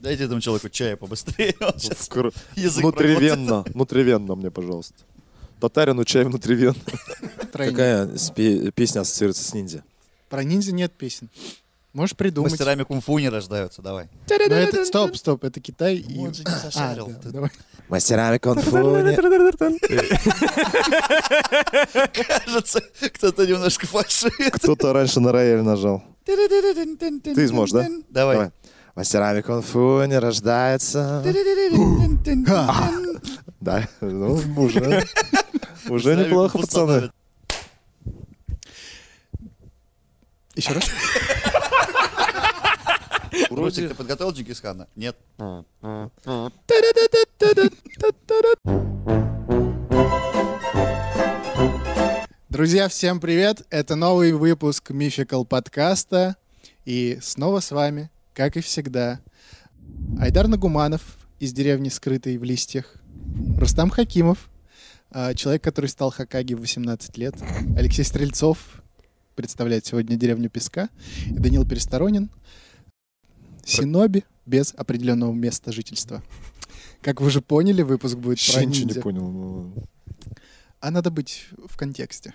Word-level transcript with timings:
Дайте 0.00 0.24
этому 0.24 0.40
человеку 0.40 0.68
чая 0.68 0.96
побыстрее. 0.96 1.54
язык 2.54 2.82
Внутривенно, 2.82 3.62
внутривенно 3.62 4.34
мне, 4.34 4.50
пожалуйста. 4.50 4.94
Татарину 5.60 6.04
чай 6.04 6.24
внутривенно. 6.24 6.76
Какая 7.52 8.08
песня 8.74 9.00
ассоциируется 9.00 9.44
с 9.44 9.52
ниндзя? 9.54 9.84
Про 10.28 10.44
ниндзя 10.44 10.72
нет 10.72 10.92
песен. 10.92 11.28
Можешь 11.96 12.14
придумать. 12.14 12.52
Мастерами 12.52 12.82
кунг-фу 12.82 13.18
не 13.18 13.30
рождаются, 13.30 13.80
давай. 13.80 14.10
Но 14.28 14.34
это, 14.54 14.84
стоп, 14.84 15.16
стоп, 15.16 15.44
это 15.44 15.60
Китай. 15.60 15.96
и- 15.96 16.18
Он 16.18 16.34
же 16.34 16.42
не 16.44 16.50
А, 16.52 16.58
зашарил. 16.58 17.10
да. 17.24 17.48
Мастерами 17.88 18.36
кунг-фу. 18.36 18.70
Кажется, 22.12 22.82
кто-то 23.14 23.46
немножко 23.46 23.86
фальшивит. 23.86 24.52
Кто-то 24.52 24.92
раньше 24.92 25.20
на 25.20 25.32
рояль 25.32 25.62
нажал. 25.62 26.04
Ты 26.26 27.48
сможешь, 27.48 27.72
да? 27.72 27.86
Давай. 28.10 28.36
Давай. 28.36 28.50
Мастерами 28.94 29.40
кунг-фу 29.40 30.04
не 30.04 30.18
рождается. 30.18 31.22
Да, 33.60 33.88
ну, 34.02 34.38
уже. 34.58 35.06
Уже 35.88 36.14
неплохо, 36.14 36.58
пацаны. 36.58 37.10
Еще 40.54 40.72
раз. 40.72 40.84
Русик, 43.50 43.88
ты 43.88 43.94
подготовил 43.94 44.32
Джингисхана? 44.32 44.88
Нет. 44.96 45.16
Друзья, 52.48 52.88
всем 52.88 53.20
привет! 53.20 53.66
Это 53.70 53.96
новый 53.96 54.32
выпуск 54.32 54.90
Мификал 54.90 55.44
подкаста. 55.44 56.36
И 56.84 57.18
снова 57.20 57.60
с 57.60 57.70
вами, 57.70 58.10
как 58.32 58.56
и 58.56 58.60
всегда, 58.60 59.20
Айдар 60.18 60.48
Нагуманов 60.48 61.02
из 61.38 61.52
деревни, 61.52 61.88
скрытой 61.88 62.38
в 62.38 62.44
листьях, 62.44 62.94
Рустам 63.58 63.90
Хакимов, 63.90 64.48
а, 65.10 65.34
человек, 65.34 65.62
который 65.62 65.86
стал 65.86 66.10
Хакаги 66.10 66.54
в 66.54 66.60
18 66.60 67.18
лет, 67.18 67.34
Алексей 67.76 68.04
Стрельцов 68.04 68.82
представляет 69.36 69.84
сегодня 69.84 70.16
деревню 70.16 70.48
Песка, 70.48 70.88
и 71.26 71.34
Данил 71.34 71.68
Пересторонин, 71.68 72.30
Синоби 73.66 74.24
без 74.46 74.72
определенного 74.76 75.32
места 75.32 75.72
жительства. 75.72 76.22
Как 77.02 77.20
вы 77.20 77.26
уже 77.26 77.40
поняли, 77.42 77.82
выпуск 77.82 78.16
будет 78.16 78.38
про 78.38 78.60
Вообще 78.60 78.66
ничего 78.66 78.88
не 78.88 79.00
понял. 79.00 79.30
ну. 79.30 79.72
А 80.80 80.90
надо 80.90 81.10
быть 81.10 81.48
в 81.66 81.76
контексте 81.76 82.32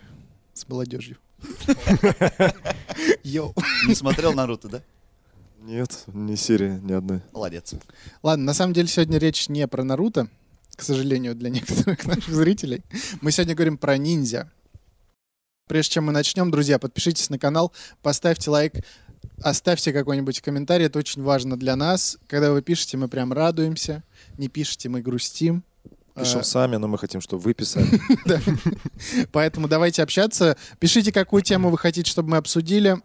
с 0.53 0.67
молодежью. 0.67 1.17
Йоу. 3.23 3.53
Не 3.87 3.95
смотрел 3.95 4.33
Наруто, 4.33 4.67
да? 4.67 4.81
Нет, 5.61 6.03
ни 6.07 6.35
серии, 6.35 6.79
ни 6.83 6.91
одной. 6.91 7.21
Молодец. 7.31 7.73
Ладно, 8.23 8.45
на 8.45 8.53
самом 8.53 8.73
деле 8.73 8.87
сегодня 8.87 9.17
речь 9.19 9.47
не 9.47 9.67
про 9.67 9.83
Наруто, 9.83 10.27
к 10.75 10.81
сожалению, 10.81 11.35
для 11.35 11.49
некоторых 11.49 12.05
наших 12.05 12.33
зрителей. 12.33 12.81
Мы 13.21 13.31
сегодня 13.31 13.55
говорим 13.55 13.77
про 13.77 13.97
ниндзя. 13.97 14.51
Прежде 15.67 15.93
чем 15.93 16.05
мы 16.05 16.11
начнем, 16.11 16.51
друзья, 16.51 16.79
подпишитесь 16.79 17.29
на 17.29 17.39
канал, 17.39 17.71
поставьте 18.01 18.49
лайк, 18.49 18.73
оставьте 19.43 19.93
какой-нибудь 19.93 20.41
комментарий, 20.41 20.85
это 20.85 20.99
очень 20.99 21.21
важно 21.21 21.57
для 21.57 21.75
нас. 21.75 22.17
Когда 22.27 22.51
вы 22.51 22.61
пишете, 22.61 22.97
мы 22.97 23.07
прям 23.07 23.33
радуемся, 23.33 24.03
не 24.37 24.47
пишете, 24.47 24.89
мы 24.89 25.01
грустим. 25.01 25.63
Пишем 26.15 26.41
А, 26.41 26.43
сами, 26.43 26.75
но 26.75 26.87
мы 26.87 26.97
хотим, 26.97 27.21
чтобы 27.21 27.41
вы 27.43 27.53
писали. 27.53 27.87
Поэтому 29.31 29.67
давайте 29.67 30.03
общаться. 30.03 30.57
Пишите, 30.79 31.11
какую 31.11 31.41
тему 31.41 31.69
вы 31.69 31.77
хотите, 31.77 32.09
чтобы 32.09 32.29
мы 32.29 32.37
обсудили. 32.37 32.97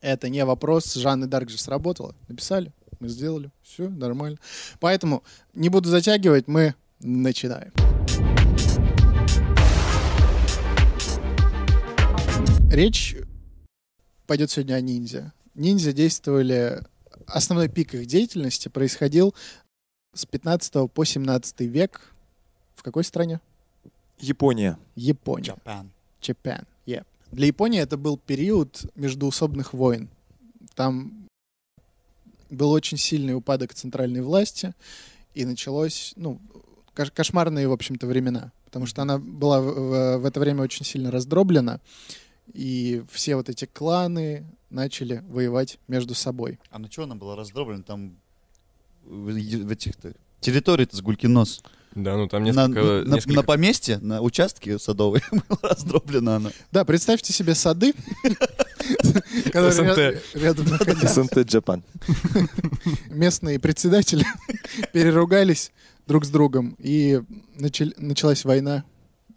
Это 0.00 0.28
не 0.30 0.44
вопрос. 0.44 0.94
Жанны 0.94 1.26
Дарк 1.26 1.50
же 1.50 1.58
сработала. 1.58 2.14
Написали, 2.28 2.72
мы 2.98 3.08
сделали. 3.08 3.50
Все 3.62 3.88
нормально. 3.88 4.38
Поэтому 4.78 5.22
не 5.52 5.68
буду 5.68 5.90
затягивать, 5.90 6.48
мы 6.48 6.74
начинаем. 7.00 7.72
Речь 12.70 13.16
пойдет 14.26 14.50
сегодня 14.50 14.74
о 14.74 14.80
ниндзя. 14.80 15.32
Ниндзя 15.60 15.92
действовали... 15.92 16.82
Основной 17.26 17.68
пик 17.68 17.94
их 17.94 18.06
деятельности 18.06 18.68
происходил 18.68 19.34
с 20.14 20.24
15 20.24 20.90
по 20.90 21.04
17 21.04 21.60
век. 21.60 22.14
В 22.74 22.82
какой 22.82 23.04
стране? 23.04 23.40
Япония. 24.18 24.78
Япония. 24.96 25.54
Japan. 25.64 25.88
Japan. 26.22 26.64
Yeah. 26.86 27.04
Для 27.30 27.46
Японии 27.46 27.78
это 27.78 27.96
был 27.98 28.16
период 28.16 28.86
междуусобных 28.96 29.74
войн. 29.74 30.08
Там 30.74 31.26
был 32.48 32.70
очень 32.70 32.96
сильный 32.96 33.34
упадок 33.34 33.74
центральной 33.74 34.22
власти, 34.22 34.74
и 35.34 35.44
началось, 35.44 36.14
ну, 36.16 36.40
кош- 36.96 37.12
кошмарные, 37.12 37.68
в 37.68 37.72
общем-то, 37.72 38.06
времена. 38.06 38.50
Потому 38.64 38.86
что 38.86 39.02
она 39.02 39.18
была 39.18 39.60
в, 39.60 39.64
в- 39.66 40.18
в 40.18 40.24
это 40.24 40.40
время 40.40 40.62
очень 40.62 40.86
сильно 40.86 41.10
раздроблена, 41.10 41.80
и 42.52 43.04
все 43.12 43.36
вот 43.36 43.48
эти 43.50 43.66
кланы 43.66 44.44
начали 44.70 45.22
воевать 45.28 45.78
между 45.88 46.14
собой. 46.14 46.58
А 46.70 46.78
на 46.78 46.90
что 46.90 47.02
она 47.04 47.14
была 47.16 47.36
раздроблена? 47.36 47.82
Там 47.82 48.16
в, 49.04 49.30
в 49.30 49.70
этих-то... 49.70 50.12
Территория-то 50.40 50.96
с 50.96 51.02
гулькин 51.02 51.32
нос. 51.32 51.62
Да, 51.94 52.16
ну 52.16 52.28
там 52.28 52.44
На, 52.44 52.46
несколько... 52.46 52.80
на- 53.08 53.14
несколько- 53.16 53.34
на 53.34 53.42
поместье, 53.42 53.98
на 53.98 54.20
участке 54.22 54.78
садовой 54.78 55.22
была 55.32 55.58
раздроблена 55.74 56.36
она. 56.36 56.50
Да, 56.70 56.84
представьте 56.84 57.32
себе 57.32 57.54
сады, 57.56 57.94
СНТ. 59.52 60.22
рядом. 60.34 60.66
СНТ 60.66 61.38
Джапан. 61.46 61.82
местные 63.10 63.58
председатели 63.58 64.24
переругались 64.92 65.72
друг 66.06 66.24
с 66.24 66.28
другом, 66.30 66.76
и 66.78 67.20
началась 67.58 68.44
война. 68.44 68.84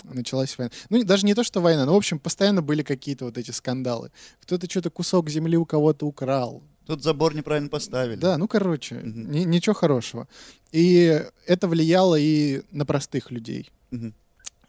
Началась 0.04 0.58
война. 0.58 0.72
Ну, 0.90 1.04
даже 1.04 1.26
не 1.26 1.34
то, 1.34 1.44
что 1.44 1.62
война, 1.62 1.86
но, 1.86 1.94
в 1.94 1.98
общем, 1.98 2.20
постоянно 2.20 2.62
были 2.62 2.84
какие-то 2.84 3.26
вот 3.26 3.38
эти 3.38 3.52
скандалы. 3.52 4.12
Кто-то 4.42 4.70
что-то 4.70 4.90
кусок 4.90 5.30
земли 5.30 5.58
у 5.58 5.66
кого-то 5.66 6.06
украл. 6.06 6.62
Тут 6.86 7.02
забор 7.02 7.34
неправильно 7.36 7.70
поставили. 7.70 8.18
Да, 8.20 8.38
ну, 8.38 8.48
короче, 8.48 8.96
Мгм. 8.96 9.32
ни- 9.32 9.46
ничего 9.46 9.74
хорошего. 9.74 10.28
И 10.74 11.24
это 11.48 11.68
влияло 11.68 12.16
и 12.20 12.64
на 12.72 12.86
простых 12.86 13.32
людей. 13.32 13.70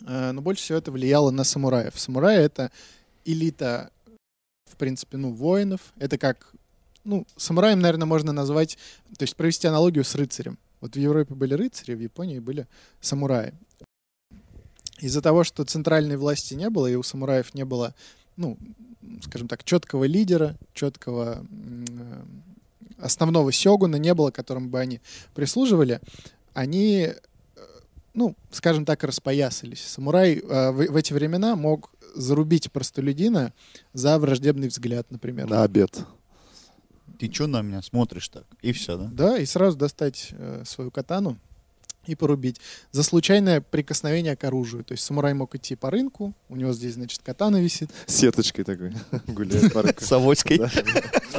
Э, 0.07 0.33
Но 0.33 0.41
больше 0.43 0.63
всего 0.63 0.79
это 0.79 0.93
влияло 0.93 1.31
на 1.31 1.45
самураев. 1.45 1.99
Самураи— 1.99 2.39
это 2.45 2.71
элита, 3.25 3.91
в 4.71 4.77
принципе, 4.77 5.17
ну, 5.17 5.33
воинов. 5.33 5.81
Это 5.99 6.19
как... 6.19 6.53
Ну, 7.05 7.27
самураем, 7.37 7.81
наверное, 7.81 8.07
можно 8.07 8.33
назвать... 8.33 8.79
То 9.19 9.25
есть 9.25 9.35
провести 9.37 9.67
аналогию 9.67 10.05
с 10.05 10.15
рыцарем. 10.15 10.59
Вот 10.81 10.95
в 10.97 10.99
Европе 10.99 11.35
были 11.35 11.55
рыцари, 11.55 11.95
в 11.95 12.01
Японии 12.01 12.39
были 12.39 12.67
самураи. 13.01 13.55
Из-за 14.99 15.21
того, 15.21 15.45
что 15.45 15.65
центральной 15.65 16.17
власти 16.17 16.55
не 16.55 16.71
было, 16.71 16.87
и 16.87 16.95
у 16.95 17.03
самураев 17.03 17.55
не 17.55 17.65
было, 17.65 17.95
ну, 18.37 18.57
скажем 19.23 19.49
так, 19.49 19.65
четкого 19.65 20.05
лидера, 20.05 20.57
четкого 20.73 21.45
основного 22.99 23.53
сёгуна 23.53 23.97
не 23.97 24.15
было, 24.15 24.31
которому 24.31 24.69
бы 24.69 24.81
они 24.81 25.01
прислуживали, 25.35 26.01
они, 26.53 27.09
э, 27.11 27.15
ну, 28.15 28.37
скажем 28.51 28.85
так, 28.85 29.03
распоясались. 29.05 29.83
Самурай 29.83 30.37
э, 30.37 30.71
в, 30.71 30.93
в 30.93 30.97
эти 30.97 31.13
времена 31.13 31.57
мог 31.57 31.91
зарубить 32.15 32.71
простолюдина 32.71 33.53
за 33.93 34.19
враждебный 34.19 34.69
взгляд, 34.69 35.11
например. 35.11 35.49
На 35.49 35.65
обед. 35.65 36.05
Ты 37.19 37.33
что 37.33 37.47
на 37.47 37.63
меня 37.63 37.83
смотришь 37.83 38.29
так? 38.29 38.45
И 38.63 38.73
все, 38.73 38.97
да? 38.97 39.11
Да, 39.13 39.39
и 39.39 39.47
сразу 39.47 39.77
достать 39.77 40.29
э, 40.33 40.63
свою 40.65 40.91
катану 40.91 41.39
и 42.07 42.15
порубить. 42.15 42.61
За 42.93 43.03
случайное 43.03 43.61
прикосновение 43.61 44.37
к 44.37 44.45
оружию. 44.45 44.85
То 44.85 44.93
есть 44.93 45.05
самурай 45.05 45.35
мог 45.35 45.55
идти 45.55 45.77
по 45.77 45.91
рынку, 45.91 46.35
у 46.49 46.57
него 46.57 46.73
здесь, 46.73 46.95
значит, 46.95 47.21
катана 47.23 47.61
висит. 47.61 47.91
Сеточкой 48.07 48.65
такой. 48.65 48.93
Гуляет 49.27 49.73
по 49.73 49.83
рынку. 49.83 50.05
С 50.05 50.13
авоськой. 50.13 50.61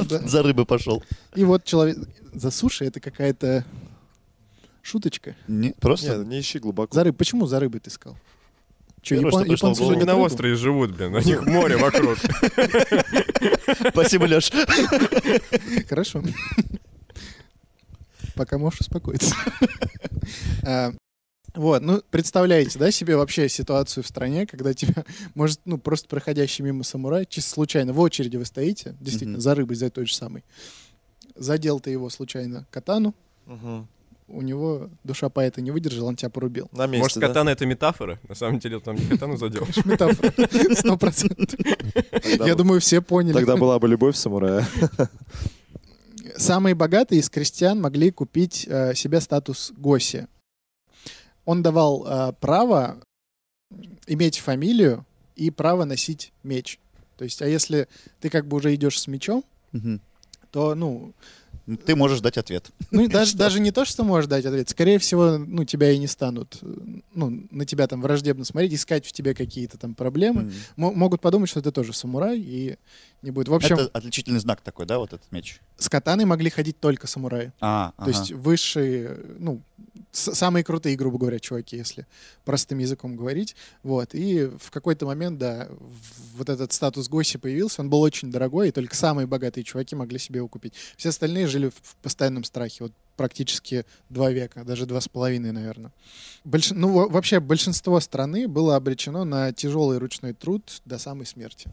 За 0.08 0.42
рыбой 0.42 0.66
пошел. 0.66 1.02
И 1.34 1.44
вот 1.44 1.64
человек... 1.64 1.98
За 2.32 2.50
суши 2.50 2.84
это 2.84 3.00
какая-то 3.00 3.64
шуточка. 4.82 5.34
Не, 5.48 5.68
Не, 5.68 5.74
просто 5.74 6.24
не 6.24 6.40
ищи 6.40 6.58
глубоко. 6.58 6.94
За 6.94 7.04
рыб. 7.04 7.16
Почему 7.16 7.46
за 7.46 7.60
рыбой 7.60 7.80
ты 7.80 7.90
сказал? 7.90 8.18
Че, 9.06 9.16
Первое, 9.16 9.30
что 9.30 9.44
пришло 9.44 9.72
в 9.72 9.80
Они 9.80 9.90
любят 9.90 10.06
на 10.06 10.16
острове 10.16 10.56
живут, 10.56 10.90
блин, 10.90 11.14
у 11.14 11.20
них 11.20 11.46
море 11.46 11.76
вокруг. 11.76 12.18
Спасибо, 13.90 14.24
Леш. 14.24 14.50
Хорошо. 15.88 16.22
Пока 18.36 18.58
можешь 18.58 18.80
успокоиться. 18.80 19.34
А, 20.62 20.92
Вот, 21.54 21.80
ну, 21.80 22.02
представляете, 22.10 22.78
да, 22.78 22.90
себе 22.90 23.16
вообще 23.16 23.48
ситуацию 23.48 24.04
в 24.04 24.06
стране, 24.06 24.46
когда 24.46 24.74
тебя, 24.74 25.06
может, 25.34 25.58
ну, 25.64 25.78
просто 25.78 26.06
проходящий 26.06 26.62
мимо 26.62 26.84
самурай, 26.84 27.24
чисто 27.24 27.50
случайно, 27.50 27.94
в 27.94 28.00
очереди 28.00 28.36
вы 28.36 28.44
стоите, 28.44 28.94
действительно, 29.00 29.40
за 29.40 29.54
рыбой, 29.54 29.74
за 29.74 29.88
той 29.88 30.04
же 30.04 30.14
самой. 30.14 30.44
Задел 31.34 31.80
ты 31.80 31.88
его 31.90 32.10
случайно 32.10 32.66
катану, 32.70 33.14
Мгм. 33.46 33.88
у 34.28 34.42
него 34.42 34.90
душа 35.02 35.30
поэта 35.30 35.62
не 35.62 35.70
выдержала, 35.70 36.08
он 36.08 36.16
тебя 36.16 36.28
порубил. 36.28 36.68
На 36.72 36.86
месте, 36.86 37.02
Может, 37.04 37.18
да? 37.20 37.28
катана 37.28 37.48
это 37.48 37.64
метафора? 37.64 38.20
На 38.28 38.34
самом 38.34 38.58
деле 38.58 38.76
он 38.76 38.82
там 38.82 38.96
не 38.96 39.06
катану 39.06 39.38
задел. 39.38 39.66
Метафора. 39.86 40.34
Сто 40.74 40.98
процентов. 40.98 41.58
Я 42.44 42.54
думаю, 42.54 42.82
все 42.82 43.00
поняли. 43.00 43.32
Тогда 43.32 43.56
была 43.56 43.78
бы 43.78 43.88
любовь 43.88 44.14
самурая. 44.16 44.66
Самые 46.36 46.74
богатые 46.74 47.20
из 47.20 47.30
крестьян 47.30 47.80
могли 47.80 48.10
купить 48.10 48.66
э, 48.68 48.94
себе 48.94 49.20
статус 49.20 49.72
госи. 49.76 50.26
Он 51.44 51.62
давал 51.62 52.06
э, 52.06 52.32
право 52.40 53.00
иметь 54.06 54.38
фамилию 54.38 55.04
и 55.34 55.50
право 55.50 55.84
носить 55.84 56.32
меч. 56.42 56.78
То 57.16 57.24
есть, 57.24 57.40
а 57.42 57.46
если 57.46 57.88
ты 58.20 58.28
как 58.30 58.46
бы 58.46 58.56
уже 58.56 58.74
идешь 58.74 59.00
с 59.00 59.06
мечом, 59.06 59.44
Мгм. 59.72 60.00
то, 60.50 60.74
ну, 60.74 61.12
Ты 61.84 61.96
можешь 61.96 62.20
дать 62.20 62.38
ответ. 62.38 62.70
ну 62.90 63.08
даже, 63.08 63.36
даже 63.36 63.58
не 63.60 63.72
то, 63.72 63.84
что 63.84 64.04
можешь 64.04 64.28
дать 64.28 64.44
ответ, 64.46 64.68
скорее 64.68 64.98
всего, 64.98 65.38
ну, 65.38 65.64
тебя 65.64 65.90
и 65.90 65.98
не 65.98 66.06
станут, 66.06 66.58
ну, 67.14 67.46
на 67.50 67.64
тебя 67.64 67.86
там 67.88 68.00
враждебно 68.02 68.44
смотреть, 68.44 68.74
искать 68.74 69.04
в 69.06 69.12
тебе 69.12 69.34
какие-то 69.34 69.76
там 69.78 69.94
проблемы. 69.94 70.52
Мо- 70.76 70.92
могут 70.92 71.20
подумать, 71.20 71.48
что 71.50 71.60
ты 71.62 71.72
тоже 71.72 71.92
самурай, 71.92 72.38
и 72.38 72.76
не 73.22 73.30
будет. 73.30 73.48
В 73.48 73.54
общем, 73.54 73.76
Это 73.76 73.88
отличительный 73.92 74.40
знак 74.40 74.60
такой, 74.60 74.86
да, 74.86 74.98
вот 74.98 75.12
этот 75.12 75.30
меч? 75.32 75.60
с 75.78 75.88
катаной 75.88 76.24
могли 76.24 76.48
ходить 76.48 76.80
только 76.80 77.06
самураи. 77.06 77.52
А, 77.60 77.92
То 77.98 78.08
есть 78.08 78.32
высшие, 78.32 79.18
ну, 79.38 79.60
самые 80.12 80.64
крутые, 80.64 80.96
грубо 80.96 81.18
говоря, 81.18 81.38
чуваки, 81.38 81.76
если 81.76 82.06
простым 82.44 82.78
языком 82.78 83.16
говорить. 83.16 83.54
Вот. 83.82 84.14
И 84.14 84.46
в 84.58 84.70
какой-то 84.70 85.06
момент, 85.06 85.38
да, 85.38 85.68
вот 86.36 86.48
этот 86.48 86.72
статус 86.72 87.08
Госи 87.08 87.36
появился, 87.38 87.82
он 87.82 87.90
был 87.90 88.00
очень 88.00 88.30
дорогой, 88.30 88.68
и 88.68 88.72
только 88.72 88.96
самые 88.96 89.26
богатые 89.26 89.64
чуваки 89.64 89.94
могли 89.94 90.18
себе 90.18 90.38
его 90.38 90.48
купить. 90.48 90.72
Все 90.96 91.10
остальные 91.10 91.46
жили 91.46 91.68
в, 91.68 91.96
постоянном 92.02 92.44
страхе, 92.44 92.84
вот 92.84 92.92
практически 93.16 93.84
два 94.08 94.30
века, 94.30 94.64
даже 94.64 94.86
два 94.86 95.00
с 95.00 95.08
половиной, 95.08 95.52
наверное. 95.52 95.92
Больш... 96.44 96.70
Ну, 96.70 96.92
во- 96.92 97.08
вообще, 97.08 97.40
большинство 97.40 97.98
страны 98.00 98.48
было 98.48 98.76
обречено 98.76 99.24
на 99.24 99.52
тяжелый 99.52 99.98
ручной 99.98 100.32
труд 100.32 100.80
до 100.84 100.98
самой 100.98 101.26
смерти. 101.26 101.70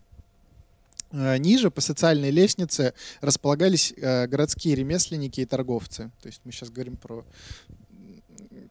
Э, 1.13 1.37
Ниже 1.37 1.69
по 1.71 1.79
социальной 1.79 2.31
лестнице 2.31 2.93
располагались 3.21 3.93
э, 3.95 4.27
городские 4.27 4.75
ремесленники 4.75 5.39
и 5.41 5.45
торговцы. 5.45 6.11
То 6.21 6.27
есть 6.27 6.41
мы 6.43 6.51
сейчас 6.51 6.69
говорим 6.71 6.97
про 6.97 7.23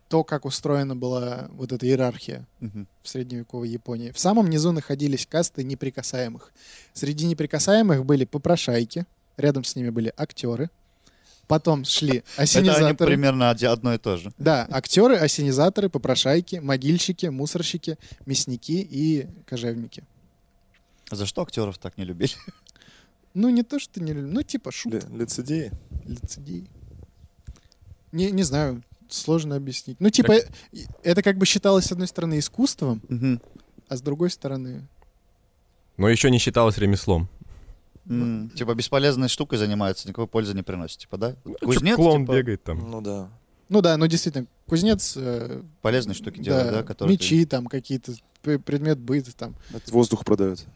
то, 0.09 0.25
как 0.25 0.45
устроена 0.45 0.95
была 0.95 1.49
вот 1.53 1.73
эта 1.73 1.87
иерархия 1.87 2.47
Мгм. 2.61 2.87
в 3.03 3.09
средневековой 3.09 3.71
Японии. 3.71 4.11
В 4.11 4.19
самом 4.19 4.51
низу 4.51 4.71
находились 4.73 5.27
касты 5.27 5.65
неприкасаемых. 5.65 6.53
Среди 6.93 7.25
неприкасаемых 7.27 8.05
были 8.05 8.25
попрошайки, 8.27 9.07
рядом 9.39 9.65
с 9.65 9.75
ними 9.75 9.89
были 9.89 10.13
актеры, 10.17 10.69
потом 11.47 11.85
шли 11.87 12.19
Это 12.19 12.27
они 12.37 12.45
осенизаторы. 12.45 13.11
примерно 13.11 13.51
одно 13.51 13.95
и 13.95 13.99
то 13.99 14.19
же. 14.19 14.33
Да, 14.37 14.67
актеры, 14.71 15.17
осенизаторы, 15.17 15.89
попрошайки, 15.89 16.57
могильщики, 16.57 17.27
мусорщики, 17.27 17.97
мясники 18.27 18.87
и 18.91 19.27
кожевники. 19.47 20.05
За 21.13 21.27
что 21.27 21.43
актеров 21.43 21.79
так 21.79 21.97
не 21.99 22.05
любили? 22.05 22.33
Ну, 23.35 23.49
не 23.49 23.63
то, 23.63 23.79
что 23.79 23.99
не 24.03 24.13
люблю, 24.13 24.31
ну, 24.31 24.43
типа 24.43 24.71
шут. 24.73 24.93
Ли- 24.93 25.01
Лицедеи. 25.19 25.73
лицедей. 26.05 26.69
Не, 28.13 28.31
не 28.31 28.43
знаю, 28.43 28.83
сложно 29.09 29.57
объяснить. 29.57 29.97
Ну, 30.01 30.11
типа, 30.11 30.33
э, 30.33 30.43
это 31.03 31.23
как 31.23 31.39
бы 31.39 31.47
считалось, 31.47 31.87
с 31.87 31.93
одной 31.93 32.09
стороны, 32.09 32.39
искусством, 32.39 33.01
Мгм. 33.09 33.41
а 33.89 33.97
с 33.97 34.03
другой 34.03 34.29
стороны... 34.31 34.87
Но 35.97 36.11
еще 36.11 36.31
не 36.31 36.39
считалось 36.39 36.77
ремеслом. 36.77 37.29
М, 38.07 38.51
Типа 38.51 38.75
бесполезной 38.75 39.29
штукой 39.29 39.57
занимаются, 39.59 40.07
никакой 40.09 40.27
пользы 40.27 40.53
не 40.55 40.63
приносит. 40.63 40.99
Типа, 40.99 41.17
да? 41.17 41.35
Ну, 41.45 41.55
Кузнец, 41.63 41.97
клоун 41.97 42.23
типа, 42.27 42.33
бегает 42.37 42.63
там. 42.63 42.91
Ну 42.91 43.01
да. 43.01 43.31
Ну 43.71 43.81
да, 43.81 43.97
ну 43.97 44.07
действительно, 44.09 44.47
кузнец... 44.67 45.15
э, 45.17 45.63
полезные 45.81 46.15
штуки 46.15 46.39
делает, 46.39 46.71
да? 46.73 46.83
которые 46.83 47.17
ты- 47.17 47.25
мечи 47.25 47.47
там 47.47 47.67
какие-то, 47.67 48.13
предмет 48.43 48.99
быта 48.99 49.35
там. 49.35 49.55
Это 49.73 49.91
воздух 49.93 50.25
продает, 50.27 50.67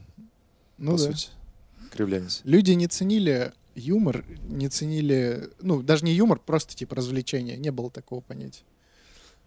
Ну 0.77 0.91
по 0.93 0.97
да. 0.97 1.03
сути. 1.03 1.29
Кривлянец. 1.91 2.41
Люди 2.43 2.71
не 2.71 2.87
ценили 2.87 3.51
юмор, 3.75 4.23
не 4.47 4.69
ценили... 4.69 5.49
Ну, 5.61 5.81
даже 5.81 6.05
не 6.05 6.13
юмор, 6.13 6.39
просто 6.39 6.75
типа 6.75 6.95
развлечения. 6.95 7.57
Не 7.57 7.71
было 7.71 7.89
такого 7.89 8.21
понятия. 8.21 8.63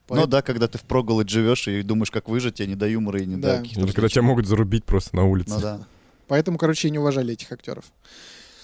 Ну 0.09 0.17
Поэт- 0.17 0.29
да, 0.29 0.43
когда 0.43 0.67
ты 0.67 0.79
в 0.79 0.83
проголодь 0.83 1.29
живешь 1.29 1.69
и 1.69 1.83
думаешь, 1.83 2.11
как 2.11 2.29
выжить, 2.29 2.55
тебе 2.57 2.69
не 2.69 2.75
до 2.75 2.89
юмора 2.89 3.21
и 3.21 3.27
не 3.27 3.37
Да. 3.37 3.57
до 3.57 3.63
каких-то 3.63 3.81
Или 3.85 3.93
когда 3.93 4.09
тебя 4.09 4.23
могут 4.23 4.47
зарубить 4.47 4.85
просто 4.85 5.15
на 5.15 5.25
улице. 5.25 5.51
Ну 5.55 5.61
да. 5.61 5.87
Поэтому, 6.27 6.59
короче, 6.59 6.89
и 6.89 6.91
не 6.91 6.99
уважали 6.99 7.33
этих 7.35 7.53
актеров. 7.53 7.85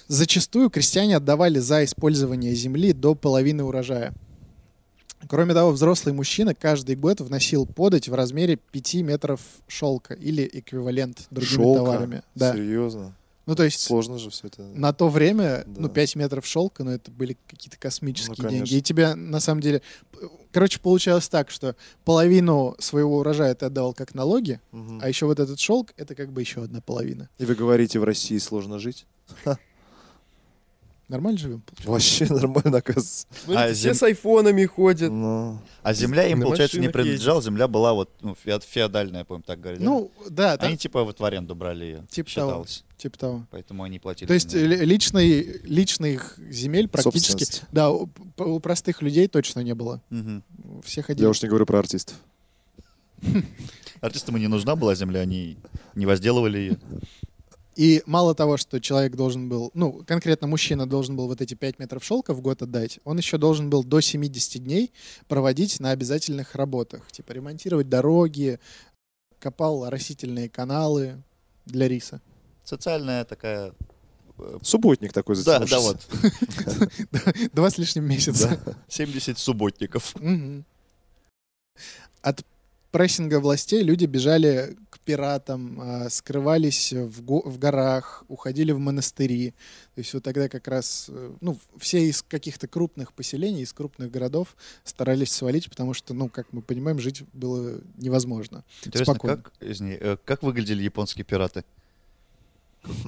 Зачастую 0.09 0.71
крестьяне 0.71 1.17
отдавали 1.17 1.59
за 1.59 1.85
использование 1.85 2.55
земли 2.55 2.93
до 2.93 3.15
половины 3.15 3.65
урожая. 3.65 4.13
Кроме 5.29 5.55
того, 5.55 5.73
взрослый 5.73 6.15
мужчина 6.15 6.55
каждый 6.55 6.95
год 6.97 7.21
вносил 7.21 7.67
подать 7.67 8.09
в 8.09 8.15
размере 8.15 8.57
5 8.57 8.95
метров 8.97 9.41
шелка 9.67 10.15
или 10.15 10.49
эквивалент 10.53 11.27
другими 11.31 11.55
Шелка? 11.57 11.79
товарами. 11.79 12.23
Да. 12.35 12.53
Серьезно? 12.53 13.15
Ну, 13.47 13.55
то 13.55 13.63
есть 13.63 13.79
Сложно 13.81 14.19
же 14.19 14.31
все 14.31 14.49
это. 14.49 14.63
на 14.63 14.93
то 14.93 15.09
время, 15.09 15.63
Да. 15.67 15.83
ну, 15.83 15.89
5 15.89 16.17
метров 16.17 16.45
шелка, 16.47 16.83
ну, 16.85 16.91
это 16.91 17.11
были 17.13 17.37
какие-то 17.47 17.79
космические 17.79 18.35
Ну, 18.39 18.49
деньги. 18.51 18.75
И 18.75 18.83
тебе, 18.83 19.15
на 19.15 19.39
самом 19.41 19.61
деле... 19.61 19.83
Короче, 20.53 20.81
получалось 20.81 21.29
так, 21.29 21.51
что 21.51 21.77
половину 22.05 22.75
своего 22.79 23.19
урожая 23.19 23.55
ты 23.55 23.67
отдавал 23.67 23.95
как 23.95 24.15
налоги, 24.15 24.61
Мгм. 24.73 25.01
а 25.03 25.09
еще 25.09 25.27
вот 25.27 25.39
этот 25.39 25.61
шелк— 25.61 25.93
это 25.97 26.15
как 26.15 26.33
бы 26.33 26.41
еще 26.41 26.63
одна 26.65 26.81
половина. 26.81 27.29
И 27.39 27.45
вы 27.45 27.55
говорите, 27.55 28.01
в 28.01 28.05
России 28.05 28.39
сложно 28.39 28.79
жить? 28.79 29.07
Нормально 31.09 31.39
живем? 31.39 31.63
Вообще 31.85 32.27
нормально, 32.31 32.79
оказывается. 32.79 33.27
Смотрите, 33.45 33.71
А, 33.71 33.73
все 33.75 33.83
зем- 33.83 33.95
с 33.95 34.03
айфонами 34.03 34.65
ходят. 34.65 35.11
Ну, 35.13 35.59
А 35.85 35.93
земля 35.95 36.27
им, 36.27 36.41
На 36.41 36.47
получается, 36.47 36.81
не 36.81 36.89
принадлежала. 36.89 37.41
Земля 37.41 37.69
была 37.69 37.93
вот 37.93 38.11
ну, 38.23 38.35
феод- 38.45 38.65
феодальная, 38.65 39.25
по-моему, 39.25 39.45
так 39.47 39.61
говорить. 39.61 39.81
да? 39.81 39.85
Ну, 39.87 40.11
да, 40.29 40.55
Они 40.55 40.77
типа 40.77 41.05
вот 41.05 41.21
в 41.21 41.25
аренду 41.25 41.55
брали 41.55 41.85
ее, 41.85 42.07
Типа 42.11 42.29
того. 42.35 42.49
считалось. 42.51 42.85
типа 42.97 43.19
того. 43.19 43.47
Поэтому 43.53 43.85
они 43.85 44.01
платили. 44.01 44.27
То 44.27 44.35
есть 44.35 44.51
за 44.51 44.59
неё. 44.59 44.67
ли- 44.69 44.85
личной, 44.85 45.61
личных 45.63 46.39
земель 46.51 46.89
практически... 46.89 47.63
Да, 47.71 47.91
у, 47.93 48.09
у 48.39 48.59
простых 48.59 49.01
людей 49.01 49.29
точно 49.29 49.61
не 49.61 49.75
было. 49.77 50.03
Мгм. 50.11 50.43
Все 50.85 51.03
ходили... 51.03 51.23
Я 51.25 51.31
уж 51.31 51.41
не 51.41 51.49
говорю 51.49 51.67
про 51.67 51.79
артистов. 51.79 52.17
Артистам 54.01 54.37
и 54.37 54.41
не 54.41 54.49
нужна 54.49 54.77
была 54.77 54.95
земля, 54.95 55.21
они 55.21 55.57
не 55.95 56.05
возделывали 56.07 56.59
ее. 56.59 56.79
И 57.77 58.03
мало 58.07 58.35
того, 58.35 58.57
что 58.57 58.81
человек 58.81 59.17
должен 59.17 59.51
был, 59.51 59.71
ну, 59.75 60.03
конкретно 60.07 60.47
мужчина 60.47 60.87
должен 60.87 61.15
был 61.15 61.27
вот 61.29 61.43
эти 61.43 61.53
5 61.55 61.79
метров 61.79 62.03
шелка 62.03 62.33
в 62.33 62.41
год 62.41 62.63
отдать, 62.63 63.01
он 63.05 63.19
еще 63.19 63.37
должен 63.37 63.69
был 63.69 63.85
до 63.85 64.01
70 64.01 64.65
дней 64.65 64.93
проводить 65.29 65.79
на 65.79 65.91
обязательных 65.91 66.55
работах. 66.55 67.13
Типа 67.13 67.33
ремонтировать 67.33 67.91
дороги, 67.91 68.59
копал 69.39 69.91
растительные 69.91 70.49
каналы 70.49 71.23
для 71.67 71.87
риса. 71.87 72.23
Социальная 72.65 73.25
такая... 73.27 73.75
э, 74.39 74.59
Субботник 74.63 75.13
такой 75.13 75.37
Да, 75.45 75.59
да, 75.59 75.67
затянувшийся. 75.79 76.09
вот. 77.13 77.53
Два 77.53 77.69
с 77.69 77.77
лишним 77.77 78.05
месяца. 78.09 78.59
70 78.89 79.39
субботников. 79.39 80.15
От 82.23 82.43
прессинга 82.91 83.39
властей 83.41 83.83
люди 83.83 84.07
бежали 84.07 84.77
пиратам, 85.07 85.81
а, 85.81 86.11
скрывались 86.11 86.93
в, 86.93 87.23
го- 87.23 87.43
в 87.49 87.59
горах, 87.59 88.25
уходили 88.29 88.73
в 88.73 88.79
монастыри. 88.79 89.53
То 89.95 90.01
есть 90.01 90.13
вот 90.13 90.25
тогда 90.25 90.49
как 90.49 90.69
раз, 90.69 91.07
э, 91.09 91.33
ну, 91.41 91.57
все 91.79 92.07
из 92.07 92.23
каких-то 92.23 92.67
крупных 92.69 93.13
поселений, 93.13 93.63
из 93.63 93.73
крупных 93.73 94.11
городов 94.11 94.57
старались 94.85 95.33
свалить, 95.33 95.71
потому 95.71 95.95
что, 95.95 96.13
ну, 96.13 96.29
как 96.29 96.53
мы 96.53 96.61
понимаем, 96.61 96.99
жить 96.99 97.23
было 97.33 97.81
невозможно. 97.97 98.65
Интересно, 98.85 99.15
Спокойно. 99.15 99.37
как, 99.39 99.53
извини, 99.61 99.97
э, 99.99 100.17
как 100.25 100.43
выглядели 100.43 100.83
японские 100.83 101.25
пираты? 101.25 101.65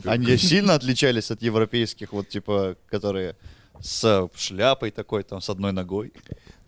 Они 0.04 0.36
сильно 0.36 0.74
отличались 0.74 1.30
от 1.30 1.42
европейских, 1.42 2.12
вот 2.12 2.28
типа, 2.28 2.76
которые 2.88 3.36
с 3.80 4.28
шляпой 4.34 4.90
такой, 4.90 5.22
там, 5.22 5.40
с 5.40 5.50
одной 5.50 5.72
ногой. 5.72 6.12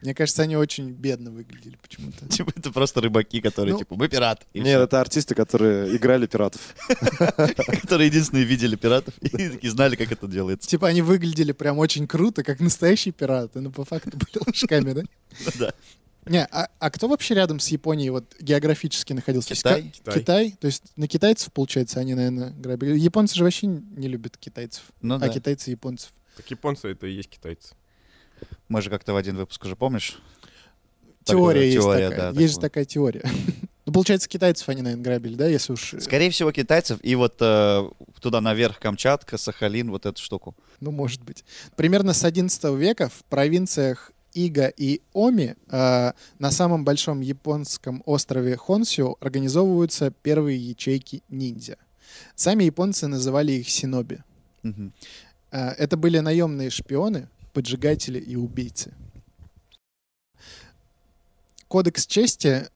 Мне 0.02 0.14
кажется, 0.14 0.42
они 0.42 0.57
очень 0.57 0.90
бедно 0.90 1.30
выглядели 1.30 1.76
почему-то. 1.80 2.26
Типа, 2.28 2.52
это 2.57 2.71
просто 2.73 3.00
рыбаки, 3.00 3.40
которые, 3.40 3.75
Ну, 3.75 3.78
типа, 3.80 3.97
мы 3.97 4.09
пират. 4.09 4.47
Нет, 4.54 4.80
это 4.80 5.00
артисты, 5.00 5.35
которые 5.35 5.95
играли 5.97 6.26
пиратов. 6.26 6.75
Которые 7.83 8.07
единственные 8.07 8.45
видели 8.45 8.76
пиратов 8.76 9.14
и 9.19 9.69
знали, 9.69 9.97
как 9.97 10.11
это 10.12 10.26
делается. 10.26 10.69
Типа 10.69 10.88
они 10.88 11.02
выглядели 11.02 11.52
прям 11.52 11.78
очень 11.78 12.07
круто, 12.07 12.42
как 12.42 12.61
настоящие 12.61 13.12
пираты, 13.12 13.61
но 13.61 13.71
по 13.71 13.85
факту 13.85 14.11
были 14.16 14.45
ложками, 14.47 14.92
да? 14.92 15.02
Да. 15.59 15.75
Не, 16.26 16.45
а, 16.45 16.69
а 16.78 16.90
кто 16.90 17.09
вообще 17.09 17.35
рядом 17.35 17.61
с 17.61 17.69
Японией 17.69 18.11
вот 18.11 18.37
географически 18.40 19.12
находился? 19.12 19.50
Есть 19.50 19.62
Китай. 19.62 19.90
Китай. 19.92 20.14
Китай. 20.19 20.57
То 20.61 20.66
есть 20.66 20.85
на 20.97 21.09
китайцев, 21.09 21.52
получается, 21.52 21.99
они, 21.99 22.14
наверное, 22.14 22.50
грабили. 22.50 22.99
Японцы 22.99 23.37
же 23.37 23.45
вообще 23.45 23.66
не 23.66 24.09
любят 24.09 24.37
китайцев, 24.37 24.83
Ну 25.00 25.14
а 25.14 25.19
да. 25.19 25.28
китайцы 25.28 25.71
японцев. 25.71 26.12
Так 26.37 26.50
японцы 26.50 26.88
это 26.88 27.07
и 27.07 27.12
есть 27.12 27.30
китайцы. 27.30 27.75
Мы 28.68 28.82
же 28.82 28.90
как-то 28.90 29.12
в 29.12 29.16
один 29.16 29.37
выпуск 29.37 29.64
уже, 29.64 29.76
помнишь? 29.76 30.20
Теория 31.25 31.61
да, 31.61 31.66
есть 31.66 31.78
теория, 31.78 32.11
такая. 32.11 32.32
да, 32.32 32.40
есть 32.40 32.54
же 32.54 32.61
такое. 32.61 32.68
такая 32.70 32.85
теория. 32.85 33.23
Ну, 33.87 33.94
получается, 33.94 34.28
китайцев 34.28 34.68
они, 34.68 34.82
наверное, 34.82 35.02
грабили, 35.02 35.35
да, 35.35 35.49
если 35.49 35.73
уж... 35.73 35.94
э, 35.94 36.00
Скорее 36.00 36.30
всего, 36.30 36.52
китайцев. 36.52 37.00
И 37.02 37.16
вот 37.16 37.38
э, 37.40 37.88
туда 38.20 38.40
наверх 38.40 38.78
Камчатка, 38.78 39.37
Сахалин, 39.37 39.90
вот 39.90 40.06
эту 40.06 40.23
штуку. 40.23 40.54
Ну, 40.78 40.92
может 40.92 41.23
быть. 41.25 41.44
Примерно 41.76 42.12
с 42.12 42.23
XI 42.25 42.76
века 42.78 43.09
в 43.09 43.25
провинциях 43.25 44.12
Ига 44.32 44.68
и 44.68 45.00
Оми 45.12 45.54
э, 45.68 46.12
на 46.38 46.50
самом 46.52 46.85
большом 46.85 47.20
японском 47.20 48.02
острове 48.06 48.56
Хонсю 48.56 49.16
организовываются 49.18 50.12
первые 50.23 50.59
ячейки 50.59 51.25
ниндзя. 51.28 51.76
Сами 52.37 52.64
японцы 52.64 53.09
называли 53.09 53.52
их 53.52 53.68
синоби. 53.70 54.23
Мгм. 54.62 54.92
Э, 55.50 55.70
Это 55.70 55.97
были 55.97 56.20
наемные 56.20 56.70
шпионы, 56.70 57.28
поджигатели 57.52 58.19
и 58.19 58.37
убийцы. 58.37 58.92
Кодекс 61.69 62.07
чести 62.07 62.69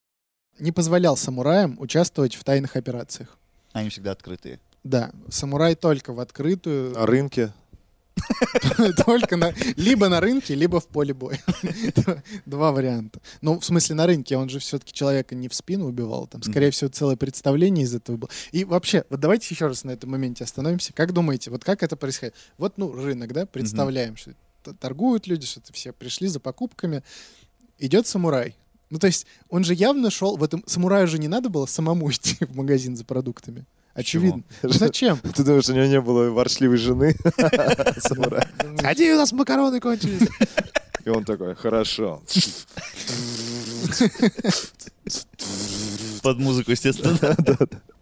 не 0.59 0.71
позволял 0.71 1.17
самураям 1.17 1.75
участвовать 1.79 2.35
в 2.35 2.43
тайных 2.43 2.75
операциях. 2.75 3.37
Они 3.73 3.89
всегда 3.89 4.11
открытые. 4.11 4.59
Да, 4.83 5.11
самурай 5.29 5.75
только 5.75 6.13
в 6.13 6.19
открытую, 6.19 6.91
На 6.93 7.05
рынке. 7.05 7.51
только 9.05 9.35
на, 9.35 9.53
либо 9.75 10.07
на 10.07 10.21
рынке, 10.21 10.55
либо 10.55 10.79
в 10.79 10.87
поле 10.87 11.13
боя. 11.13 11.39
Два- 12.45 12.71
варианта. 12.71 13.19
Ну, 13.41 13.59
в 13.59 13.65
смысле, 13.65 13.95
на 13.95 14.05
рынке 14.05 14.37
он 14.37 14.47
же 14.47 14.59
все-таки 14.59 14.93
человека 14.93 15.35
не 15.35 15.49
в 15.49 15.53
спину 15.53 15.87
убивал, 15.87 16.25
там, 16.27 16.41
скорее 16.41 16.71
всего, 16.71 16.89
целое 16.89 17.17
представление 17.17 17.83
из 17.83 17.93
этого 17.93 18.15
было. 18.15 18.29
И 18.53 18.63
вообще, 18.63 19.03
вот 19.09 19.19
давайте 19.19 19.53
еще 19.53 19.67
раз 19.67 19.83
на 19.83 19.91
этом 19.91 20.11
моменте 20.11 20.45
остановимся. 20.45 20.93
Как 20.93 21.11
думаете, 21.11 21.51
вот 21.51 21.65
как 21.65 21.83
это 21.83 21.97
происходит? 21.97 22.35
Вот, 22.57 22.77
ну, 22.77 22.93
рынок, 22.93 23.33
да, 23.33 23.45
представляем, 23.45 24.15
что 24.15 24.31
торгуют 24.73 25.27
люди, 25.27 25.45
что-то 25.45 25.73
все 25.73 25.93
пришли 25.93 26.27
за 26.27 26.39
покупками. 26.39 27.03
Идет 27.77 28.07
самурай. 28.07 28.55
Ну, 28.89 28.99
то 28.99 29.07
есть, 29.07 29.25
он 29.49 29.63
же 29.63 29.73
явно 29.73 30.09
шел, 30.09 30.37
в 30.37 30.43
этом 30.43 30.63
самураю 30.67 31.07
же 31.07 31.17
не 31.17 31.27
надо 31.27 31.49
было 31.49 31.65
самому 31.65 32.09
идти 32.11 32.37
в 32.45 32.55
магазин 32.55 32.95
за 32.95 33.05
продуктами. 33.05 33.65
Очевидно. 33.93 34.43
Ну, 34.61 34.69
зачем? 34.69 35.17
Ты 35.19 35.43
думаешь, 35.43 35.69
у 35.69 35.73
него 35.73 35.85
не 35.85 36.01
было 36.01 36.29
ворчливой 36.29 36.77
жены? 36.77 37.15
Самурая. 37.97 38.51
Сходи, 38.77 39.13
у 39.13 39.15
нас 39.15 39.31
макароны 39.31 39.79
кончились. 39.79 40.27
И 41.05 41.09
он 41.09 41.23
такой, 41.23 41.55
хорошо. 41.55 42.21
Под 46.21 46.39
музыку, 46.39 46.71
естественно. 46.71 47.17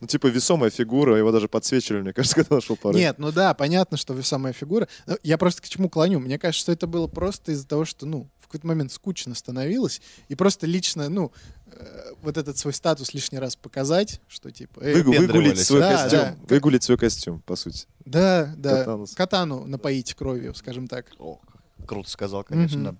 Ну, 0.00 0.06
типа, 0.06 0.26
весомая 0.26 0.70
фигура, 0.70 1.16
его 1.16 1.32
даже 1.32 1.48
подсвечивали, 1.48 2.02
мне 2.02 2.12
кажется, 2.12 2.36
когда 2.42 2.56
он 2.56 2.60
шел 2.60 2.76
по 2.76 2.88
рынку. 2.88 2.98
Нет, 2.98 3.18
ну 3.18 3.32
да, 3.32 3.54
понятно, 3.54 3.96
что 3.96 4.12
весомая 4.14 4.52
фигура. 4.52 4.88
Но 5.06 5.16
Я 5.22 5.38
просто 5.38 5.62
к 5.62 5.68
чему 5.68 5.88
клоню? 5.88 6.18
Мне 6.20 6.38
кажется, 6.38 6.60
что 6.62 6.72
это 6.72 6.86
было 6.86 7.06
просто 7.06 7.52
из-за 7.52 7.66
того, 7.66 7.84
что, 7.84 8.04
ну, 8.06 8.28
в 8.40 8.46
какой-то 8.48 8.66
момент 8.66 8.92
скучно 8.92 9.34
становилось, 9.34 10.00
и 10.28 10.34
просто 10.36 10.66
лично, 10.66 11.08
ну, 11.08 11.32
э, 11.72 12.12
вот 12.22 12.36
этот 12.36 12.56
свой 12.58 12.72
статус 12.74 13.12
лишний 13.14 13.38
раз 13.40 13.56
показать, 13.56 14.20
что 14.28 14.50
типа... 14.52 14.80
э, 14.80 14.94
Выгу- 15.00 15.18
Выгулить 15.18 15.58
свой 15.58 15.80
Да, 15.80 15.92
костюм. 16.02 16.20
да. 16.20 16.36
Выгулить 16.54 16.82
свой 16.84 16.96
костюм, 16.98 17.40
по 17.42 17.56
сути. 17.56 17.86
да, 18.04 18.54
да, 18.56 18.78
Катанус. 18.78 19.14
катану 19.14 19.64
напоить 19.66 20.14
кровью, 20.14 20.54
скажем 20.54 20.86
так. 20.86 21.06
О, 21.18 21.40
круто 21.86 22.08
сказал, 22.10 22.44
конечно. 22.44 22.78
Мгм. 22.78 22.84
да. 22.92 22.96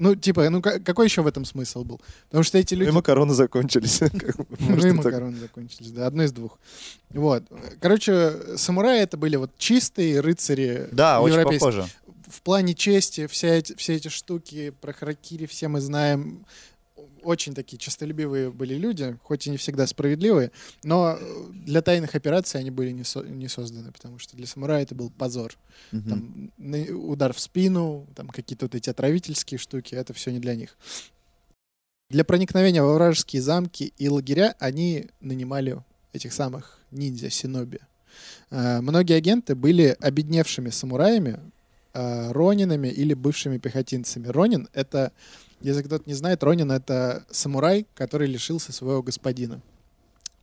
Ну, 0.00 0.14
типа, 0.14 0.48
ну 0.50 0.62
ка- 0.62 0.80
какой 0.80 1.06
еще 1.06 1.20
в 1.22 1.26
этом 1.26 1.44
смысл 1.44 1.84
был? 1.84 2.00
Потому 2.28 2.42
что 2.42 2.56
эти 2.58 2.72
И 2.72 2.76
люди... 2.78 2.90
макароны 2.90 3.34
закончились. 3.34 3.98
Как 3.98 4.36
бы, 4.36 4.46
Ну 4.58 4.76
и 4.78 4.88
и 4.88 4.92
макароны 4.92 5.36
закончились, 5.38 5.90
да, 5.92 6.06
одно 6.06 6.22
из 6.24 6.32
двух. 6.32 6.58
Вот. 7.10 7.44
Короче, 7.80 8.56
самураи 8.56 9.00
это 9.02 9.16
были 9.18 9.36
вот 9.36 9.50
чистые 9.58 10.20
рыцари 10.20 10.88
Да, 10.90 11.20
очень 11.20 11.42
похоже. 11.44 11.86
в 12.28 12.40
плане 12.42 12.74
чести 12.74 13.26
вся 13.26 13.48
эти, 13.48 13.74
все 13.76 13.96
эти 13.96 14.08
штуки 14.08 14.72
про 14.80 14.92
харакири 14.94 15.44
все 15.46 15.68
мы 15.68 15.80
знаем. 15.80 16.46
Очень 17.22 17.54
такие 17.54 17.78
честолюбивые 17.78 18.50
были 18.50 18.74
люди, 18.74 19.16
хоть 19.22 19.46
и 19.46 19.50
не 19.50 19.56
всегда 19.56 19.86
справедливые, 19.86 20.50
но 20.82 21.16
э, 21.20 21.44
для 21.66 21.82
тайных 21.82 22.14
операций 22.14 22.60
они 22.60 22.70
были 22.70 22.90
не, 22.90 23.04
со- 23.04 23.22
не 23.22 23.48
созданы, 23.48 23.92
потому 23.92 24.18
что 24.18 24.36
для 24.36 24.46
самурая 24.46 24.82
это 24.82 24.94
был 24.94 25.10
позор. 25.10 25.52
Мгм. 25.92 26.08
Там, 26.08 26.52
удар 27.10 27.32
в 27.32 27.40
спину, 27.40 28.06
там 28.14 28.28
какие-то 28.28 28.64
вот 28.66 28.74
эти 28.74 28.88
отравительские 28.90 29.58
штуки, 29.58 29.94
это 29.94 30.12
все 30.14 30.30
не 30.32 30.38
для 30.38 30.54
них. 30.54 30.76
Для 32.10 32.24
проникновения 32.24 32.82
во 32.82 32.94
вражеские 32.94 33.40
замки 33.42 33.92
и 33.96 34.08
лагеря 34.08 34.56
они 34.58 35.06
нанимали 35.20 35.78
этих 36.12 36.32
самых 36.32 36.78
ниндзя, 36.90 37.30
синоби. 37.30 37.78
Э, 38.50 38.80
Многие 38.80 39.14
агенты 39.16 39.54
были 39.54 39.96
обедневшими 40.00 40.70
самураями, 40.70 41.38
э, 41.94 42.32
ронинами 42.32 42.88
или 42.88 43.14
бывшими 43.14 43.58
пехотинцами. 43.58 44.26
Ронин— 44.28 44.68
это, 44.72 45.12
если 45.60 45.82
кто-то 45.82 46.04
не 46.06 46.14
знает, 46.14 46.42
Ронин— 46.42 46.70
это 46.72 47.24
самурай, 47.30 47.86
который 47.94 48.26
лишился 48.26 48.72
своего 48.72 49.02
господина. 49.02 49.60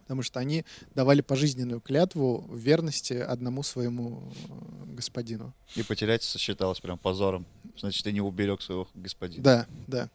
Потому 0.03 0.21
что 0.21 0.39
они 0.39 0.63
давали 0.95 1.19
пожизненную 1.19 1.81
клятву 1.81 2.45
в 2.47 2.57
верности 2.57 3.13
одному 3.13 3.61
своему 3.61 4.31
э, 4.47 4.93
господину. 4.93 5.53
И 5.75 5.83
потерять 5.83 6.23
считалось 6.23 6.79
прям 6.79 6.97
позором. 6.97 7.45
Значит, 7.77 8.05
ты 8.05 8.13
не 8.13 8.21
уберег 8.21 8.61
своего 8.61 8.87
господина. 8.93 9.43
Да, 9.43 9.67
да. 9.87 10.09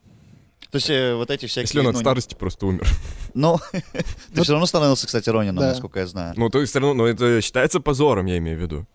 То 0.71 0.77
есть 0.77 0.89
э, 0.89 1.13
вот 1.13 1.29
эти 1.29 1.45
всякие... 1.45 1.65
Если 1.65 1.79
он 1.79 1.87
от 1.87 1.93
ну, 1.93 1.99
старости 1.99 2.33
просто 2.33 2.65
умер. 2.65 2.87
Но 3.35 3.59
ты 4.33 4.41
все 4.41 4.53
равно 4.53 4.65
становился, 4.65 5.05
кстати, 5.05 5.29
Ронином, 5.29 5.57
Да. 5.57 5.69
насколько 5.69 5.99
я 5.99 6.07
знаю. 6.07 6.33
Ну, 6.37 6.49
то 6.49 6.59
есть, 6.59 6.71
все 6.71 6.79
равно, 6.79 6.95
но 6.95 7.07
это 7.07 7.41
считается 7.41 7.79
позором, 7.79 8.25
я 8.25 8.39
имею 8.39 8.57
в 8.57 8.61
виду. 8.61 8.87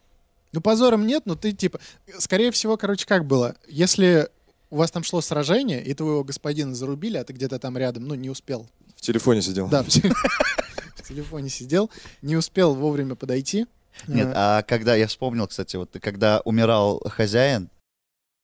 Ну, 0.51 0.61
позором 0.61 1.07
нет, 1.07 1.27
но 1.27 1.37
ты 1.37 1.53
типа... 1.53 1.79
Скорее 2.19 2.51
всего, 2.51 2.77
короче, 2.77 3.07
как 3.07 3.25
было? 3.25 3.55
Если 3.69 4.29
у 4.71 4.77
вас 4.77 4.91
там 4.91 5.03
шло 5.05 5.21
сражение, 5.21 5.83
и 5.85 5.95
твоего 5.95 6.25
господина 6.25 6.75
зарубили, 6.75 7.17
а 7.17 7.25
ты 7.25 7.33
где-то 7.33 7.59
там 7.59 7.77
рядом, 7.79 8.07
ну, 8.07 8.15
не 8.15 8.31
успел. 8.31 8.69
В 8.97 9.01
телефоне 9.01 9.43
сидел. 9.43 9.69
Да, 9.69 9.83
в 9.83 9.89
те- 9.89 10.11
в 10.97 11.03
телефоне 11.09 11.49
сидел, 11.49 11.91
не 12.23 12.37
успел 12.37 12.75
вовремя 12.75 13.15
подойти. 13.15 13.67
Нет, 14.07 14.29
Э, 14.29 14.33
а 14.35 14.63
когда, 14.63 14.95
я 14.95 15.07
вспомнил, 15.07 15.47
кстати, 15.47 15.77
вот 15.77 15.97
когда 16.01 16.41
умирал 16.45 17.01
хозяин, 17.07 17.69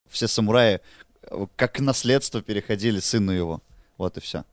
все 0.09 0.27
самураи 0.29 0.81
э, 1.23 1.47
как 1.57 1.81
наследство 1.81 2.43
переходили 2.43 3.01
сыну 3.01 3.33
его. 3.33 3.61
Вот 3.99 4.17
и 4.17 4.21
все. 4.21 4.45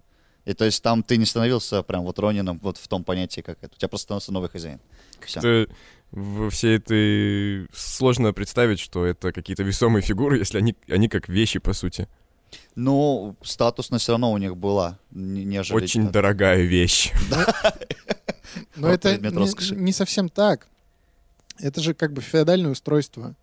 И 0.46 0.54
то 0.54 0.66
есть 0.66 0.82
там 0.82 1.04
ты 1.04 1.18
не 1.18 1.26
становился 1.26 1.84
прям 1.84 2.04
вот 2.04 2.18
Ронином 2.20 2.60
вот 2.64 2.78
в 2.78 2.88
том 2.88 3.04
понятии, 3.04 3.42
как 3.42 3.58
это. 3.62 3.74
У 3.76 3.78
тебя 3.78 3.90
просто 3.90 4.06
становился 4.06 4.32
новый 4.32 4.50
хозяин. 4.50 4.80
Всё. 5.26 5.40
Это 5.40 5.72
в 6.12 6.50
всей 6.50 6.78
этой... 6.78 7.68
Сложно 7.74 8.34
представить, 8.34 8.80
что 8.80 9.06
это 9.06 9.32
какие-то 9.32 9.64
весомые 9.64 10.02
фигуры, 10.02 10.40
если 10.40 10.58
они, 10.58 10.76
они 10.90 11.08
как 11.08 11.30
вещи, 11.30 11.60
по 11.60 11.74
сути. 11.74 12.08
Ну, 12.76 13.36
статусность 13.44 14.04
все 14.04 14.14
равно 14.14 14.32
у 14.32 14.38
них 14.38 14.58
была, 14.58 15.00
не- 15.12 15.46
нежели... 15.46 15.78
Очень 15.78 16.04
это- 16.04 16.14
дорогая 16.14 16.62
вещь. 16.62 17.12
Но 18.76 18.90
это 18.90 19.18
не 19.18 19.94
совсем 19.94 20.28
так. 20.28 20.68
Это 21.60 21.80
же 21.80 21.94
как 21.94 22.12
бы 22.12 22.22
феодальное 22.22 22.72
устройство 22.72 23.36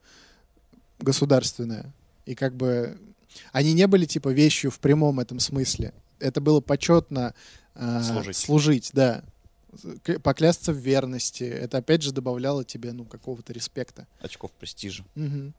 государственное. 0.99 1.93
И 2.27 2.35
как 2.35 2.55
бы 2.55 2.99
они 3.53 3.73
не 3.73 3.87
были 3.87 4.05
типа 4.05 4.29
вещью 4.31 4.71
в 4.71 4.79
прямом 4.79 5.21
этом 5.21 5.41
смысле. 5.41 5.95
Это 6.21 6.41
было 6.41 6.61
почетно 6.61 7.35
э, 7.75 8.03
Служить. 8.03 8.37
служить, 8.37 8.91
да. 8.93 9.23
Поклясться 10.23 10.73
в 10.73 10.77
верности. 10.77 11.45
Это 11.45 11.79
опять 11.79 12.03
же 12.03 12.13
добавляло 12.13 12.65
тебе 12.65 12.93
ну 12.93 13.05
какого-то 13.05 13.53
респекта. 13.53 14.07
очков 14.21 14.51
престижа. 14.53 15.05
Мгм. 15.15 15.55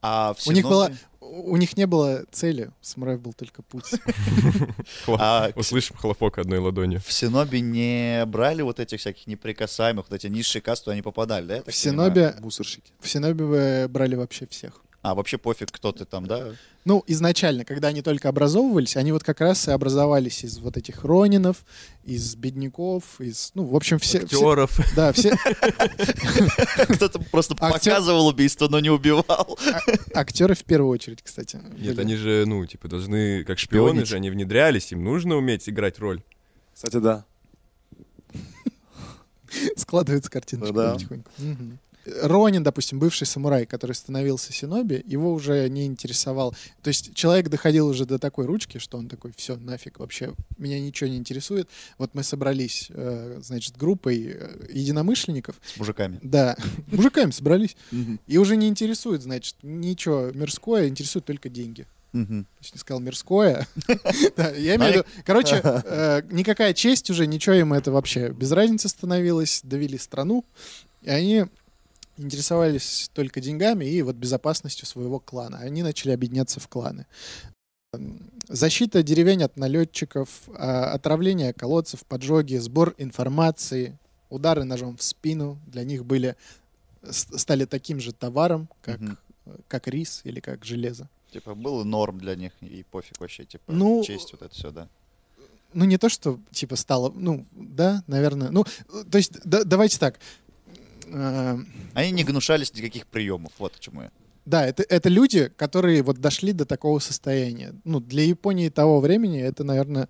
А 0.00 0.34
в 0.34 0.46
У 0.46 0.52
них 0.52 0.64
была, 0.64 0.90
у 1.20 1.56
них 1.56 1.76
не 1.76 1.86
было 1.86 2.24
цели, 2.30 2.66
у 2.80 2.84
самураев 2.84 3.20
был 3.20 3.32
только 3.34 3.62
путь. 3.62 3.90
А 5.08 5.50
Услышим 5.56 5.96
хлопок 5.96 6.38
одной 6.38 6.58
ладонью. 6.58 7.00
в 7.00 7.12
Синоби 7.12 7.58
не 7.58 8.24
брали 8.26 8.62
вот 8.62 8.80
этих 8.80 9.00
всяких 9.00 9.26
неприкасаемых, 9.26 10.06
вот 10.08 10.14
эти 10.16 10.28
низшие 10.28 10.62
касты, 10.62 10.90
они 10.90 11.02
попадали, 11.02 11.46
да? 11.46 11.62
В? 11.66 11.74
Синобе, 11.74 12.34
Мусорщики. 12.40 12.92
в 13.00 13.08
Синобе 13.08 13.44
вы 13.44 13.88
брали 13.88 14.14
вообще 14.14 14.46
всех. 14.46 14.80
А, 15.04 15.14
вообще 15.14 15.36
пофиг, 15.36 15.70
кто 15.70 15.92
ты 15.92 16.06
там, 16.06 16.26
да? 16.26 16.54
Ну, 16.86 17.04
изначально, 17.06 17.66
когда 17.66 17.88
они 17.88 18.00
только 18.00 18.30
образовывались, 18.30 18.96
они 18.96 19.12
вот 19.12 19.22
как 19.22 19.42
раз 19.42 19.68
и 19.68 19.70
образовались 19.70 20.44
из 20.44 20.56
вот 20.56 20.78
этих 20.78 21.04
ронинов, 21.04 21.66
из 22.04 22.34
бедняков, 22.36 23.20
из, 23.20 23.50
ну, 23.52 23.64
в 23.64 23.76
общем, 23.76 23.98
все... 23.98 24.20
все- 24.20 24.36
Актеров. 24.36 24.80
да, 24.96 25.12
все 25.12 25.36
Кто-то 26.94 27.18
просто 27.30 27.54
показывал 27.54 28.28
убийство, 28.28 28.68
но 28.68 28.80
не 28.80 28.88
убивал. 28.88 29.58
актеры 30.14 30.54
в 30.54 30.64
первую 30.64 30.88
очередь, 30.88 31.20
кстати. 31.20 31.60
Нет, 31.78 31.98
они 31.98 32.16
же, 32.16 32.44
ну, 32.46 32.64
типа, 32.64 32.88
должны, 32.88 33.44
как 33.44 33.58
шпионы 33.58 34.06
же, 34.06 34.16
они 34.16 34.30
внедрялись, 34.30 34.90
им 34.90 35.04
нужно 35.04 35.36
уметь 35.36 35.68
играть 35.68 35.98
роль. 35.98 36.22
Кстати, 36.72 36.96
да. 36.96 37.26
Складывается 39.76 40.30
картиночка 40.30 40.72
да. 40.72 40.92
потихоньку. 40.94 41.30
Ронин, 42.22 42.62
допустим, 42.62 42.98
бывший 42.98 43.26
самурай, 43.26 43.66
который 43.66 43.92
становился 43.92 44.52
синоби, 44.52 45.02
его 45.06 45.32
уже 45.32 45.68
не 45.68 45.86
интересовал. 45.86 46.54
То 46.82 46.88
есть 46.88 47.14
человек 47.14 47.48
доходил 47.48 47.88
уже 47.88 48.06
до 48.06 48.18
такой 48.18 48.46
ручки, 48.46 48.78
что 48.78 48.98
он 48.98 49.08
такой, 49.08 49.32
все, 49.36 49.56
нафиг, 49.56 49.98
вообще, 49.98 50.34
меня 50.58 50.80
ничего 50.80 51.08
не 51.08 51.16
интересует. 51.16 51.68
Вот 51.98 52.14
мы 52.14 52.22
собрались, 52.22 52.88
э, 52.90 53.40
значит, 53.42 53.76
группой 53.76 54.34
э, 54.36 54.66
единомышленников, 54.70 55.56
С 55.64 55.76
мужиками. 55.78 56.18
да, 56.22 56.56
мужиками 56.88 57.30
собрались, 57.30 57.76
и 58.26 58.38
уже 58.38 58.56
не 58.56 58.68
интересует, 58.68 59.22
значит, 59.22 59.56
ничего 59.62 60.30
мирское, 60.32 60.88
интересует 60.88 61.24
только 61.24 61.48
деньги. 61.48 61.86
Мгм. 62.12 62.44
То 62.44 62.60
есть 62.60 62.74
не 62.74 62.78
сказал 62.78 63.00
мирское. 63.00 63.66
Да, 64.36 64.50
Я 64.52 64.76
имею 64.76 64.92
в 64.92 64.96
виду, 64.96 65.04
короче, 65.24 65.60
э, 65.64 66.22
никакая 66.30 66.72
честь 66.72 67.10
уже, 67.10 67.26
ничего 67.26 67.56
им 67.56 67.72
это 67.72 67.90
вообще 67.90 68.28
без 68.28 68.52
разницы 68.52 68.88
становилось, 68.88 69.60
довели 69.64 69.98
страну, 69.98 70.44
и 71.02 71.10
они 71.10 71.46
интересовались 72.16 73.10
только 73.12 73.40
деньгами 73.40 73.84
и 73.84 74.02
вот 74.02 74.16
безопасностью 74.16 74.86
своего 74.86 75.18
клана. 75.20 75.58
Они 75.58 75.82
начали 75.82 76.12
объединяться 76.12 76.60
в 76.60 76.68
кланы. 76.68 77.06
Защита 78.48 79.02
деревень 79.02 79.42
от 79.42 79.56
налетчиков, 79.56 80.28
а, 80.54 80.92
отравление 80.92 81.52
колодцев, 81.52 82.04
поджоги, 82.04 82.56
сбор 82.56 82.94
информации, 82.98 83.96
удары 84.30 84.64
ножом 84.64 84.96
в 84.96 85.02
спину 85.02 85.58
для 85.66 85.84
них 85.84 86.04
были 86.04 86.36
стали 87.10 87.66
таким 87.66 88.00
же 88.00 88.12
товаром, 88.12 88.68
как, 88.82 88.98
Мгм. 89.00 89.18
как 89.68 89.86
рис 89.88 90.22
или 90.24 90.40
как 90.40 90.64
железо. 90.64 91.08
Типа, 91.30 91.54
было 91.54 91.84
норм 91.84 92.18
для 92.18 92.34
них, 92.34 92.52
и 92.62 92.84
пофиг 92.90 93.20
вообще, 93.20 93.44
типа, 93.44 93.72
Ну, 93.72 94.02
честь 94.04 94.32
вот 94.32 94.42
это 94.42 94.54
все, 94.54 94.70
да. 94.70 94.88
Ну, 95.74 95.84
не 95.84 95.98
то, 95.98 96.08
что, 96.08 96.38
типа, 96.52 96.76
стало... 96.76 97.12
Ну, 97.14 97.44
да, 97.52 98.02
наверное. 98.06 98.50
Ну, 98.50 98.64
то 99.10 99.18
есть, 99.18 99.32
да- 99.44 99.64
давайте 99.64 99.98
так. 99.98 100.18
Э, 101.06 101.58
Они 101.94 102.10
не 102.12 102.24
гнушались 102.24 102.72
никаких 102.74 103.06
приемов, 103.06 103.52
вот 103.58 103.76
к 103.76 103.80
чему 103.80 104.02
я. 104.02 104.10
Да, 104.44 104.66
это, 104.66 104.82
это 104.88 105.08
люди, 105.08 105.50
которые 105.56 106.02
вот 106.02 106.18
дошли 106.18 106.52
до 106.52 106.66
такого 106.66 106.98
состояния. 106.98 107.74
Ну, 107.84 108.00
для 108.00 108.24
Японии 108.24 108.68
того 108.68 109.00
времени 109.00 109.40
это, 109.40 109.64
наверное, 109.64 110.08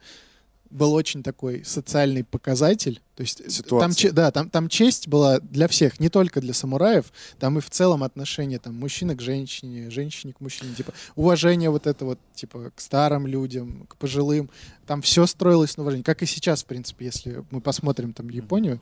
был 0.70 0.92
очень 0.92 1.22
такой 1.22 1.64
социальный 1.64 2.24
показатель. 2.24 3.00
То 3.14 3.20
есть 3.22 3.40
э, 3.40 3.44
там, 3.44 3.52
Ситуация. 3.52 3.94
че- 3.94 4.10
да, 4.12 4.32
там, 4.32 4.50
там 4.50 4.68
честь 4.68 5.06
была 5.06 5.38
для 5.38 5.68
всех, 5.68 6.00
не 6.00 6.08
только 6.08 6.40
для 6.40 6.52
самураев, 6.52 7.12
там 7.38 7.58
и 7.58 7.60
в 7.60 7.70
целом 7.70 8.02
отношение 8.02 8.58
там 8.58 8.74
мужчины 8.74 9.14
к 9.14 9.20
женщине, 9.22 9.88
женщине 9.90 10.32
к 10.32 10.40
мужчине, 10.40 10.74
типа 10.74 10.92
уважение 11.14 11.70
вот 11.70 11.86
это 11.86 12.04
вот, 12.04 12.18
типа 12.34 12.72
к 12.74 12.80
старым 12.80 13.28
людям, 13.28 13.86
к 13.88 13.94
пожилым. 13.96 14.50
Там 14.84 15.00
все 15.00 15.26
строилось 15.26 15.76
на 15.76 15.84
уважении, 15.84 16.02
как 16.02 16.22
и 16.24 16.26
сейчас, 16.26 16.64
в 16.64 16.66
принципе, 16.66 17.04
если 17.04 17.44
мы 17.52 17.60
посмотрим 17.60 18.12
там 18.12 18.28
Японию. 18.28 18.80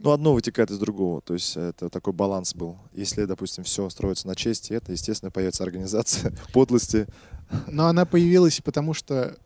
Ну, 0.00 0.10
одно 0.10 0.34
вытекает 0.34 0.70
из 0.70 0.78
другого. 0.78 1.20
То 1.20 1.34
есть 1.34 1.56
это 1.56 1.88
такой 1.88 2.12
баланс 2.12 2.54
был. 2.54 2.78
Если, 2.92 3.24
допустим, 3.24 3.64
все 3.64 3.88
строится 3.90 4.26
на 4.26 4.34
чести, 4.34 4.72
это, 4.72 4.92
естественно, 4.92 5.30
появится 5.30 5.64
организация 5.64 6.32
подлости. 6.52 7.06
Но 7.66 7.86
она 7.86 8.06
появилась 8.06 8.60
потому, 8.60 8.94
что 8.94 9.36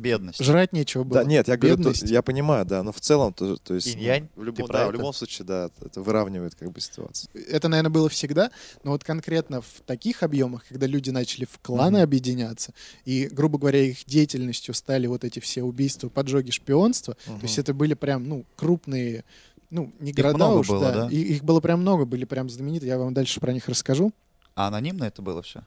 Бедность. 0.00 0.42
жрать 0.42 0.72
нечего 0.72 1.04
было. 1.04 1.20
Да, 1.22 1.24
нет, 1.24 1.46
я 1.48 1.56
говорю, 1.56 1.76
то- 1.76 1.82
Бедность. 1.90 2.10
я 2.10 2.22
понимаю, 2.22 2.64
да, 2.64 2.82
но 2.82 2.90
в 2.92 3.00
целом, 3.00 3.32
то, 3.32 3.56
то 3.56 3.74
есть, 3.74 3.86
ну, 3.88 3.92
Инь-янь? 4.02 4.28
в 4.34 4.42
любом, 4.42 4.66
да, 4.68 4.88
в 4.88 4.92
любом 4.92 5.12
случае, 5.12 5.46
да, 5.46 5.70
это 5.80 6.00
выравнивает 6.02 6.54
как 6.54 6.70
бы 6.72 6.80
ситуацию. 6.80 7.30
это, 7.48 7.68
наверное, 7.68 7.90
было 7.90 8.08
всегда, 8.08 8.50
но 8.82 8.92
вот 8.92 9.04
конкретно 9.04 9.60
в 9.60 9.82
таких 9.86 10.22
объемах, 10.22 10.64
когда 10.68 10.86
люди 10.86 11.10
начали 11.10 11.44
в 11.44 11.58
кланы 11.60 11.98
Мгм. 11.98 12.04
объединяться, 12.04 12.72
и, 13.04 13.28
грубо 13.30 13.58
говоря, 13.58 13.82
их 13.82 14.04
деятельностью 14.06 14.74
стали 14.74 15.06
вот 15.06 15.24
эти 15.24 15.38
все 15.40 15.62
убийства, 15.62 16.08
поджоги, 16.08 16.50
шпионство, 16.50 17.14
то 17.24 17.38
есть 17.42 17.58
это 17.58 17.74
были 17.74 17.94
прям, 17.94 18.28
ну, 18.28 18.44
крупные, 18.56 19.24
ну, 19.70 19.92
не 20.00 20.12
города 20.12 20.36
много 20.36 20.58
уж, 20.60 20.68
было, 20.68 20.92
да? 20.92 21.08
И, 21.10 21.16
их 21.16 21.44
было 21.44 21.60
прям 21.60 21.80
много, 21.80 22.04
были 22.06 22.24
прям 22.24 22.48
знаменитые, 22.50 22.88
я 22.88 22.98
вам 22.98 23.12
дальше 23.14 23.38
про 23.40 23.52
них 23.52 23.68
расскажу, 23.68 24.12
А 24.56 24.66
анонимно 24.68 25.04
это 25.04 25.22
было 25.22 25.42
все? 25.42 25.62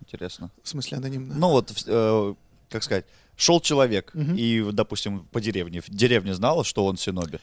Интересно. 0.00 0.50
в 0.62 0.68
смысле 0.68 0.98
анонимно. 0.98 1.34
Ну 1.34 1.50
вот, 1.50 1.72
э, 1.86 2.34
как 2.68 2.82
сказать, 2.82 3.04
шел 3.40 3.60
человек, 3.60 4.10
Мгм. 4.14 4.36
и, 4.36 4.70
допустим, 4.72 5.26
по 5.32 5.40
деревне. 5.40 5.82
Деревня 5.88 6.34
знала, 6.34 6.62
что 6.64 6.84
он 6.84 6.96
синоби. 6.96 7.38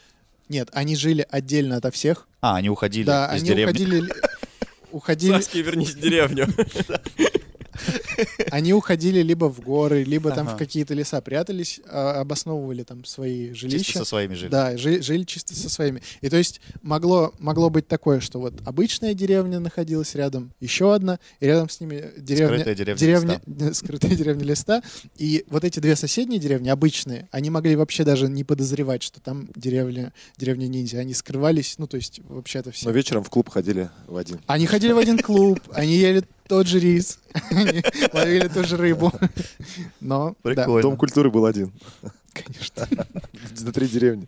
Нет, 0.50 0.70
они 0.72 0.96
жили 0.96 1.26
отдельно 1.30 1.78
ото 1.78 1.92
всех, 1.92 2.28
А, 2.40 2.56
они 2.56 2.70
уходили 2.70 3.06
да, 3.06 3.28
из 3.36 3.42
они 3.42 3.50
деревни. 3.50 3.72
уходили... 3.72 4.14
Уходили, 4.92 5.32
Саски, 5.34 5.58
вернись 5.58 5.90
в 5.96 6.00
деревню. 6.00 6.48
они 8.52 8.74
уходили 8.74 9.22
либо 9.22 9.46
в 9.50 9.62
горы, 9.62 10.04
либо 10.04 10.32
там 10.32 10.48
в 10.48 10.56
какие-то 10.58 10.94
леса 10.94 11.22
прятались, 11.22 11.80
а, 11.88 12.22
обосновывали 12.22 12.84
там 12.84 13.06
свои 13.06 13.54
Чисто 13.54 13.70
жилища. 13.70 14.00
со 14.00 14.06
своими 14.06 14.34
жили. 14.34 14.50
Да, 14.50 14.78
жи- 14.78 15.02
жили 15.02 15.24
чисто 15.24 15.56
со 15.56 15.70
своими. 15.70 16.02
И 16.22 16.30
то 16.30 16.38
есть 16.38 16.62
могло, 16.82 17.34
могло 17.40 17.70
быть 17.70 17.88
такое, 17.88 18.20
что 18.20 18.40
вот 18.40 18.54
обычная 18.66 19.14
деревня 19.14 19.60
находилась 19.60 20.16
рядом, 20.16 20.52
еще 20.60 20.94
одна, 20.94 21.20
и 21.40 21.46
рядом 21.46 21.70
с 21.70 21.80
ними 21.80 22.12
деревня... 22.18 22.60
Скрытая 22.60 22.76
деревня 22.76 22.98
деревня 23.00 23.42
скрытая 23.74 24.16
деревня 24.16 24.44
листа. 24.44 24.82
И 25.18 25.46
вот 25.50 25.64
эти 25.64 25.80
две 25.80 25.96
соседние 25.96 26.40
деревни, 26.40 26.70
обычные, 26.70 27.28
они 27.32 27.50
могли 27.50 27.76
вообще 27.76 28.04
даже 28.04 28.28
не 28.28 28.44
подозревать, 28.44 29.04
что 29.04 29.20
там 29.22 29.50
деревня, 29.56 30.14
деревня 30.38 30.68
ниндзя. 30.68 31.00
Они 31.00 31.14
скрывались, 31.14 31.76
ну, 31.78 31.88
то 31.88 31.98
есть 31.98 32.22
вообще-то 32.28 32.72
все. 32.72 32.86
Но 32.86 32.92
вечером 32.92 33.24
в 33.24 33.30
клуб 33.30 33.50
ходили 33.50 33.90
в 34.08 34.16
один. 34.16 34.40
Они 34.48 34.66
ходили 34.66 34.92
в 34.92 34.98
один 34.98 35.18
клуб, 35.20 35.60
они 35.74 35.96
ели 35.98 36.24
тот 36.48 36.68
же 36.68 36.80
рис, 36.80 37.20
ловили 38.14 38.48
ту 38.48 38.64
же 38.64 38.78
рыбу. 38.78 39.12
Но, 40.00 40.36
да, 40.44 40.50
Прикольно. 40.50 40.82
Дом 40.82 40.98
культуры 40.98 41.30
был 41.30 41.46
один. 41.46 41.72
конечно. 42.34 42.88
На 43.62 43.72
три 43.72 43.88
деревни. 43.88 44.28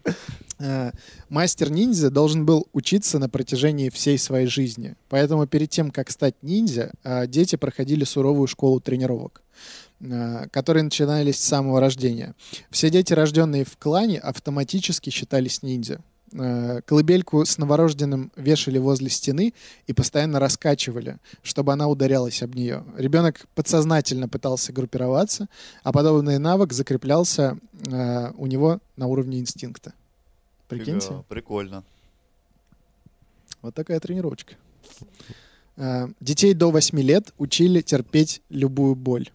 Э, 0.60 0.92
мастер 1.30 1.72
ниндзя 1.72 2.10
должен 2.10 2.46
был 2.46 2.68
учиться 2.74 3.18
на 3.20 3.30
протяжении 3.30 3.90
всей 3.90 4.18
своей 4.18 4.48
жизни. 4.48 4.96
Поэтому 5.08 5.48
перед 5.48 5.70
тем, 5.70 5.90
как 5.92 6.12
стать 6.12 6.36
ниндзя, 6.42 6.92
э, 7.04 7.28
дети 7.28 7.56
проходили 7.56 8.04
суровую 8.04 8.48
школу 8.48 8.80
тренировок 8.82 9.42
э, 10.02 10.48
которые 10.52 10.84
начинались 10.84 11.38
с 11.38 11.48
самого 11.48 11.80
рождения. 11.80 12.36
Все 12.70 12.90
дети, 12.90 13.14
рожденные 13.14 13.64
в 13.64 13.78
клане, 13.78 14.20
автоматически 14.20 15.10
считались 15.10 15.64
ниндзя. 15.64 16.02
Э, 16.32 16.82
Колыбельку 16.86 17.44
с 17.44 17.58
новорожденным 17.58 18.32
вешали 18.36 18.78
возле 18.78 19.10
стены 19.10 19.54
и 19.88 19.94
постоянно 19.94 20.40
раскачивали, 20.40 21.18
чтобы 21.42 21.74
она 21.74 21.88
ударялась 21.88 22.44
об 22.44 22.56
нее. 22.56 22.84
Ребенок 22.98 23.48
подсознательно 23.56 24.28
пытался 24.30 24.72
группироваться, 24.72 25.48
а 25.84 25.92
подобный 25.92 26.38
навык 26.38 26.74
закреплялся 26.74 27.58
э, 27.88 28.32
у 28.38 28.46
него 28.46 28.80
на 28.96 29.08
уровне 29.08 29.40
инстинкта. 29.40 29.94
Прикиньте, 30.68 31.08
Фига, 31.08 31.26
Прикольно. 31.28 31.84
вот 33.62 33.74
такая 33.74 34.00
тренировочка. 34.00 34.56
Э, 35.78 36.08
Детей 36.20 36.54
до 36.54 36.70
8 36.72 37.00
лет 37.00 37.34
учили 37.38 37.82
терпеть 37.82 38.42
любую 38.50 38.96
боль. 38.96 39.30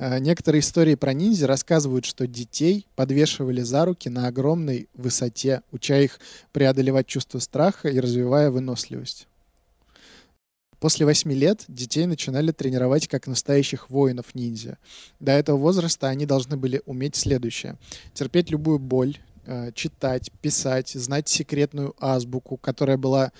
Э, 0.00 0.18
Некоторые 0.18 0.60
истории 0.60 0.94
про 0.94 1.12
ниндзя 1.12 1.46
рассказывают, 1.46 2.06
что 2.06 2.26
детей 2.26 2.86
подвешивали 2.96 3.60
за 3.60 3.84
руки 3.84 4.08
на 4.08 4.26
огромной 4.26 4.88
высоте, 4.94 5.62
уча 5.70 5.98
их 5.98 6.18
преодолевать 6.52 7.06
чувство 7.06 7.38
страха 7.38 7.88
и 7.88 8.00
развивая 8.00 8.50
выносливость. 8.50 9.28
После 10.78 11.04
8 11.04 11.30
лет 11.32 11.64
детей 11.68 12.06
начинали 12.06 12.52
тренировать 12.52 13.06
как 13.06 13.26
настоящих 13.26 13.90
воинов 13.90 14.34
ниндзя. 14.34 14.78
До 15.20 15.32
этого 15.32 15.58
возраста 15.58 16.08
они 16.08 16.24
должны 16.24 16.56
были 16.56 16.80
уметь 16.86 17.16
следующее. 17.16 17.76
Терпеть 18.14 18.50
любую 18.50 18.78
боль, 18.78 19.18
э, 19.44 19.72
читать, 19.74 20.32
писать, 20.40 20.88
знать 20.88 21.28
секретную 21.28 21.94
азбуку, 22.00 22.56
которая 22.56 22.96
была 22.96 23.32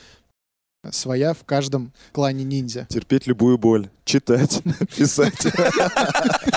своя 0.91 1.35
в 1.35 1.45
каждом 1.45 1.93
клане 2.13 2.45
ниндзя. 2.45 2.87
Терпеть 2.89 3.27
любую 3.27 3.59
боль. 3.59 3.91
Читать, 4.05 4.63
писать. 4.97 5.47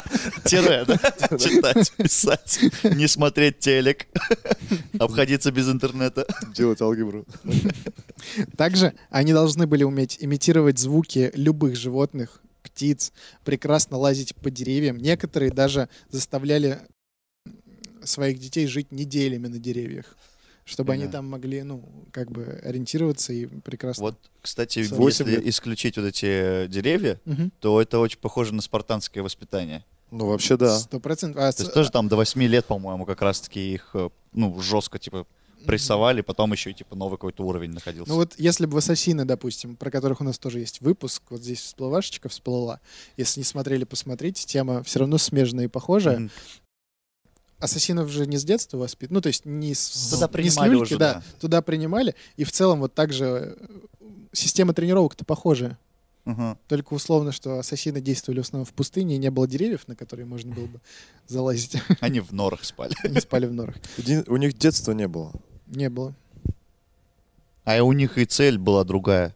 Тире, 0.45 0.85
да? 0.85 0.97
Читать, 1.37 1.91
писать, 1.97 2.59
не 2.83 3.07
смотреть 3.07 3.59
телек, 3.59 4.07
обходиться 4.99 5.51
без 5.51 5.69
интернета. 5.69 6.25
Делать 6.53 6.81
алгебру. 6.81 7.25
Также 8.57 8.93
они 9.09 9.33
должны 9.33 9.67
были 9.67 9.83
уметь 9.83 10.17
имитировать 10.19 10.79
звуки 10.79 11.31
любых 11.35 11.75
животных, 11.75 12.41
птиц, 12.63 13.11
прекрасно 13.43 13.97
лазить 13.97 14.35
по 14.35 14.49
деревьям. 14.49 14.97
Некоторые 14.97 15.51
даже 15.51 15.89
заставляли 16.09 16.79
своих 18.03 18.39
детей 18.39 18.67
жить 18.67 18.91
неделями 18.91 19.47
на 19.47 19.59
деревьях, 19.59 20.17
чтобы 20.65 20.93
они 20.93 21.05
Да. 21.05 21.11
там 21.13 21.29
могли, 21.29 21.63
ну, 21.63 21.87
как 22.11 22.31
бы 22.31 22.59
ориентироваться 22.63 23.31
и 23.33 23.45
прекрасно. 23.45 24.03
Вот, 24.03 24.17
кстати, 24.41 24.79
если 24.79 25.23
лет. 25.29 25.45
исключить 25.47 25.97
вот 25.97 26.05
эти 26.05 26.67
деревья, 26.67 27.19
Мгм. 27.25 27.51
то 27.59 27.81
это 27.81 27.99
очень 27.99 28.19
похоже 28.19 28.53
на 28.53 28.61
спартанское 28.61 29.23
воспитание. 29.23 29.85
Ну, 30.13 30.27
вообще, 30.27 30.57
да. 30.57 30.77
Сто 30.77 30.99
процентов. 30.99 31.41
А 31.41 31.51
То 31.51 31.63
есть 31.63 31.73
тоже 31.73 31.91
там 31.91 32.07
до 32.07 32.15
8 32.15 32.41
лет, 32.43 32.65
по-моему, 32.65 33.03
как 33.05 33.21
раз-таки 33.23 33.73
их, 33.73 33.89
э, 33.95 34.09
ну, 34.31 34.61
жестко, 34.61 34.99
типа, 34.99 35.25
прессовали, 35.65 36.21
потом 36.21 36.51
еще 36.51 36.69
и, 36.69 36.73
типа, 36.75 36.95
новый 36.95 37.17
какой-то 37.17 37.43
уровень 37.43 37.71
находился. 37.71 38.11
Ну 38.11 38.17
вот 38.17 38.35
если 38.37 38.67
бы 38.67 38.73
в 38.73 38.77
«Ассасины», 38.77 39.25
допустим, 39.25 39.75
про 39.75 39.89
которых 39.89 40.21
у 40.21 40.23
нас 40.23 40.37
тоже 40.37 40.59
есть 40.59 40.81
выпуск, 40.81 41.23
вот 41.29 41.41
здесь 41.41 41.61
всплывашечка 41.61 42.29
всплыла, 42.29 42.79
если 43.17 43.39
не 43.39 43.43
смотрели, 43.43 43.85
посмотрите, 43.85 44.45
тема 44.45 44.83
все 44.83 44.99
равно 44.99 45.17
смежная 45.17 45.65
и 45.65 45.67
похожая. 45.67 46.19
Мгм. 46.19 46.31
Ассасинов 47.57 48.09
же 48.09 48.27
не 48.27 48.37
с 48.37 48.43
детства 48.43 48.77
воспитывают, 48.77 49.11
ну 49.11 49.21
то 49.21 49.27
есть 49.27 49.45
не 49.45 49.73
с, 49.73 50.09
Туда 50.09 50.29
не 50.41 50.49
с 50.49 50.57
люльки, 50.57 50.81
уже, 50.81 50.97
да, 50.97 51.13
да. 51.13 51.23
туда 51.39 51.61
принимали, 51.61 52.13
и 52.35 52.43
в 52.43 52.51
целом 52.51 52.81
вот 52.81 52.93
так 52.93 53.13
же 53.13 53.57
э, 53.57 53.67
система 54.33 54.73
тренировок-то 54.73 55.23
похожая. 55.23 55.79
Мгм. 56.25 56.57
Только 56.67 56.93
условно, 56.93 57.31
что 57.31 57.59
ассасины 57.59 57.99
действовали 57.99 58.39
в 58.39 58.43
основном 58.43 58.65
в 58.65 58.73
пустыне, 58.73 59.15
и 59.15 59.17
не 59.17 59.29
было 59.29 59.47
деревьев, 59.47 59.87
на 59.87 59.95
которые 59.95 60.25
можно 60.25 60.53
было 60.53 60.67
бы 60.67 60.79
залазить. 61.27 61.75
Они 61.99 62.21
в 62.21 62.31
норах 62.31 62.63
спали. 62.63 62.93
Они 63.03 63.19
спали 63.19 63.45
в 63.45 63.53
норах. 63.53 63.75
У 64.27 64.37
них 64.37 64.57
детства 64.57 64.93
не 64.93 65.07
было. 65.07 65.33
Не 65.67 65.89
было. 65.89 66.15
А 67.65 67.81
у 67.83 67.91
них 67.93 68.17
и 68.17 68.25
цель 68.25 68.57
была 68.57 68.83
другая. 68.83 69.35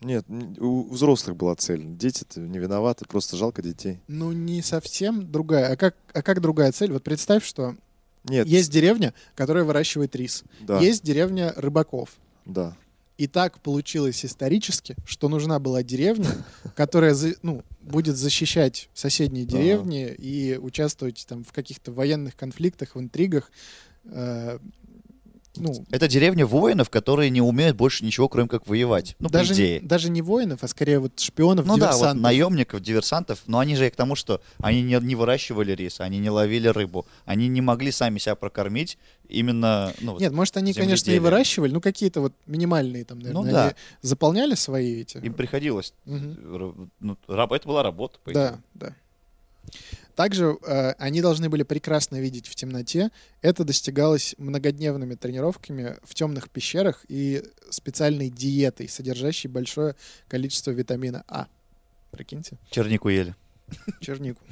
Нет, 0.00 0.24
у 0.58 0.88
взрослых 0.90 1.36
была 1.36 1.54
цель. 1.56 1.84
Дети-то 1.84 2.40
не 2.40 2.58
виноваты, 2.58 3.04
просто 3.06 3.36
жалко 3.36 3.60
детей. 3.60 4.00
Ну, 4.08 4.32
не 4.32 4.62
совсем 4.62 5.30
другая. 5.30 5.72
А 5.72 5.76
как, 5.76 5.94
а 6.14 6.22
как 6.22 6.40
другая 6.40 6.72
цель? 6.72 6.90
Вот 6.90 7.02
представь, 7.02 7.44
что 7.44 7.76
Нет. 8.24 8.46
есть 8.46 8.70
деревня, 8.72 9.12
которая 9.34 9.62
выращивает 9.64 10.16
рис. 10.16 10.44
Да, 10.60 10.80
Есть 10.80 11.02
деревня 11.04 11.52
рыбаков. 11.56 12.16
да. 12.46 12.76
И 13.20 13.26
так 13.26 13.60
получилось 13.60 14.24
исторически, 14.24 14.96
что 15.04 15.28
нужна 15.28 15.58
была 15.58 15.82
деревня, 15.82 16.30
которая 16.74 17.14
ну, 17.42 17.62
будет 17.82 18.16
защищать 18.16 18.88
соседние 18.94 19.44
деревни 19.44 20.06
и 20.06 20.56
участвовать 20.56 21.26
там 21.28 21.44
в 21.44 21.52
каких-то 21.52 21.92
военных 21.92 22.34
конфликтах, 22.34 22.94
в 22.94 22.98
интригах. 22.98 23.52
Ну, 25.56 25.84
Это 25.90 26.06
деревня 26.06 26.46
воинов, 26.46 26.90
которые 26.90 27.28
не 27.30 27.40
умеют 27.42 27.76
больше 27.76 28.04
ничего, 28.04 28.28
кроме 28.28 28.48
как 28.48 28.66
воевать. 28.68 29.16
Ну, 29.18 29.28
даже, 29.28 29.50
по 29.50 29.56
идее. 29.56 29.80
даже 29.80 30.08
не 30.08 30.22
воинов, 30.22 30.62
а 30.62 30.68
скорее 30.68 31.00
вот 31.00 31.18
шпионов, 31.18 31.66
Ну 31.66 31.76
да, 31.76 31.86
вот 31.88 31.94
диверсантов. 31.96 32.22
наемников, 32.22 32.80
диверсантов, 32.80 33.42
но 33.46 33.58
они 33.58 33.74
же 33.74 33.86
и 33.86 33.90
к 33.90 33.96
тому, 33.96 34.14
что 34.14 34.40
они 34.58 34.82
не, 34.82 34.94
не 35.02 35.14
выращивали 35.16 35.72
рис, 35.72 36.00
они 36.00 36.18
не 36.18 36.30
ловили 36.30 36.68
рыбу, 36.68 37.06
они 37.24 37.48
не 37.48 37.60
могли 37.60 37.90
сами 37.90 38.18
себя 38.18 38.36
прокормить 38.36 38.96
именно, 39.28 39.92
ну, 40.00 40.12
вот 40.12 40.20
Нет, 40.20 40.32
может, 40.32 40.56
они, 40.56 40.72
конечно, 40.72 41.10
и 41.10 41.18
выращивали, 41.18 41.72
ну, 41.72 41.80
какие-то 41.80 42.20
вот 42.20 42.32
минимальные 42.46 43.04
там, 43.04 43.18
наверное, 43.18 43.42
Ну 43.44 43.50
да. 43.50 43.74
заполняли 44.02 44.54
свои 44.54 45.00
эти... 45.02 45.18
им 45.18 45.34
приходилось, 45.34 45.94
р- 46.06 46.74
ну, 47.00 47.18
раб- 47.26 47.52
это 47.52 47.66
была 47.66 47.82
работа, 47.82 48.18
по 48.22 48.32
Да, 48.32 48.48
идее. 48.50 48.62
да. 48.74 48.94
Также 50.14 50.58
э, 50.66 50.92
они 50.98 51.22
должны 51.22 51.48
были 51.48 51.62
прекрасно 51.62 52.20
видеть 52.20 52.46
в 52.46 52.54
темноте. 52.54 53.10
Это 53.42 53.64
достигалось 53.64 54.34
многодневными 54.38 55.14
тренировками 55.14 55.96
в 56.02 56.14
темных 56.14 56.50
пещерах 56.50 57.04
и 57.08 57.42
специальной 57.70 58.28
диетой, 58.28 58.88
содержащей 58.88 59.48
большое 59.48 59.96
количество 60.28 60.72
витамина 60.72 61.24
А. 61.28 61.46
Прикиньте, 62.10 62.58
Чернику 62.70 63.08
ели. 63.08 63.34
чернику. 64.00 64.42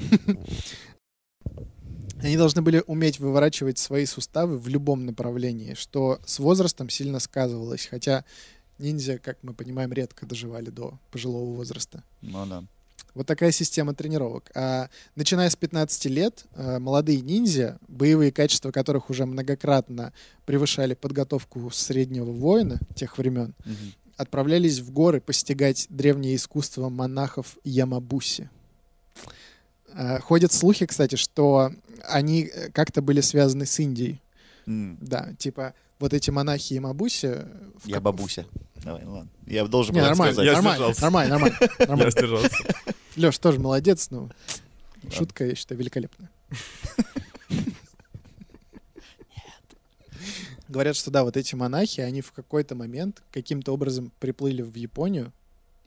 Они 2.20 2.37
должны 2.37 2.62
были 2.62 2.83
уметь 2.87 3.20
выворачивать 3.20 3.78
свои 3.78 4.04
суставы 4.04 4.59
в 4.59 4.68
любом 4.68 5.07
направлении, 5.07 5.74
что 5.74 6.20
с 6.24 6.38
возрастом 6.40 6.88
сильно 6.88 7.20
сказывалось, 7.20 7.87
хотя 7.87 8.24
ниндзя, 8.78 9.18
как 9.18 9.38
мы 9.42 9.54
понимаем, 9.54 9.92
редко 9.92 10.26
доживали 10.26 10.70
до 10.70 10.98
пожилого 11.12 11.54
возраста. 11.54 12.02
Ну 12.20 12.44
да. 12.46 12.64
Вот 13.18 13.26
такая 13.26 13.50
система 13.50 13.94
тренировок. 13.94 14.48
А 14.54 14.88
начиная 15.16 15.50
с 15.50 15.57
15 15.57 16.07
лет, 16.07 16.44
э, 16.54 16.78
молодые 16.78 17.20
ниндзя, 17.20 17.78
боевые 17.88 18.31
качества 18.31 18.70
которых 18.70 19.11
уже 19.11 19.26
многократно 19.26 20.12
превышали 20.46 20.94
подготовку 20.94 21.68
среднего 21.72 22.31
воина 22.31 22.78
тех 22.94 23.18
времен, 23.18 23.54
Мгм. 23.64 23.76
отправлялись 24.16 24.78
в 24.78 24.92
горы 24.92 25.20
постигать 25.20 25.87
древнее 25.90 26.37
искусство 26.37 26.88
монахов 26.88 27.59
Ямабуси. 27.64 28.48
Э, 29.94 30.20
Ходят 30.20 30.52
слухи, 30.52 30.87
кстати, 30.87 31.16
что 31.16 31.72
они 32.09 32.42
э, 32.44 32.70
как-то 32.70 33.02
были 33.02 33.20
связаны 33.20 33.66
с 33.66 33.78
Индией. 33.81 34.20
М, 34.66 34.96
Да, 35.00 35.33
типа 35.38 35.74
вот 35.98 36.12
эти 36.14 36.31
монахи 36.31 36.74
Ямабуси... 36.74 37.26
э, 37.26 37.46
в 37.83 37.88
Я 37.88 37.94
как- 37.94 38.02
бабуся. 38.04 38.46
Давай, 38.85 39.02
ну 39.04 39.12
ладно. 39.14 39.31
Я 39.46 39.66
должен 39.66 39.92
Не, 39.92 40.00
был 40.00 40.07
это 40.07 40.11
нормально, 40.16 40.33
сказать. 40.35 40.46
Я 40.46 40.52
нормально, 40.54 40.76
сдержался. 40.94 41.02
нормально, 41.02 41.31
нормально, 41.35 41.59
Я 41.81 41.87
нормально. 41.87 42.11
сдержался. 42.12 42.57
Леш 43.18 43.38
тоже 43.38 43.59
молодец, 43.59 44.09
ну, 44.11 44.31
Да. 45.02 45.11
шутка, 45.11 45.44
я 45.46 45.54
считаю, 45.54 45.78
великолепная. 45.81 46.31
Говорят, 50.68 50.96
что 50.96 51.11
да, 51.11 51.24
вот 51.24 51.37
эти 51.37 51.54
монахи, 51.54 52.00
они 52.00 52.20
в 52.20 52.33
какой-то 52.33 52.74
момент 52.74 53.22
каким-то 53.33 53.72
образом 53.72 54.12
приплыли 54.20 54.62
в 54.62 54.74
Японию, 54.74 55.33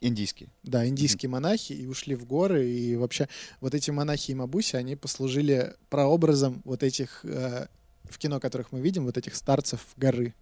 Индийский. 0.00 0.48
да, 0.64 0.84
индийские 0.86 1.30
монахи, 1.30 1.72
и 1.72 1.86
ушли 1.86 2.16
в 2.16 2.24
горы, 2.26 2.68
и 2.68 2.96
вообще 2.96 3.28
вот 3.60 3.74
эти 3.74 3.92
монахи 3.92 4.32
и 4.32 4.34
мабуси, 4.34 4.74
они 4.74 4.96
послужили 4.96 5.74
прообразом 5.90 6.60
вот 6.64 6.82
этих, 6.82 7.20
э, 7.24 7.68
в 8.10 8.18
кино, 8.18 8.40
которых 8.40 8.72
мы 8.72 8.80
видим, 8.80 9.04
вот 9.04 9.16
этих 9.16 9.36
старцев 9.36 9.86
горы. 9.96 10.34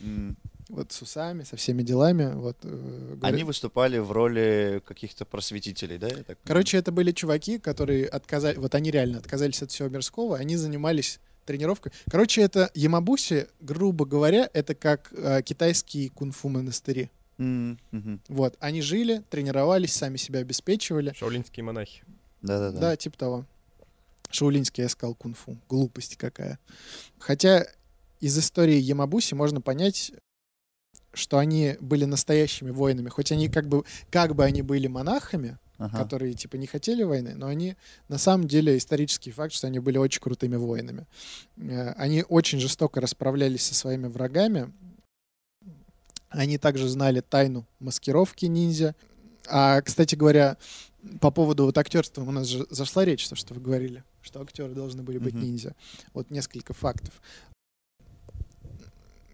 М, 0.00 0.36
Вот 0.72 0.90
с 0.90 1.02
усами, 1.02 1.42
со 1.42 1.56
всеми 1.56 1.82
делами. 1.82 2.32
Вот, 2.34 2.56
э, 2.62 2.68
говорят- 3.16 3.24
Они 3.34 3.44
выступали 3.44 3.98
в 3.98 4.10
роли 4.10 4.80
каких-то 4.86 5.26
просветителей, 5.26 5.98
да? 5.98 6.08
я 6.08 6.22
так? 6.24 6.38
Короче, 6.44 6.78
это 6.78 6.90
были 6.92 7.12
чуваки, 7.12 7.58
которые 7.58 8.06
отказали, 8.06 8.56
вот 8.56 8.74
они 8.74 8.90
реально 8.90 9.18
отказались 9.18 9.60
от 9.62 9.70
всего 9.70 9.88
мирского, 9.90 10.38
они 10.38 10.56
занимались 10.56 11.20
тренировкой. 11.44 11.92
Короче, 12.10 12.40
это 12.40 12.70
Ямабуси, 12.74 13.48
грубо 13.60 14.06
говоря, 14.06 14.48
это 14.54 14.74
как 14.74 15.12
э, 15.12 15.42
китайские 15.42 16.08
кунг-фу 16.08 16.48
монастыри. 16.48 17.10
Мгм. 17.36 18.20
Вот, 18.28 18.56
они 18.58 18.80
жили, 18.80 19.22
тренировались, 19.28 19.92
сами 19.92 20.16
себя 20.16 20.40
обеспечивали. 20.40 21.12
Шаолинские 21.14 21.64
монахи. 21.64 22.02
Да-да-да. 22.40 22.80
Да, 22.80 22.96
типа 22.96 23.18
того. 23.18 23.44
Шаулинский 24.30 24.84
я 24.84 24.88
сказал 24.88 25.14
кунг-фу. 25.14 25.58
Глупость 25.68 26.16
какая. 26.16 26.58
Хотя 27.18 27.66
из 28.20 28.38
истории 28.38 28.76
Ямабуси 28.76 29.34
можно 29.34 29.60
понять, 29.60 30.12
что 31.14 31.38
они 31.38 31.76
были 31.80 32.04
настоящими 32.04 32.70
воинами. 32.70 33.08
Хоть 33.08 33.32
они 33.32 33.48
как 33.48 33.68
бы, 33.68 33.84
как 34.10 34.34
бы 34.34 34.44
они 34.44 34.62
были 34.62 34.86
монахами, 34.86 35.58
Ага. 35.78 35.98
которые 35.98 36.34
типа 36.34 36.56
не 36.56 36.66
хотели 36.66 37.02
войны, 37.02 37.34
но 37.34 37.48
они 37.48 37.76
на 38.08 38.16
самом 38.18 38.46
деле 38.46 38.76
исторический 38.78 39.30
факт, 39.32 39.52
что 39.52 39.66
они 39.66 39.78
были 39.80 39.98
очень 39.98 40.20
крутыми 40.20 40.56
воинами. 40.56 41.06
Э, 41.56 41.92
Они 41.96 42.24
очень 42.28 42.60
жестоко 42.60 43.00
расправлялись 43.00 43.62
со 43.62 43.74
своими 43.74 44.06
врагами. 44.06 44.72
Они 46.28 46.56
также 46.56 46.88
знали 46.88 47.20
тайну 47.20 47.66
маскировки 47.80 48.46
ниндзя. 48.46 48.94
А, 49.48 49.82
кстати 49.82 50.14
говоря, 50.14 50.56
по 51.20 51.30
поводу 51.30 51.64
вот 51.64 51.76
актерства 51.76 52.22
у 52.22 52.30
нас 52.30 52.46
же 52.46 52.66
зашла 52.70 53.04
речь, 53.04 53.28
то, 53.28 53.34
что 53.34 53.54
вы 53.54 53.60
говорили, 53.60 54.04
что 54.22 54.40
актеры 54.40 54.72
должны 54.72 55.02
были 55.02 55.18
быть 55.18 55.34
Мгм. 55.34 55.42
ниндзя. 55.42 55.74
Вот 56.14 56.30
несколько 56.30 56.72
фактов. 56.74 57.20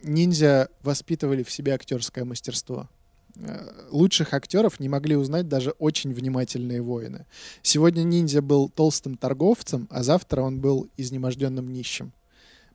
Ниндзя 0.03 0.69
воспитывали 0.83 1.43
в 1.43 1.51
себе 1.51 1.75
актерское 1.75 2.25
мастерство. 2.25 2.89
Э, 3.37 3.69
Лучших 3.91 4.35
актеров 4.35 4.81
не 4.81 4.89
могли 4.89 5.17
узнать 5.17 5.49
даже 5.49 5.71
очень 5.73 6.13
внимательные 6.13 6.83
воины. 6.83 7.27
Сегодня 7.63 8.03
ниндзя 8.03 8.43
был 8.43 8.69
толстым 8.69 9.17
торговцем, 9.17 9.87
а 9.91 10.03
завтра 10.03 10.43
он 10.43 10.61
был 10.61 10.89
изнеможденным 10.97 11.73
нищим. 11.73 12.13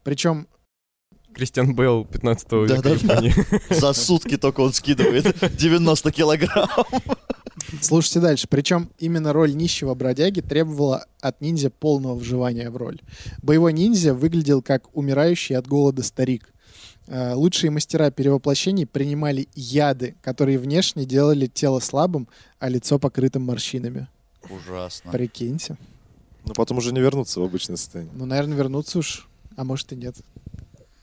Причем 0.04 0.48
Кристиан 1.34 1.76
Бейл 1.76 2.06
15 2.06 2.52
века 2.52 2.68
Да-да-да. 2.82 2.96
Японии. 2.96 3.34
За 3.74 3.94
сутки 3.94 4.38
только 4.38 4.62
он 4.62 4.72
скидывает 4.74 5.36
90 5.58 6.12
килограмм. 6.12 6.70
Слушайте 7.82 8.20
дальше. 8.20 8.48
Причем 8.48 8.92
именно 9.00 9.34
роль 9.34 9.56
нищего 9.56 9.96
бродяги 9.96 10.42
требовала 10.42 11.06
от 11.22 11.42
ниндзя 11.42 11.72
полного 11.72 12.16
вживания 12.16 12.70
в 12.70 12.78
роль. 12.78 13.00
Боевой 13.42 13.74
ниндзя 13.74 14.14
выглядел 14.14 14.62
как 14.62 14.96
умирающий 14.96 15.58
от 15.58 15.68
голода 15.68 16.04
старик. 16.04 16.53
Э, 17.08 17.34
Лучшие 17.34 17.72
мастера 17.72 18.12
перевоплощений 18.12 18.86
принимали 18.86 19.48
яды, 19.56 20.16
которые 20.22 20.58
внешне 20.58 21.06
делали 21.06 21.48
тело 21.48 21.80
слабым, 21.80 22.28
а 22.60 22.70
лицо 22.70 23.00
покрытым 23.00 23.44
морщинами. 23.44 24.08
Ужасно. 24.50 25.12
Прикиньте. 25.12 25.78
Но 26.46 26.54
потом 26.54 26.78
уже 26.78 26.92
не 26.94 27.00
вернуться 27.00 27.40
в 27.40 27.44
обычное 27.44 27.78
состояние. 27.78 28.14
Ну, 28.16 28.26
наверное, 28.26 28.58
вернуться 28.58 29.00
уж, 29.00 29.28
а 29.56 29.64
может 29.64 29.92
и 29.94 29.96
нет. 29.96 30.16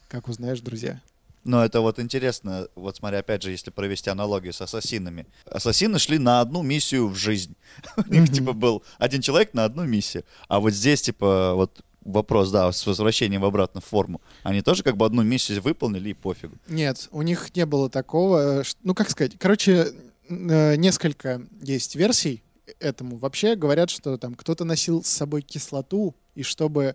Как 0.09 0.29
узнаешь, 0.29 0.61
друзья. 0.61 1.01
Но 1.45 1.65
это 1.65 1.81
вот 1.81 1.99
интересно, 1.99 2.69
вот 2.75 2.97
смотри, 2.97 3.17
опять 3.19 3.43
же, 3.43 3.51
если 3.51 3.71
провести 3.71 4.11
аналогию 4.11 4.53
с 4.53 4.61
ассасинами. 4.61 5.27
Ассасины 5.47 5.99
шли 5.99 6.19
на 6.19 6.41
одну 6.41 6.63
миссию 6.63 7.09
в 7.09 7.15
жизнь. 7.15 7.55
У 7.97 8.13
них, 8.13 8.31
типа, 8.31 8.53
был 8.53 8.83
один 8.99 9.23
человек 9.23 9.55
на 9.55 9.65
одну 9.65 9.85
миссию. 9.85 10.25
А 10.49 10.61
вот 10.61 10.73
здесь, 10.75 11.01
типа, 11.01 11.55
вот 11.55 11.83
вопрос, 12.03 12.51
да, 12.51 12.71
с 12.73 12.87
возвращением 12.87 13.43
в 13.43 13.45
обратно 13.45 13.81
в 13.81 13.85
форму. 13.85 14.21
Они 14.43 14.63
тоже 14.63 14.83
как 14.83 14.97
бы 14.97 15.05
одну 15.07 15.23
миссию 15.23 15.61
выполнили 15.63 16.11
и 16.11 16.15
пофигу. 16.15 16.57
Нет, 16.69 17.09
у 17.11 17.23
них 17.23 17.55
не 17.57 17.67
было 17.67 17.89
такого. 17.91 18.61
э, 18.61 18.65
Ну, 18.83 18.95
как 18.95 19.11
сказать, 19.11 19.33
короче, 19.39 19.93
э, 20.29 20.77
несколько 20.77 21.43
есть 21.63 21.97
версий 21.97 22.43
этому. 22.79 23.17
Вообще 23.17 23.57
говорят, 23.57 23.91
что 23.91 24.17
там 24.17 24.35
кто-то 24.35 24.65
носил 24.65 25.03
с 25.03 25.09
собой 25.09 25.43
кислоту, 25.43 26.15
и 26.37 26.43
чтобы, 26.45 26.95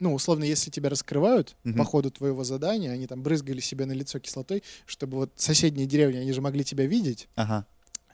ну, 0.00 0.12
условно, 0.12 0.42
если 0.44 0.70
тебя 0.70 0.90
раскрывают 0.90 1.54
Мгм. 1.62 1.78
по 1.78 1.84
ходу 1.84 2.10
твоего 2.10 2.42
задания, 2.44 2.90
они 2.90 3.06
там 3.06 3.22
брызгали 3.22 3.60
себе 3.60 3.86
на 3.86 3.92
лицо 3.92 4.18
кислотой, 4.18 4.62
чтобы 4.86 5.16
вот 5.18 5.30
соседние 5.36 5.86
деревни, 5.86 6.16
они 6.18 6.32
же 6.32 6.40
могли 6.40 6.64
тебя 6.64 6.84
видеть, 6.84 7.28
Ага. 7.36 7.64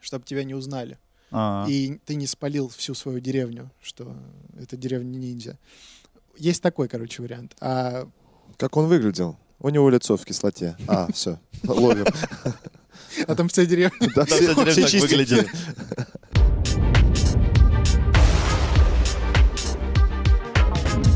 чтобы 0.02 0.24
тебя 0.26 0.44
не 0.44 0.54
узнали. 0.54 0.98
А, 1.32 1.64
И 1.68 1.98
ты 2.04 2.16
не 2.16 2.26
спалил 2.26 2.68
всю 2.68 2.92
свою 2.94 3.20
деревню, 3.20 3.70
что 3.80 4.14
это 4.60 4.76
деревня 4.76 5.16
ниндзя. 5.16 5.58
Есть 6.40 6.62
такой, 6.62 6.88
короче, 6.88 7.20
вариант. 7.20 7.54
А 7.60 8.08
Как 8.56 8.78
он 8.78 8.86
выглядел? 8.86 9.36
У 9.58 9.68
него 9.68 9.90
лицо 9.90 10.16
в 10.16 10.24
кислоте. 10.24 10.74
А, 10.88 11.12
все, 11.12 11.38
ловим. 11.64 12.06
а 13.26 13.34
там 13.34 13.48
вся 13.50 13.66
деревня 13.66 14.10
Да, 14.16 14.24
вся 14.24 14.38
деревня 14.38 14.74
так 14.74 15.02
выглядит. 15.02 15.48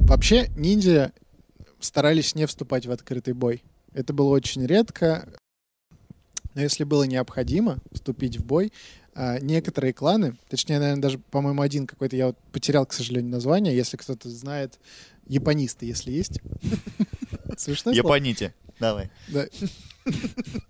Вообще, 0.02 0.48
ниндзя 0.58 1.10
старались 1.80 2.34
не 2.34 2.44
вступать 2.44 2.84
в 2.84 2.90
открытый 2.90 3.32
бой. 3.32 3.64
Это 3.94 4.12
было 4.12 4.28
очень 4.28 4.66
редко. 4.66 5.26
Но 6.52 6.60
если 6.60 6.84
было 6.84 7.04
необходимо 7.04 7.78
вступить 7.92 8.36
в 8.38 8.44
бой, 8.44 8.72
а, 9.16 9.38
некоторые 9.38 9.92
кланы, 9.92 10.36
точнее, 10.48 10.80
наверное, 10.80 11.02
даже, 11.02 11.18
по-моему, 11.18 11.62
один 11.62 11.86
какой-то, 11.86 12.16
я 12.16 12.26
вот 12.28 12.38
потерял, 12.50 12.84
к 12.84 12.92
сожалению, 12.92 13.30
название, 13.30 13.74
если 13.76 13.96
кто-то 13.96 14.28
знает, 14.28 14.80
японисты, 15.26 15.86
если 15.86 16.12
есть. 16.12 16.40
Смешно? 17.56 17.92
Японите. 17.92 18.54
Давай. 18.80 19.10
Да. 19.28 19.46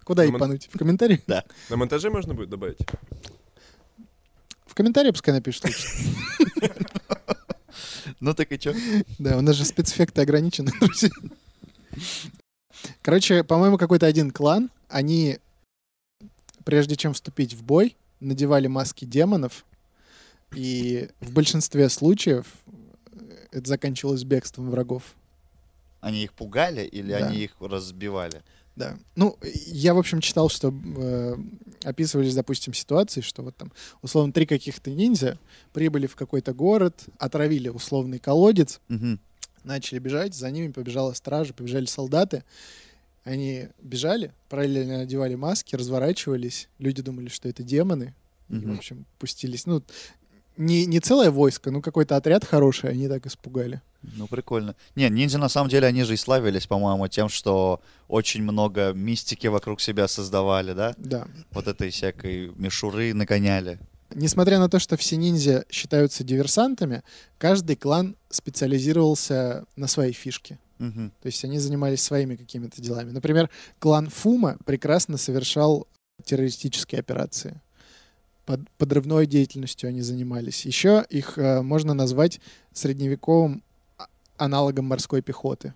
Куда 0.04 0.24
Ну, 0.24 0.36
ебануть? 0.36 0.68
В 0.72 0.78
комментарии? 0.78 1.20
На 1.26 1.76
монтаже 1.76 2.10
можно 2.10 2.34
будет 2.34 2.50
добавить? 2.50 2.78
В 4.66 4.74
комментарии 4.74 5.10
пускай 5.10 5.34
напишут. 5.34 5.66
Ну 8.20 8.34
так 8.34 8.52
и 8.52 8.58
чё? 8.58 8.74
Да, 9.18 9.36
у 9.36 9.40
нас 9.40 9.56
же 9.56 9.64
спецэффекты 9.64 10.22
ограничены, 10.22 10.70
друзья. 10.80 11.10
Короче, 13.02 13.44
по-моему, 13.44 13.76
какой-то 13.78 14.06
один 14.06 14.30
клан, 14.30 14.70
они, 14.88 15.38
прежде 16.64 16.96
чем 16.96 17.12
вступить 17.14 17.54
в 17.54 17.62
бой, 17.62 17.96
надевали 18.20 18.66
маски 18.66 19.04
демонов, 19.04 19.64
и 20.54 21.08
в 21.20 21.32
большинстве 21.32 21.88
случаев 21.88 22.46
это 23.54 23.68
заканчивалось 23.68 24.24
бегством 24.24 24.70
врагов. 24.70 25.14
Они 26.00 26.24
их 26.24 26.32
пугали 26.34 26.82
или 26.84 27.10
Да. 27.12 27.26
они 27.28 27.38
их 27.44 27.52
разбивали? 27.60 28.42
Да. 28.76 28.98
Ну, 29.14 29.38
я, 29.66 29.94
в 29.94 29.98
общем, 29.98 30.20
читал, 30.20 30.48
что 30.48 30.74
э, 30.96 31.36
описывались, 31.84 32.34
допустим, 32.34 32.74
ситуации, 32.74 33.20
что 33.20 33.42
вот 33.42 33.56
там, 33.56 33.72
условно, 34.02 34.32
три 34.32 34.46
каких-то 34.46 34.90
ниндзя 34.90 35.38
прибыли 35.72 36.06
в 36.08 36.16
какой-то 36.16 36.52
город, 36.52 37.04
отравили 37.18 37.68
условный 37.68 38.18
колодец, 38.18 38.80
Мгм. 38.88 39.20
начали 39.62 40.00
бежать, 40.00 40.34
за 40.34 40.50
ними 40.50 40.72
побежала 40.72 41.12
стража, 41.12 41.54
побежали 41.54 41.86
солдаты. 41.86 42.42
Они 43.22 43.68
бежали, 43.80 44.32
параллельно 44.48 44.98
надевали 44.98 45.36
маски, 45.36 45.76
разворачивались. 45.76 46.68
Люди 46.78 47.00
думали, 47.00 47.28
что 47.28 47.48
это 47.48 47.62
демоны. 47.62 48.12
И, 48.50 48.56
в 48.56 48.72
общем, 48.76 49.06
пустились. 49.18 49.64
Ну, 49.66 49.82
не, 50.56 50.86
не 50.86 51.00
целое 51.00 51.30
войско, 51.30 51.70
но 51.70 51.80
какой-то 51.80 52.16
отряд 52.16 52.44
хороший, 52.44 52.90
они 52.90 53.08
так 53.08 53.26
испугали. 53.26 53.80
Ну, 54.16 54.26
прикольно. 54.26 54.76
Не, 54.94 55.08
ниндзя 55.08 55.38
на 55.38 55.48
самом 55.48 55.70
деле, 55.70 55.86
они 55.86 56.04
же 56.04 56.14
и 56.14 56.16
славились, 56.16 56.66
по-моему, 56.66 57.08
тем, 57.08 57.28
что 57.28 57.80
очень 58.08 58.42
много 58.42 58.92
мистики 58.92 59.46
вокруг 59.46 59.80
себя 59.80 60.08
создавали, 60.08 60.72
да? 60.72 60.94
Да. 60.98 61.26
Вот 61.52 61.66
этой 61.66 61.90
всякой 61.90 62.52
мишуры 62.56 63.14
нагоняли. 63.14 63.78
Несмотря 64.14 64.58
на 64.58 64.68
то, 64.68 64.78
что 64.78 64.96
все 64.96 65.16
ниндзя 65.16 65.64
считаются 65.70 66.22
диверсантами, 66.22 67.02
каждый 67.38 67.76
клан 67.76 68.16
специализировался 68.30 69.64
на 69.76 69.88
своей 69.88 70.12
фишке. 70.12 70.58
Мгм. 70.78 71.12
То 71.22 71.26
есть 71.26 71.44
они 71.44 71.58
занимались 71.58 72.02
своими 72.02 72.36
какими-то 72.36 72.80
делами. 72.82 73.10
Например, 73.10 73.48
клан 73.78 74.10
Фума 74.10 74.58
прекрасно 74.64 75.16
совершал 75.16 75.88
террористические 76.24 77.00
операции. 77.00 77.60
Под- 78.46 78.68
подрывной 78.78 79.26
деятельностью 79.26 79.88
они 79.88 80.02
занимались. 80.02 80.66
Еще 80.66 81.04
их 81.08 81.38
э, 81.38 81.62
можно 81.62 81.94
назвать 81.94 82.40
средневековым 82.72 83.62
а- 83.98 84.06
аналогом 84.36 84.84
морской 84.86 85.22
пехоты. 85.22 85.72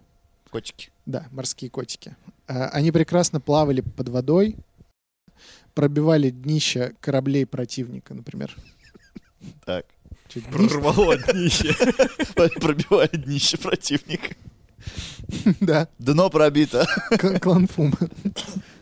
Котики. 0.50 0.90
Да, 1.06 1.26
морские 1.30 1.70
котики. 1.70 2.14
А, 2.46 2.68
Они 2.68 2.90
прекрасно 2.92 3.40
плавали 3.40 3.80
под 3.80 4.08
водой, 4.10 4.56
пробивали 5.74 6.30
днище 6.30 6.94
кораблей 7.00 7.46
противника, 7.46 8.12
например. 8.14 8.54
Так. 9.64 9.86
Прорвало 10.50 11.16
днище. 11.16 11.74
Пробивали 12.34 13.16
днище 13.16 13.56
противника. 13.56 14.34
Да, 15.60 15.88
Дно 15.98 16.28
пробито. 16.30 16.86
к- 17.10 17.40
клан 17.40 17.66
Фума. 17.66 17.96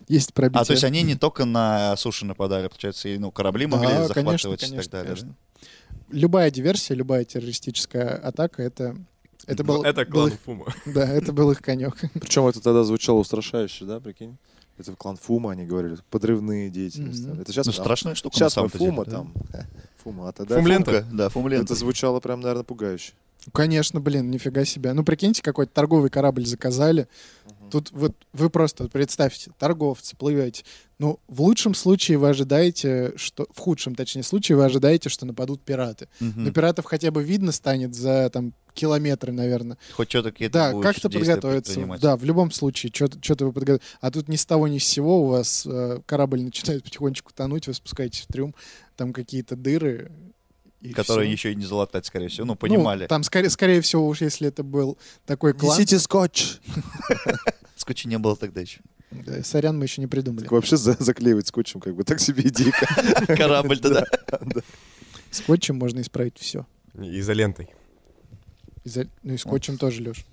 Есть 0.09 0.35
пробитие. 0.35 0.63
А, 0.63 0.65
то 0.65 0.73
есть 0.73 0.85
они 0.85 1.03
не 1.03 1.17
только 1.17 1.45
на 1.45 1.97
суше 1.97 2.27
нападали, 2.27 2.69
получается, 2.69 3.09
и 3.09 3.19
ну, 3.19 3.31
корабли 3.33 3.67
могли 3.67 3.89
Да, 3.89 4.07
захватывать 4.07 4.15
конечно, 4.15 4.49
и 4.49 4.57
так 4.57 4.69
конечно, 4.71 4.93
далее. 4.93 5.07
конечно. 5.15 5.35
Любая 6.11 6.51
диверсия, 6.51 6.95
любая 6.95 7.25
террористическая 7.25 8.15
атака, 8.17 8.63
это, 8.63 8.97
это 9.47 9.65
был, 9.65 9.83
Это 9.83 10.05
был 10.05 10.13
клан 10.13 10.29
их, 10.29 10.41
Фума. 10.45 10.67
да, 10.87 11.09
это 11.09 11.33
был 11.33 11.51
их 11.51 11.61
конек. 11.61 11.97
Причем 12.15 12.47
это 12.47 12.61
тогда 12.61 12.85
звучало 12.85 13.19
устрашающе, 13.19 13.85
да, 13.85 13.99
прикинь? 13.99 14.37
Это 14.79 14.93
в 14.93 14.97
клан 14.97 15.17
Фума, 15.17 15.53
они 15.53 15.65
говорили, 15.65 15.97
подрывные 16.11 16.69
деятельности. 16.71 17.27
Мгм. 17.27 17.41
Это 17.41 17.51
сейчас 17.53 17.67
Ну, 17.67 17.73
страшная 17.73 18.15
штука, 18.15 18.37
Сейчас 18.37 18.57
мы 18.57 18.69
самом 18.69 18.79
деле. 18.79 18.91
Фума 18.91 19.05
да. 19.07 19.11
там. 19.11 19.33
Фума, 20.05 20.29
а 20.29 20.33
тогда 20.33 20.57
Фумлента. 20.57 20.93
Фумка, 20.93 21.17
Да, 21.17 21.29
фумлента. 21.31 21.65
Это 21.73 21.75
звучало 21.75 22.21
прям, 22.21 22.41
наверное, 22.41 22.63
пугающе. 22.63 23.13
Конечно, 23.53 24.01
блин, 24.01 24.31
нифига 24.31 24.65
себе. 24.65 24.93
Ну, 24.93 25.05
прикиньте, 25.05 25.41
какой-то 25.43 25.73
торговый 25.73 26.11
корабль 26.11 26.45
заказали. 26.45 27.09
Тут 27.71 27.91
вот 27.93 28.15
вы 28.33 28.51
просто 28.51 28.89
представьте, 28.89 29.51
торговцы, 29.59 30.17
плывете. 30.17 30.65
Ну, 30.99 31.21
в 31.29 31.43
лучшем 31.43 31.75
случае 31.75 32.17
вы 32.17 32.31
ожидаете, 32.31 33.13
что... 33.17 33.47
В 33.53 33.59
худшем, 33.59 33.95
точнее, 33.95 34.23
случае 34.23 34.57
вы 34.57 34.65
ожидаете, 34.65 35.11
что 35.11 35.27
нападут 35.27 35.63
пираты. 35.63 36.09
Мгм. 36.21 36.45
Но 36.45 36.53
пиратов 36.53 36.87
хотя 36.87 37.11
бы 37.11 37.23
видно 37.23 37.53
станет 37.53 37.95
за, 37.95 38.31
там, 38.31 38.55
километры, 38.73 39.33
наверное. 39.33 39.77
Хоть 39.93 40.09
что-то 40.09 40.33
какие-то 40.33 40.53
Да, 40.73 40.81
как-то 40.81 41.11
подготовиться. 41.11 41.99
Да, 42.01 42.17
в 42.17 42.25
любом 42.25 42.51
случае, 42.51 42.93
что-то 42.95 43.47
вы 43.47 43.53
подготовите. 43.53 43.85
А 44.01 44.11
тут 44.11 44.29
ни 44.29 44.37
с 44.37 44.47
того 44.47 44.69
ни 44.69 44.79
с 44.79 44.85
сего 44.85 45.23
у 45.23 45.27
вас 45.27 45.67
э, 45.67 46.01
корабль 46.07 46.41
начинает 46.41 46.85
потихонечку 46.85 47.33
тонуть, 47.35 47.67
вы 47.67 47.75
спускаетесь 47.75 48.23
в 48.23 48.27
трюм, 48.29 48.55
там 48.97 49.13
какие-то 49.13 49.57
дыры. 49.57 50.11
И 50.81 50.93
Которые 50.93 51.27
всё. 51.27 51.33
еще 51.33 51.53
и 51.53 51.55
не 51.55 51.65
залатать, 51.65 52.07
скорее 52.07 52.29
всего. 52.29 52.45
Ну, 52.47 52.53
Ну, 52.53 52.57
понимали. 52.57 53.07
там, 53.07 53.23
скорее, 53.23 53.51
скорее 53.51 53.81
всего, 53.81 54.07
уж 54.07 54.21
если 54.21 54.49
это 54.49 54.63
был 54.63 54.99
такой 55.25 55.53
клан... 55.55 55.77
Несите 55.77 55.99
скотч. 55.99 56.59
Скотча 57.77 58.09
не 58.09 58.19
было 58.19 58.37
тогда 58.37 58.61
еще. 58.61 58.81
Да, 59.11 59.43
сорян, 59.43 59.79
мы 59.79 59.85
еще 59.85 60.01
не 60.01 60.07
придумали. 60.07 60.43
Так 60.45 60.53
вообще 60.53 60.77
за- 60.77 60.97
заклеивать 60.99 61.47
скотчем, 61.47 61.81
как 61.81 61.95
бы, 61.95 62.05
так 62.05 62.21
себе 62.21 62.43
идейка. 62.49 62.87
Корабль 63.29 63.79
тогда. 63.79 64.05
Скотчем 65.31 65.77
можно 65.77 66.01
исправить 66.01 66.39
все. 66.39 66.67
Изолентой. 66.95 67.69
Ну 69.23 69.35
и 69.35 69.37
скотчем 69.37 69.79
тоже, 69.79 70.03
Леш. 70.03 70.25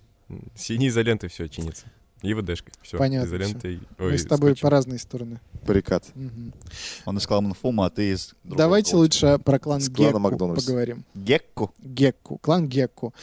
Синей 0.55 0.87
изолентой 0.89 1.29
все 1.29 1.47
чинится. 1.47 1.85
И 2.23 2.33
ВДшкой. 2.33 2.73
Все. 2.81 2.97
Понятно 2.97 3.27
Изолентой. 3.27 3.79
Мы 3.99 4.05
ой, 4.07 4.17
с 4.17 4.25
тобой 4.25 4.51
скотчем. 4.51 4.61
по 4.61 4.69
разные 4.69 4.97
стороны. 4.97 5.39
Баррикад. 5.67 6.05
Мгм. 6.15 6.53
Он 7.05 7.17
из 7.17 7.27
клана 7.27 7.53
Фума, 7.53 7.85
а 7.85 7.89
ты 7.89 8.11
из 8.11 8.33
другого 8.43 8.57
Давайте 8.57 8.91
клана. 8.91 9.01
лучше 9.03 9.39
про 9.43 9.59
клан 9.59 9.81
С 9.81 9.89
Гекку 9.89 10.19
Макдональдс. 10.19 10.65
поговорим. 10.65 11.03
Гекку. 11.13 11.73
Гекку. 11.79 12.37
Клан 12.39 12.67
Гекку. 12.67 13.13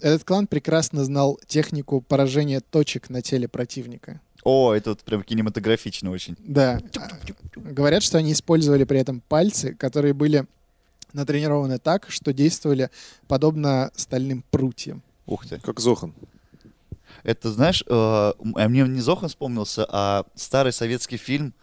Этот 0.00 0.24
клан 0.24 0.46
прекрасно 0.46 1.04
знал 1.04 1.38
технику 1.46 2.00
поражения 2.00 2.60
точек 2.60 3.10
на 3.10 3.22
теле 3.22 3.48
противника. 3.48 4.20
О, 4.44 4.72
это 4.72 4.90
вот 4.90 5.00
прям 5.00 5.22
кинематографично 5.22 6.10
очень. 6.10 6.36
Да. 6.38 6.80
А, 6.96 7.08
Говорят, 7.60 8.02
что 8.02 8.16
они 8.18 8.32
использовали 8.32 8.84
при 8.84 8.98
этом 8.98 9.20
пальцы, 9.28 9.74
которые 9.74 10.14
были 10.14 10.46
натренированы 11.12 11.78
так, 11.78 12.06
что 12.10 12.32
действовали 12.32 12.88
подобно 13.28 13.90
стальным 13.96 14.42
прутьям. 14.50 15.02
Ух 15.26 15.46
ты. 15.46 15.58
Как 15.60 15.80
Зохан. 15.80 16.14
Это, 17.22 17.50
знаешь, 17.50 17.82
э, 17.86 17.90
а 17.92 18.34
мне 18.68 18.82
не 18.82 19.00
Зохан 19.00 19.28
вспомнился, 19.28 19.86
а 19.88 20.24
старый 20.34 20.72
советский 20.72 21.16
фильм 21.16 21.54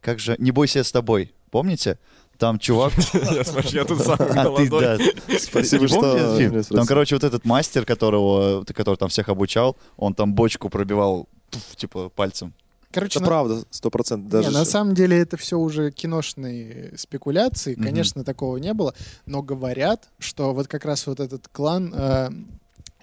«Как 0.00 0.18
же... 0.18 0.36
Не 0.38 0.50
бойся 0.50 0.78
я 0.80 0.84
с 0.84 0.92
тобой». 0.92 1.32
Помните? 1.50 1.98
Там 2.38 2.58
чувак... 2.58 2.92
Я 3.32 3.44
смотрю, 3.44 3.80
я 3.80 3.84
тут 3.86 4.02
самый 4.02 4.28
А, 4.28 4.54
ты, 4.54 4.68
да. 4.68 4.98
Спасибо, 5.38 5.84
Не 5.84 5.88
что 5.88 6.74
Там, 6.74 6.86
короче, 6.86 7.14
вот 7.14 7.24
этот 7.24 7.46
мастер, 7.46 7.86
которого, 7.86 8.62
который 8.64 8.96
там 8.96 9.08
всех 9.08 9.30
обучал, 9.30 9.76
он 9.96 10.14
там 10.14 10.34
бочку 10.34 10.68
пробивал, 10.68 11.28
типа, 11.76 12.10
пальцем. 12.10 12.52
Короче, 12.92 13.18
Это 13.18 13.20
на- 13.20 13.26
правда, 13.26 13.64
сто 13.70 13.90
процентов. 13.90 14.26
Не, 14.26 14.30
Даже 14.30 14.50
на 14.50 14.60
щас. 14.60 14.70
самом 14.70 14.94
деле 14.94 15.18
это 15.18 15.36
все 15.36 15.58
уже 15.58 15.90
киношные 15.90 16.94
спекуляции. 16.96 17.74
Конечно, 17.74 18.24
такого 18.24 18.56
не 18.58 18.72
было. 18.74 18.94
Но 19.26 19.42
говорят, 19.42 20.08
что 20.18 20.52
вот 20.54 20.68
как 20.68 20.84
раз 20.84 21.06
вот 21.06 21.20
этот 21.20 21.48
клан 21.48 21.92
э, 21.94 22.30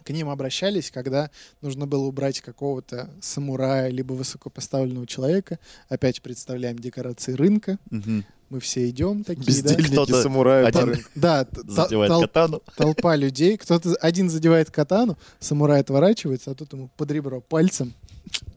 к 0.03 0.09
ним 0.11 0.29
обращались, 0.29 0.91
когда 0.91 1.29
нужно 1.61 1.87
было 1.87 2.03
убрать 2.05 2.41
какого-то 2.41 3.09
самурая 3.21 3.89
либо 3.89 4.13
высокопоставленного 4.13 5.07
человека. 5.07 5.59
Опять 5.89 6.21
представляем 6.21 6.77
декорации 6.77 7.33
рынка. 7.33 7.79
Мгм. 7.89 8.25
Мы 8.49 8.59
все 8.59 8.87
идем 8.87 9.23
такие, 9.23 9.41
да? 9.45 9.47
Бездельники, 9.47 9.91
Кто-то 9.93 10.21
самураи, 10.21 10.65
один. 10.65 11.03
Да, 11.15 11.47
Задевает 11.65 12.11
тол- 12.11 12.21
катану. 12.21 12.61
толпа 12.77 13.15
людей. 13.15 13.57
Кто-то 13.57 13.95
один 13.95 14.29
задевает 14.29 14.69
катану, 14.69 15.17
самурай 15.39 15.79
отворачивается, 15.81 16.51
а 16.51 16.55
тут 16.55 16.71
ему 16.73 16.89
под 16.95 17.09
ребро 17.11 17.41
пальцем. 17.41 17.93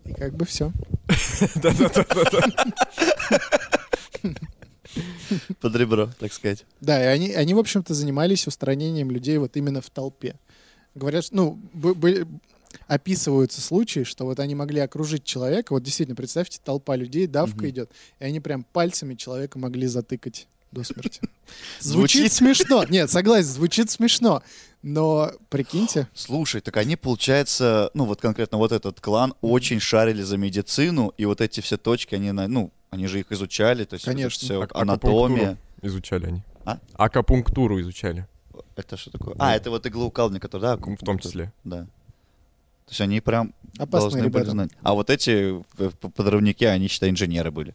И 0.04 0.12
как 0.12 0.34
бы 0.36 0.44
все. 0.44 0.70
Под 5.60 5.74
ребро, 5.76 6.08
так 6.18 6.32
сказать. 6.32 6.64
Да, 6.80 7.02
и 7.02 7.06
они, 7.06 7.32
они, 7.32 7.54
в 7.54 7.58
общем-то, 7.58 7.92
занимались 7.94 8.46
устранением 8.46 9.10
людей 9.10 9.38
вот 9.38 9.56
именно 9.56 9.80
в 9.80 9.90
толпе. 9.90 10.36
Говорят, 10.96 11.26
ну, 11.30 11.58
бы- 11.72 11.94
были- 11.94 12.26
описываются 12.88 13.60
случаи, 13.60 14.02
что 14.04 14.24
вот 14.24 14.40
они 14.40 14.54
могли 14.54 14.80
окружить 14.80 15.24
человека, 15.24 15.72
вот 15.72 15.82
действительно, 15.82 16.16
представьте, 16.16 16.58
толпа 16.64 16.96
людей, 16.96 17.26
давка 17.26 17.58
Мгм. 17.58 17.68
идет, 17.68 17.90
и 18.18 18.24
они 18.24 18.40
прям 18.40 18.64
пальцами 18.64 19.14
человека 19.14 19.58
могли 19.58 19.86
затыкать 19.86 20.48
до 20.72 20.82
смерти. 20.84 21.20
Звучит- 21.80 22.22
Звучит 22.22 22.32
смешно. 22.32 22.84
Нет, 22.84 23.10
согласен, 23.10 23.48
звучит 23.48 23.90
смешно. 23.90 24.42
Но 24.82 25.32
прикиньте, 25.48 26.08
Слушай, 26.14 26.60
так 26.60 26.76
они, 26.76 26.96
получается, 26.96 27.90
ну 27.94 28.04
вот 28.04 28.20
конкретно 28.20 28.58
вот 28.58 28.72
этот 28.72 29.00
клан 29.00 29.34
очень 29.42 29.80
шарили 29.80 30.22
за 30.22 30.36
медицину, 30.38 31.12
и 31.18 31.24
вот 31.24 31.40
эти 31.40 31.60
все 31.60 31.76
точки, 31.76 32.14
они, 32.14 32.32
на- 32.32 32.48
ну, 32.48 32.70
они 32.90 33.06
же 33.06 33.20
их 33.20 33.32
изучали, 33.32 33.84
то 33.84 33.94
есть 33.94 34.06
вот 34.06 34.12
Конечно. 34.14 34.44
всё, 34.44 34.62
Ак- 34.62 34.74
анатомия. 34.74 35.58
Изучали 35.82 36.26
они. 36.26 36.42
А? 36.64 36.78
Акупунктуру 36.94 37.80
изучали. 37.80 38.26
Это 38.76 38.96
что 38.96 39.10
такое? 39.10 39.34
А, 39.38 39.56
это 39.56 39.70
вот 39.70 39.86
иглоукалывание, 39.86 40.40
который, 40.40 40.62
да? 40.62 40.76
В 40.76 40.96
том 41.04 41.18
числе. 41.18 41.52
Да. 41.64 41.86
То 42.86 42.90
есть 42.90 43.00
они 43.00 43.20
прям 43.20 43.52
Опасные 43.78 44.00
должны 44.00 44.18
были 44.20 44.28
ребята. 44.28 44.50
знать. 44.50 44.70
А 44.82 44.94
вот 44.94 45.10
эти 45.10 45.60
э, 45.78 45.90
подрывники, 46.14 46.62
они, 46.64 46.86
считай, 46.88 47.10
инженеры 47.10 47.50
были. 47.50 47.74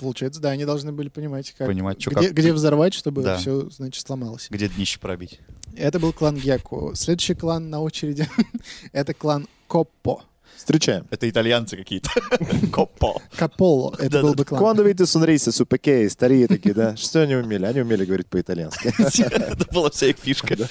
Получается, 0.00 0.40
да, 0.40 0.50
они 0.50 0.64
должны 0.64 0.92
были 0.92 1.08
понимать, 1.08 1.52
как, 1.52 1.68
Понимать, 1.68 2.00
что 2.00 2.10
где, 2.10 2.28
как, 2.28 2.32
где 2.36 2.52
взорвать, 2.54 2.94
чтобы 2.94 3.22
Да. 3.22 3.36
все, 3.36 3.68
значит, 3.70 4.04
сломалось. 4.04 4.48
где 4.50 4.68
днище 4.68 4.98
пробить. 4.98 5.40
Это 5.76 6.00
был 6.00 6.12
клан 6.12 6.36
Гекку. 6.36 6.92
Следующий 6.94 7.34
клан 7.34 7.68
на 7.70 7.80
очереди— 7.80 8.26
это 8.92 9.12
клан 9.14 9.46
Коппо. 9.68 10.24
Встречаем. 10.60 11.06
Это 11.08 11.26
итальянцы 11.26 11.74
какие-то. 11.74 12.10
Коппо. 12.72 13.22
Каполо. 13.34 13.96
Это 13.98 14.20
был 14.20 14.34
бы 14.34 14.44
клан. 14.44 14.62
Quando 14.62 14.84
vite 14.84 15.06
su 15.06 15.64
perché 15.64 16.06
старые 16.10 16.46
такие, 16.46 16.74
да? 16.74 16.96
Что 16.98 17.22
они 17.22 17.34
умели? 17.34 17.64
Они 17.64 17.80
умели 17.80 18.04
говорить 18.04 18.26
по-итальянски. 18.26 18.92
Это 19.32 19.66
была 19.72 19.90
вся 19.90 20.08
их 20.08 20.18
фишка. 20.18 20.68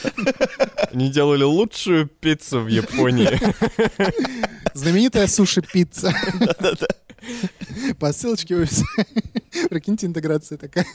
Они 0.93 1.09
делали 1.09 1.41
лучшую 1.41 2.07
пиццу 2.07 2.59
в 2.61 2.67
Японии. 2.67 3.31
Знаменитая 4.75 5.25
суши-пицца. 5.25 6.13
По 7.97 8.13
ссылочке 8.13 8.57
в. 8.57 8.67
Прикиньте, 9.69 10.05
интеграция 10.05 10.59
такая. 10.59 10.85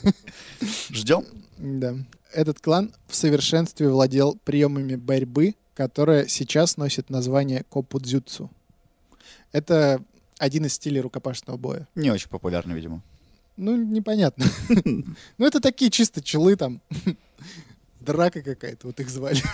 Ждем. 0.89 1.25
Да. 1.57 1.95
Этот 2.31 2.61
клан 2.61 2.93
в 3.09 3.15
совершенстве 3.15 3.89
владел 3.89 4.39
приемами 4.45 4.95
борьбы, 4.95 5.55
которая 5.73 6.27
сейчас 6.29 6.77
носит 6.77 7.09
название 7.09 7.65
копудзюцу. 7.67 8.49
Это 9.55 10.03
один 10.37 10.65
из 10.65 10.73
стилей 10.73 10.99
рукопашного 10.99 11.55
боя. 11.55 11.87
Не 11.95 12.11
очень 12.11 12.27
популярно, 12.27 12.73
видимо. 12.73 13.01
Ну, 13.55 13.77
непонятно. 13.77 14.45
Ну, 15.37 15.45
это 15.45 15.61
такие 15.61 15.89
чисто 15.89 16.21
челы 16.21 16.57
там. 16.57 16.81
Драка 18.01 18.41
какая-то, 18.41 18.87
вот 18.87 18.99
их 18.99 19.09
звали. 19.09 19.41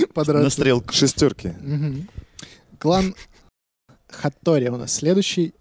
На 0.00 0.06
Подраться. 0.14 0.50
стрелку. 0.50 0.92
Шестерки. 0.92 1.54
Клан 2.78 3.16
Хаттори 4.06 4.68
у 4.68 4.76
нас 4.76 4.92
следующий. 4.92 5.54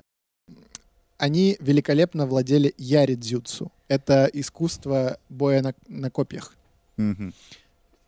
Они 1.17 1.57
великолепно 1.59 2.27
владели 2.27 2.75
яридзюцу. 2.77 3.71
Это 3.87 4.29
искусство 4.31 5.17
боя 5.27 5.63
на, 5.63 5.73
на 5.87 6.11
копьях. 6.11 6.53
Мгм. 6.97 7.33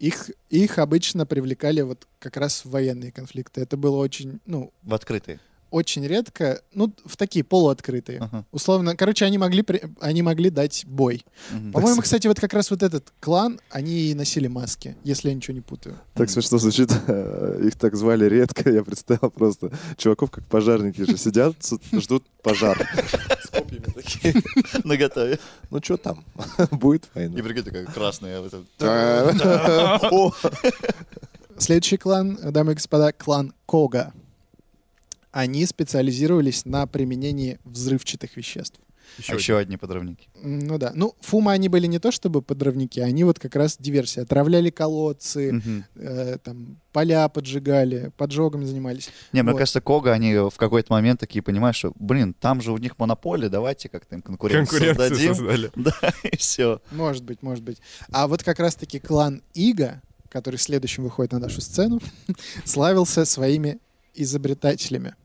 Их, 0.03 0.31
их 0.49 0.79
обычно 0.79 1.25
привлекали 1.25 1.79
вот 1.81 2.07
как 2.19 2.35
раз 2.35 2.65
в 2.65 2.71
военные 2.71 3.11
конфликты. 3.13 3.61
Это 3.61 3.77
было 3.77 3.95
очень, 3.97 4.39
ну, 4.45 4.73
В 4.83 4.93
открытые. 4.93 5.39
очень 5.71 6.05
редко, 6.05 6.61
ну, 6.73 6.91
в 7.05 7.15
такие 7.15 7.45
полуоткрытые. 7.45 8.19
Ага. 8.19 8.45
Условно, 8.51 8.97
короче, 8.97 9.23
они 9.23 9.37
могли, 9.37 9.61
при- 9.61 9.81
они 10.01 10.21
могли 10.21 10.49
дать 10.49 10.83
бой. 10.85 11.23
Мгм. 11.51 11.71
По-моему, 11.71 12.01
кстати, 12.01 12.27
вот 12.27 12.37
как 12.37 12.51
раз 12.53 12.69
вот 12.69 12.83
этот 12.83 13.13
клан, 13.21 13.61
они 13.69 14.11
и 14.11 14.13
носили 14.13 14.47
маски, 14.47 14.97
если 15.05 15.29
я 15.29 15.35
ничего 15.35 15.55
не 15.55 15.61
путаю. 15.61 15.95
Так 16.15 16.29
смешно 16.29 16.57
звучит. 16.57 16.89
Их 17.65 17.75
так 17.77 17.95
звали 17.95 18.25
редко. 18.25 18.69
Я 18.69 18.83
представил 18.83 19.31
просто 19.31 19.71
чуваков, 19.95 20.31
как 20.31 20.45
пожарники 20.47 20.99
же 21.09 21.15
сидят, 21.17 21.55
ждут 21.93 22.25
пожар. 22.41 22.77
Такие. 24.21 24.33
Наготове. 24.83 25.39
Ну 25.69 25.79
что 25.83 25.97
там? 25.97 26.23
Будет 26.71 27.05
И 27.05 27.09
война. 27.15 27.43
прикинь, 27.43 27.63
такая 27.63 27.85
красная. 27.85 28.43
Следующий 31.57 31.97
клан, 31.97 32.37
дамы 32.51 32.71
и 32.73 32.75
господа, 32.75 33.11
клан 33.11 33.53
Кога. 33.65 34.11
Они 35.31 35.65
специализировались 35.65 36.65
на 36.65 36.85
применении 36.87 37.59
взрывчатых 37.63 38.35
веществ. 38.37 38.79
А 39.29 39.35
еще 39.35 39.57
одни 39.57 39.77
подрывники. 39.77 40.27
Ну 40.41 40.77
да. 40.77 40.91
Ну, 40.95 41.15
Фума 41.21 41.51
они 41.53 41.69
были 41.69 41.87
не 41.87 41.99
то 41.99 42.11
чтобы 42.11 42.41
подрывники, 42.41 42.99
они 42.99 43.23
вот 43.23 43.39
как 43.39 43.55
раз 43.55 43.77
диверсия. 43.79 44.23
Отравляли 44.23 44.69
колодцы, 44.69 45.53
Мгм. 45.53 45.85
э, 45.95 46.37
там, 46.43 46.77
поля 46.91 47.27
поджигали, 47.29 48.11
поджогом 48.17 48.65
занимались. 48.65 49.09
Не, 49.31 49.41
мне 49.43 49.51
Вот. 49.51 49.57
кажется, 49.59 49.81
Кога, 49.81 50.11
они 50.13 50.35
в 50.35 50.55
какой-то 50.57 50.91
момент 50.93 51.19
такие 51.19 51.41
понимают, 51.41 51.75
что, 51.75 51.91
блин, 51.95 52.33
там 52.33 52.61
же 52.61 52.71
у 52.71 52.77
них 52.77 52.97
монополия, 52.99 53.49
давайте 53.49 53.89
как-то 53.89 54.15
им 54.15 54.21
конкуренцию 54.21 54.67
Конкуренцию 54.79 55.09
создадим. 55.09 55.35
создали. 55.35 55.71
Да, 55.75 55.93
и 56.23 56.37
все. 56.37 56.81
Может 56.91 57.23
быть, 57.23 57.41
может 57.41 57.63
быть. 57.63 57.77
А 58.11 58.27
вот 58.27 58.43
как 58.43 58.59
раз-таки 58.59 58.99
клан 58.99 59.41
Ига, 59.53 60.01
который 60.29 60.57
следующим 60.57 61.03
выходит 61.03 61.31
на 61.33 61.39
нашу 61.39 61.61
сцену, 61.61 61.99
славился 62.65 63.25
своими 63.25 63.79
изобретателями. 64.15 65.15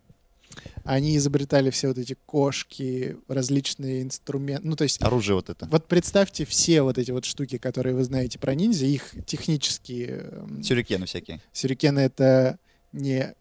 Они 0.89 1.17
изобретали 1.19 1.69
все 1.71 1.89
вот 1.89 1.99
эти 1.99 2.17
кошки, 2.25 3.19
различные 3.29 4.03
инструменты. 4.03 4.67
Ну, 4.67 4.75
то 4.75 4.85
есть, 4.85 5.03
Оружие 5.03 5.35
вот 5.37 5.51
это. 5.51 5.67
вот 5.67 5.87
представьте 5.87 6.47
все 6.47 6.81
вот 6.83 6.97
эти 6.97 7.11
вот 7.11 7.27
штуки, 7.27 7.59
которые 7.59 7.95
вы 7.95 8.05
знаете 8.05 8.39
про 8.39 8.55
ниндзя, 8.55 8.87
их 8.87 9.15
технические 9.27 10.31
эм, 10.33 10.63
Сюрикены 10.63 11.05
всякие. 11.05 11.41
сюрикены— 11.53 11.99
это 12.01 12.59
не, 12.93 13.35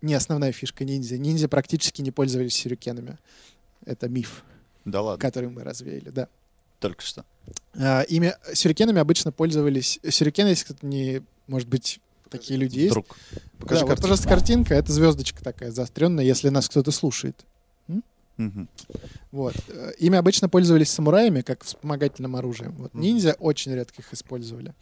не 0.00 0.14
основная 0.14 0.52
фишка 0.52 0.84
ниндзя. 0.84 1.18
Ниндзя 1.18 1.48
практически 1.48 2.02
не 2.02 2.12
пользовались 2.12 2.54
сюрикенами. 2.54 3.18
Это 3.84 4.08
миф, 4.08 4.44
Да 4.84 5.00
ладно, 5.02 5.20
который 5.20 5.48
мы 5.50 5.64
развеяли, 5.64 6.10
да. 6.10 6.28
только 6.78 7.02
что. 7.02 7.24
А, 7.74 8.02
ими 8.02 8.34
сюрикенами 8.54 9.00
обычно 9.00 9.32
пользовались... 9.32 9.98
Сюрикен, 10.08 10.46
если 10.46 10.66
кто-то 10.66 10.86
не... 10.86 11.22
Может 11.48 11.68
быть, 11.68 11.98
такие 12.32 12.58
люди 12.58 12.78
есть. 12.78 12.90
Вдруг. 12.90 13.16
Покажи 13.58 13.80
да, 13.80 13.86
вот, 13.86 13.88
картинку. 13.88 14.02
пожалуйста, 14.02 14.28
картинка. 14.28 14.74
Это 14.74 14.92
звездочка 14.92 15.44
такая 15.44 15.70
заостренная, 15.70 16.24
если 16.24 16.48
нас 16.48 16.68
кто-то 16.68 16.90
слушает. 16.90 17.44
Вот. 19.30 19.54
Э, 19.68 19.92
Ими 19.98 20.18
обычно 20.18 20.48
пользовались 20.48 20.90
самураями, 20.90 21.42
как 21.42 21.64
вспомогательным 21.64 22.36
оружием. 22.36 22.74
Вот. 22.76 22.94
Ниндзя 22.94 23.34
очень 23.38 23.72
редко 23.74 24.02
их 24.02 24.12
использовали. 24.12 24.74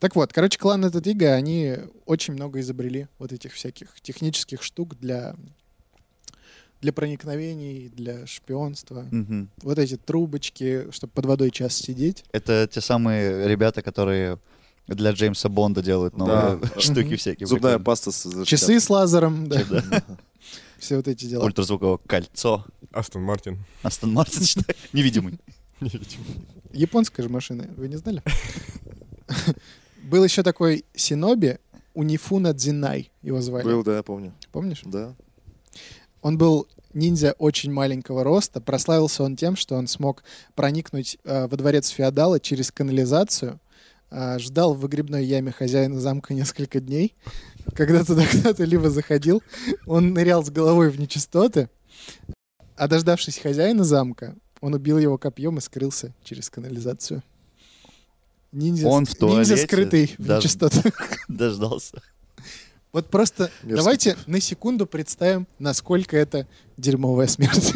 Так 0.00 0.16
вот, 0.16 0.32
короче, 0.32 0.58
клан 0.58 0.84
этот 0.84 1.06
Ига, 1.06 1.34
они 1.34 1.76
очень 2.06 2.34
много 2.34 2.60
изобрели 2.60 3.08
вот 3.18 3.32
этих 3.32 3.52
всяких 3.52 4.00
технических 4.00 4.62
штук 4.62 4.98
для 4.98 5.36
для 6.80 6.92
проникновений, 6.92 7.88
для 7.94 8.26
шпионства. 8.26 9.06
Мгм. 9.08 9.50
Вот 9.62 9.78
эти 9.78 9.96
трубочки, 9.96 10.90
чтобы 10.90 11.12
под 11.12 11.26
водой 11.26 11.52
час 11.52 11.76
сидеть. 11.76 12.24
Это 12.32 12.68
те 12.68 12.80
самые 12.80 13.46
ребята, 13.46 13.82
которые 13.82 14.38
для 14.88 15.12
Джеймса 15.12 15.48
Бонда 15.48 15.82
делают 15.82 16.16
новые 16.16 16.56
Да. 16.60 16.68
штуки 16.80 17.16
всякие. 17.16 17.46
Зубная 17.46 17.78
прикольные. 17.78 17.84
паста 17.84 18.10
с 18.12 18.44
Часы 18.44 18.78
с 18.80 18.90
лазером, 18.90 19.48
да. 19.48 19.62
Да. 19.64 20.02
Все 20.78 20.96
вот 20.96 21.06
эти 21.08 21.26
дела. 21.26 21.44
Ультразвуковое 21.44 21.98
кольцо. 22.06 22.64
Астон 22.92 23.22
Мартин. 23.22 23.64
Астон 23.82 24.12
Мартин, 24.12 24.42
считай, 24.44 24.74
невидимый. 24.92 25.38
Японская 26.72 27.24
же 27.24 27.30
машина, 27.30 27.68
вы 27.76 27.88
не 27.88 27.96
знали? 27.96 28.22
Был 30.02 30.24
еще 30.24 30.42
такой 30.42 30.84
Синоби, 30.94 31.58
Унифуна 31.94 32.52
Дзинай 32.52 33.10
его 33.22 33.40
звали. 33.40 33.64
Был, 33.64 33.82
да, 33.84 33.96
я 33.96 34.02
помню. 34.02 34.32
Помнишь? 34.50 34.82
Да. 34.84 35.14
Он 36.22 36.38
был 36.38 36.66
ниндзя 36.94 37.32
очень 37.38 37.72
маленького 37.72 38.24
роста. 38.24 38.60
Прославился 38.60 39.22
он 39.22 39.36
тем, 39.36 39.56
что 39.56 39.76
он 39.76 39.86
смог 39.86 40.24
проникнуть 40.54 41.18
э, 41.24 41.46
во 41.46 41.56
дворец 41.56 41.88
феодала 41.88 42.40
через 42.40 42.70
канализацию. 42.70 43.60
Э, 44.12 44.38
ждал 44.38 44.74
в 44.74 44.80
выгребной 44.80 45.24
яме 45.24 45.50
хозяина 45.52 45.98
замка 46.00 46.34
несколько 46.34 46.80
дней. 46.80 47.14
Когда 47.74 48.04
туда 48.04 48.24
кто-то 48.26 48.64
либо 48.64 48.90
заходил, 48.90 49.42
он 49.86 50.12
нырял 50.12 50.44
с 50.44 50.50
головой 50.50 50.90
в 50.90 51.00
нечистоты. 51.00 51.68
А 52.76 52.88
дождавшись 52.88 53.38
хозяина 53.38 53.84
замка, 53.84 54.36
он 54.60 54.74
убил 54.74 54.98
его 54.98 55.18
копьем 55.18 55.58
и 55.58 55.60
скрылся 55.60 56.14
через 56.24 56.50
канализацию. 56.50 57.22
Ниндзя, 58.52 58.86
Он 58.88 59.04
в 59.06 59.08
ниндзя 59.08 59.18
туалете 59.18 59.56
скрытый 59.56 60.14
в 60.18 60.24
даже- 60.26 60.46
нечистотах. 60.46 60.84
Дождался. 61.28 62.02
Вот 62.92 63.08
просто 63.08 63.50
Мерзко. 63.62 63.76
давайте 63.76 64.16
на 64.26 64.38
секунду 64.38 64.84
представим, 64.86 65.46
насколько 65.58 66.14
это 66.14 66.46
дерьмовая 66.76 67.26
смерть. 67.26 67.72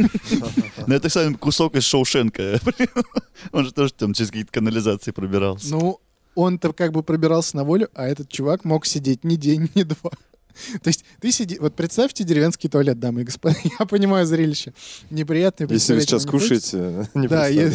Ну, 0.87 0.95
это, 0.95 1.09
кстати, 1.09 1.33
кусок 1.35 1.75
из 1.77 1.85
Шоушенка. 1.85 2.61
Он 3.53 3.65
же 3.65 3.73
тоже 3.73 3.95
там 3.95 4.13
через 4.13 4.29
какие-то 4.29 4.53
канализации 4.53 5.13
пробирался. 5.13 5.71
Ну, 5.71 6.01
он-то 6.37 6.73
как 6.73 6.93
бы 6.93 7.03
пробирался 7.03 7.57
на 7.57 7.65
волю, 7.65 7.89
а 7.95 8.07
этот 8.07 8.29
чувак 8.29 8.65
мог 8.65 8.87
сидеть 8.87 9.25
ни 9.25 9.35
день, 9.35 9.69
ни 9.75 9.83
два. 9.83 10.11
То 10.83 10.89
есть 10.89 11.05
ты 11.21 11.33
сиди... 11.33 11.59
Вот 11.59 11.75
представьте 11.75 12.23
деревенский 12.25 12.71
туалет, 12.71 12.99
дамы 13.01 13.23
и 13.23 13.25
господа. 13.25 13.57
Я 13.81 13.85
понимаю 13.87 14.25
зрелище. 14.27 14.73
Неприятное 15.11 15.69
Если 15.69 15.95
вы 15.95 16.01
сейчас 16.03 16.25
не 16.25 16.31
хочется. 16.31 16.79
кушаете, 16.79 17.11
не 17.19 17.29
Да, 17.29 17.49
я-. 17.49 17.73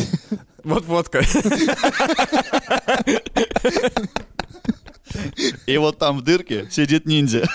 Вот 0.64 0.86
водка. 0.86 1.22
И 5.66 5.78
вот 5.78 5.98
там 5.98 6.18
в 6.18 6.22
дырке 6.22 6.68
сидит 6.72 7.06
ниндзя. 7.06 7.46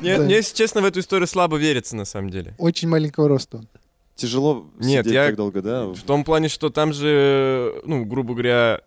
Мне, 0.00 0.18
Да. 0.18 0.24
мне, 0.24 0.34
если 0.36 0.54
честно, 0.56 0.80
в 0.80 0.84
эту 0.84 1.00
историю 1.00 1.26
слабо 1.28 1.56
верится, 1.56 1.94
на 1.96 2.04
самом 2.04 2.30
деле. 2.30 2.54
очень 2.58 2.88
маленького 2.88 3.28
роста 3.28 3.58
он. 3.58 3.68
Тяжело 4.16 4.70
Нет, 4.78 5.04
сидеть 5.04 5.14
я- 5.14 5.26
так 5.26 5.36
долго, 5.36 5.60
да? 5.62 5.86
В 5.86 6.02
том 6.02 6.24
плане, 6.24 6.48
что 6.48 6.70
там 6.70 6.92
же, 6.92 7.80
ну, 7.84 8.04
грубо 8.04 8.34
говоря, 8.34 8.80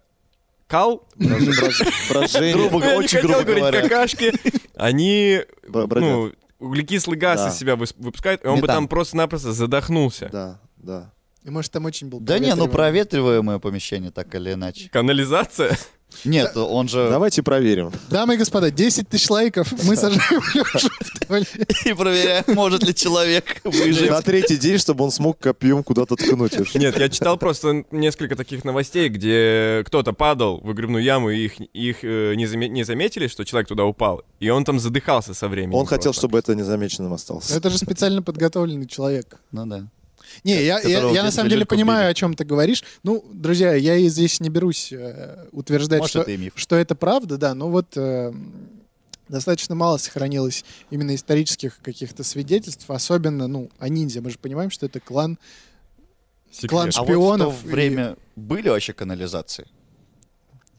кал. 0.68 1.08
Грубо 1.16 2.78
очень 2.98 3.22
грубо 3.22 3.44
говоря. 3.44 3.82
какашки, 3.82 4.34
они, 4.76 5.42
ну, 5.68 6.32
углекислый 6.60 7.18
газ 7.18 7.42
Да. 7.42 7.50
из 7.50 7.56
себя 7.56 7.76
выпускают, 7.76 8.44
и 8.44 8.48
он 8.48 8.60
бы 8.60 8.68
там 8.68 8.88
просто-напросто 8.88 9.54
задохнулся. 9.54 10.30
Да, 10.32 10.62
да. 10.78 11.14
И 11.44 11.50
может 11.50 11.72
там 11.72 11.86
очень 11.86 12.10
был 12.10 12.20
Да 12.20 12.40
не, 12.40 12.54
ну 12.56 12.68
проветриваемое 12.68 13.60
помещение, 13.60 14.12
так 14.12 14.34
или 14.36 14.54
иначе. 14.54 14.90
Канализация? 14.90 15.78
Нет, 16.26 16.56
он 16.56 16.88
же... 16.88 17.08
Давайте 17.10 17.44
проверим. 17.44 17.92
Дамы 18.10 18.36
и 18.36 18.38
господа, 18.38 18.72
10 18.72 19.10
тысяч 19.10 19.30
лайков, 19.30 19.72
мы 19.84 19.96
сажаем 19.96 20.42
Лешу 20.54 20.90
в 20.90 21.28
туалет. 21.28 21.86
И 21.86 21.94
проверяем, 21.94 22.44
может 22.48 22.84
ли 22.84 22.94
человек 22.94 23.62
выжить. 23.64 24.10
На 24.10 24.22
третий 24.22 24.58
день, 24.58 24.78
чтобы 24.78 25.04
он 25.04 25.12
смог 25.12 25.40
копьем 25.40 25.84
куда-то 25.84 26.16
ткнуть. 26.16 26.76
Нет, 26.76 26.98
я 26.98 27.10
читал 27.10 27.38
просто 27.38 27.84
несколько 27.92 28.36
таких 28.36 28.64
новостей, 28.64 29.10
где 29.10 29.84
кто-то 29.86 30.14
падал 30.14 30.60
в 30.60 30.66
выгребную 30.66 31.04
яму, 31.04 31.30
и 31.30 31.46
их, 31.46 31.60
их 31.60 31.98
э, 32.04 32.34
не, 32.36 32.46
заме- 32.46 32.68
не 32.70 32.84
заметили, 32.84 33.28
что 33.28 33.44
человек 33.46 33.68
туда 33.68 33.86
упал, 33.86 34.24
и 34.40 34.50
он 34.50 34.64
там 34.64 34.80
задыхался 34.80 35.34
со 35.34 35.48
временем. 35.48 35.76
Он 35.76 35.86
хотел, 35.86 36.14
чтобы 36.14 36.40
это 36.40 36.56
незамеченным 36.56 37.14
осталось. 37.14 37.52
Это 37.52 37.70
же 37.70 37.78
специально 37.78 38.22
подготовленный 38.22 38.88
человек. 38.88 39.38
Ну 39.52 39.66
да. 39.66 39.88
Не, 40.44 40.64
я, 40.64 40.80
я, 40.80 41.10
я 41.10 41.22
в 41.22 41.26
на 41.26 41.32
самом 41.32 41.50
деле 41.50 41.62
легко 41.62 41.76
понимаю, 41.76 42.10
о 42.10 42.14
чем 42.14 42.34
ты 42.34 42.44
говоришь. 42.46 42.84
Ну, 43.04 43.24
друзья, 43.34 43.74
я 43.74 43.96
и 43.96 44.08
здесь 44.10 44.40
не 44.40 44.50
берусь 44.50 44.92
э, 44.92 45.46
утверждать, 45.52 46.00
Может, 46.00 46.12
что, 46.12 46.22
это 46.22 46.52
что 46.56 46.76
это 46.76 46.96
правда, 46.96 47.38
да, 47.38 47.54
но 47.54 47.70
вот 47.70 47.96
э, 47.96 48.34
достаточно 49.30 49.76
мало 49.76 49.98
сохранилось 49.98 50.64
именно 50.90 51.16
исторических 51.16 51.80
каких-то 51.82 52.24
свидетельств, 52.24 52.90
особенно, 52.90 53.48
ну, 53.48 53.70
о 53.80 53.90
ниндзя. 53.90 54.22
Мы 54.22 54.30
же 54.30 54.38
понимаем, 54.40 54.70
что 54.72 54.86
это 54.86 55.00
клан 55.00 55.38
Секрет. 56.52 56.70
клан 56.72 56.90
А 56.96 57.00
вот 57.00 57.08
в 57.08 57.12
шпионов 57.12 57.56
то 57.62 57.68
и- 57.68 57.72
время 57.72 58.18
были 58.36 58.70
вообще 58.70 58.94
канализации 58.94 59.68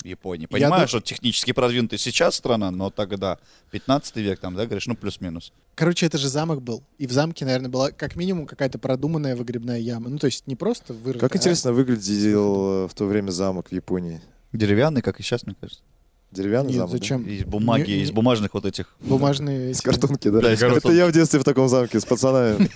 Японии? 0.08 0.46
Понимаю, 0.46 0.82
дум- 0.82 0.88
что 0.88 1.00
технически 1.00 1.52
продвинутая 1.52 1.98
сейчас 1.98 2.34
страна, 2.36 2.70
но 2.70 2.90
тогда 2.90 3.38
15 3.70 4.16
век 4.16 4.38
там, 4.40 4.54
да, 4.56 4.64
говоришь, 4.66 4.86
ну 4.86 4.96
плюс-минус. 4.96 5.52
Короче, 5.74 6.06
это 6.06 6.18
же 6.18 6.28
замок 6.28 6.60
был. 6.62 6.82
И 6.98 7.06
в 7.06 7.12
замке, 7.12 7.44
наверное, 7.44 7.70
была 7.70 7.90
как 7.92 8.16
минимум 8.16 8.46
какая-то 8.46 8.78
продуманная 8.78 9.36
выгребная 9.36 9.78
яма. 9.78 10.08
Ну, 10.08 10.18
то 10.18 10.26
есть 10.26 10.46
не 10.46 10.56
просто 10.56 10.92
вырыта, 10.94 11.20
Как 11.20 11.34
а 11.34 11.38
интересно 11.38 11.72
выглядел 11.72 12.84
э, 12.84 12.88
в 12.88 12.94
то 12.94 13.04
время 13.06 13.30
замок 13.30 13.68
в 13.68 13.72
Японии. 13.72 14.20
Деревянный, 14.52 15.02
как 15.02 15.20
и 15.20 15.22
сейчас, 15.22 15.44
мне 15.46 15.54
кажется. 15.60 15.82
Деревянный 16.30 16.68
Нет, 16.72 16.76
замок, 16.76 16.90
да? 16.92 16.98
зачем? 16.98 17.22
Из 17.26 17.44
бумаги, 17.44 17.90
Не- 17.90 18.02
из 18.02 18.08
не- 18.08 18.14
бумажных 18.14 18.52
вот 18.52 18.66
этих 18.66 18.94
Бумажные 19.00 19.70
эти- 19.70 19.80
картонки, 19.82 20.28
да? 20.28 20.40
Да, 20.40 20.52
из 20.52 20.62
Это 20.62 20.92
я 20.92 21.06
в 21.06 21.12
детстве 21.12 21.40
в 21.40 21.44
таком 21.44 21.68
замке 21.70 22.00
с 22.00 22.04
пацанами. 22.04 22.68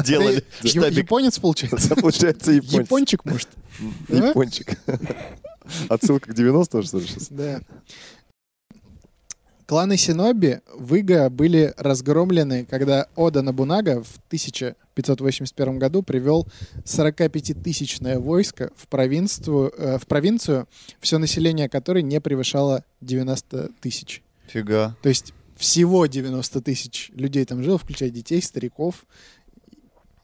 делали. 0.06 0.44
Я- 0.62 0.86
японец, 0.86 1.38
получается? 1.40 1.96
Получается 1.96 2.52
японец. 2.52 2.72
Япончик, 2.86 3.24
может? 3.24 3.48
Да? 4.08 4.28
Япончик. 4.28 4.78
Отсылка 5.88 6.32
к 6.32 6.38
90-м, 6.38 6.82
что 6.82 6.98
ли, 6.98 7.06
сейчас? 7.06 7.28
Да. 7.30 7.60
Кланы 9.70 9.96
Синоби 9.96 10.62
в 10.74 10.96
Ига 10.96 11.30
были 11.30 11.72
разгромлены, 11.76 12.64
когда 12.64 13.06
Ода 13.14 13.40
Набунага 13.40 14.02
в 14.02 14.16
1581 14.26 15.78
году 15.78 16.02
привел 16.02 16.48
45-тысячное 16.84 18.18
войско 18.18 18.72
в 18.74 18.88
провинцию, 18.88 19.72
э, 19.76 19.98
в 19.98 20.08
провинцию, 20.08 20.66
все 20.98 21.18
население 21.18 21.68
которой 21.68 22.02
не 22.02 22.20
превышало 22.20 22.84
90 23.00 23.70
тысяч. 23.80 24.24
Фига. 24.48 24.96
То 25.02 25.08
есть 25.08 25.34
всего 25.54 26.06
90 26.06 26.62
тысяч 26.62 27.12
людей 27.14 27.44
там 27.44 27.62
жило, 27.62 27.78
включая 27.78 28.10
детей, 28.10 28.42
стариков. 28.42 29.06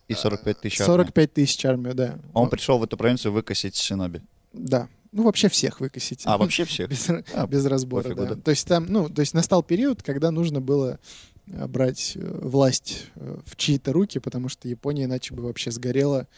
И 0.09 0.15
45 0.15 0.61
тысяч 0.61 0.81
армии. 0.81 0.93
45 0.93 1.33
тысяч 1.33 1.65
армию, 1.65 1.95
да. 1.95 2.19
Он 2.35 2.51
пришел 2.51 2.79
в 2.79 2.83
эту 2.83 2.97
провинцию 2.97 3.31
выкосить 3.31 3.77
Синоби. 3.77 4.23
Да. 4.53 4.89
Ну, 5.17 5.23
вообще 5.23 5.49
всех 5.49 5.81
выкосить. 5.81 6.25
А, 6.27 6.37
вообще 6.37 6.65
всех? 6.67 6.91
Без, 6.91 7.09
А, 7.33 7.47
без 7.47 7.65
разбора, 7.65 8.03
пофигу, 8.03 8.23
да. 8.23 8.35
да. 8.35 8.41
То 8.43 8.51
есть 8.51 8.69
там, 8.69 8.85
ну, 8.87 9.09
то 9.09 9.21
есть 9.21 9.33
настал 9.33 9.63
период, 9.63 10.03
когда 10.03 10.31
нужно 10.31 10.61
было 10.61 11.01
э, 11.47 11.67
брать 11.67 12.13
э, 12.17 12.39
власть 12.43 13.07
э, 13.15 13.39
в 13.47 13.57
чьи-то 13.57 13.95
руки, 13.95 14.19
потому 14.19 14.51
что 14.51 14.69
Япония 14.69 15.05
иначе 15.05 15.33
бы 15.33 15.45
вообще 15.45 15.71
сгорела 15.71 16.29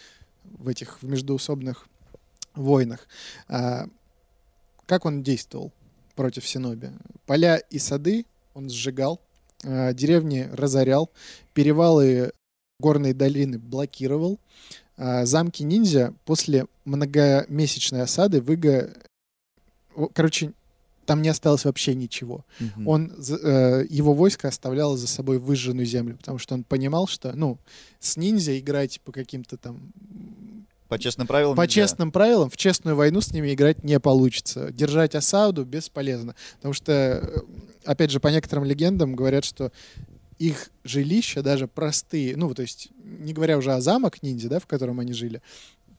в 0.44 0.68
этих 0.68 1.02
в 1.02 1.08
междуусобных 1.08 1.88
войнах. 2.54 3.08
А, 3.48 3.88
как 4.86 5.06
он 5.06 5.24
действовал 5.24 5.72
против 6.14 6.46
Синоби? 6.46 6.92
Поля 7.26 7.56
и 7.56 7.80
сады 7.80 8.26
он 8.54 8.70
сжигал, 8.70 9.20
а, 9.64 9.92
деревни 9.92 10.48
разорял, 10.52 11.10
перевалы 11.52 12.30
горные 12.78 13.12
долины 13.12 13.58
блокировал, 13.58 14.38
замки 14.98 15.62
ниндзя 15.62 16.12
после 16.24 16.66
многомесячной 16.84 18.02
осады 18.02 18.40
в 18.40 18.50
Иго... 18.52 18.90
о, 19.94 20.08
Короче, 20.08 20.52
там 21.06 21.22
не 21.22 21.30
осталось 21.30 21.64
вообще 21.64 21.94
ничего. 21.94 22.44
Мгм. 22.60 22.88
Он, 22.88 23.12
э, 23.42 23.84
его 23.88 24.12
войско 24.12 24.48
оставляло 24.48 24.96
за 24.96 25.06
собой 25.06 25.38
выжженную 25.38 25.86
землю, 25.86 26.16
потому 26.18 26.38
что 26.38 26.54
он 26.54 26.64
понимал, 26.64 27.06
что, 27.06 27.32
ну, 27.34 27.58
с 27.98 28.18
ниндзя 28.18 28.58
играть 28.58 29.00
по 29.00 29.10
каким-то 29.10 29.56
там 29.56 29.92
По 30.88 30.98
честным 30.98 31.26
правилам 31.26 31.56
по 31.56 31.62
нельзя. 31.62 31.82
честным 31.82 32.12
правилам 32.12 32.50
в 32.50 32.56
честную 32.58 32.94
войну 32.94 33.22
с 33.22 33.32
ними 33.32 33.54
играть 33.54 33.84
не 33.84 33.98
получится. 33.98 34.70
Держать 34.70 35.14
осаду 35.14 35.64
бесполезно. 35.64 36.34
Потому 36.56 36.74
что, 36.74 36.92
э, 36.92 37.40
опять 37.86 38.10
же, 38.10 38.20
по 38.20 38.28
некоторым 38.28 38.64
легендам 38.64 39.14
говорят, 39.16 39.46
что 39.46 39.72
их 40.38 40.70
жилища, 40.84 41.42
даже 41.42 41.66
простые, 41.66 42.36
ну, 42.36 42.52
то 42.54 42.62
есть, 42.62 42.88
не 43.02 43.32
говоря 43.32 43.58
уже 43.58 43.72
о 43.72 43.80
замок 43.80 44.22
ниндзя, 44.22 44.48
да, 44.48 44.58
в 44.60 44.66
котором 44.66 45.00
они 45.00 45.12
жили, 45.12 45.42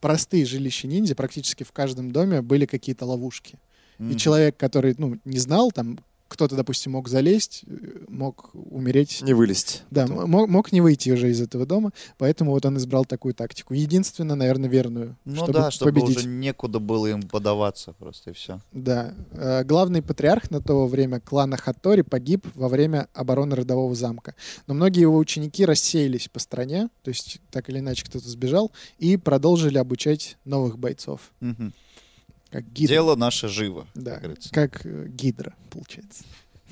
простые 0.00 0.46
жилища 0.46 0.86
ниндзя, 0.86 1.14
практически 1.14 1.62
в 1.62 1.72
каждом 1.72 2.10
доме 2.10 2.40
были 2.42 2.66
какие-то 2.66 3.04
ловушки. 3.04 3.58
И 3.98 4.02
Мгм. 4.02 4.16
человек, 4.16 4.56
который, 4.56 4.94
ну, 4.96 5.18
не 5.24 5.38
знал, 5.38 5.70
там, 5.72 5.98
кто-то, 6.30 6.54
допустим, 6.54 6.92
мог 6.92 7.08
залезть, 7.08 7.64
э, 7.66 8.04
мог 8.08 8.50
умереть. 8.54 9.20
Не 9.22 9.34
вылезть. 9.34 9.82
Да, 9.90 10.06
мог, 10.06 10.48
мог 10.48 10.72
не 10.72 10.80
выйти 10.80 11.10
уже 11.10 11.28
из 11.30 11.40
этого 11.40 11.66
дома, 11.66 11.90
поэтому 12.18 12.52
вот 12.52 12.64
он 12.64 12.78
избрал 12.78 13.04
такую 13.04 13.34
тактику. 13.34 13.74
Единственно, 13.74 14.36
наверное, 14.36 14.70
верную, 14.70 15.16
Ну 15.24 15.34
чтобы 15.36 15.52
да, 15.52 15.70
чтобы 15.70 15.92
победить. 15.92 16.18
уже 16.18 16.28
некуда 16.28 16.78
было 16.78 17.08
им 17.08 17.22
подаваться 17.22 17.92
просто 17.98 18.30
и 18.30 18.32
все. 18.32 18.60
Да. 18.72 19.12
Э, 19.32 19.64
Главный 19.64 20.02
патриарх 20.02 20.50
на 20.50 20.60
то 20.62 20.86
время 20.86 21.18
клана 21.20 21.56
Хаттори 21.56 22.02
погиб 22.02 22.46
во 22.54 22.68
время 22.68 23.08
обороны 23.12 23.56
родового 23.56 23.94
замка. 23.94 24.34
Но 24.68 24.74
многие 24.74 25.00
его 25.00 25.18
ученики 25.18 25.64
рассеялись 25.64 26.28
по 26.28 26.38
стране, 26.38 26.88
то 27.02 27.08
есть 27.08 27.40
так 27.50 27.68
или 27.68 27.80
иначе 27.80 28.04
кто-то 28.06 28.28
сбежал, 28.28 28.70
и 28.98 29.16
продолжили 29.16 29.78
обучать 29.78 30.36
новых 30.44 30.78
бойцов. 30.78 31.32
Как 32.50 32.64
гидра. 32.72 32.94
Дело 32.94 33.14
наше 33.16 33.48
живо, 33.48 33.86
Да, 33.94 34.12
как 34.14 34.22
говорится. 34.22 34.50
как 34.52 34.84
э, 34.86 35.06
гидра, 35.08 35.54
получается. 35.70 36.24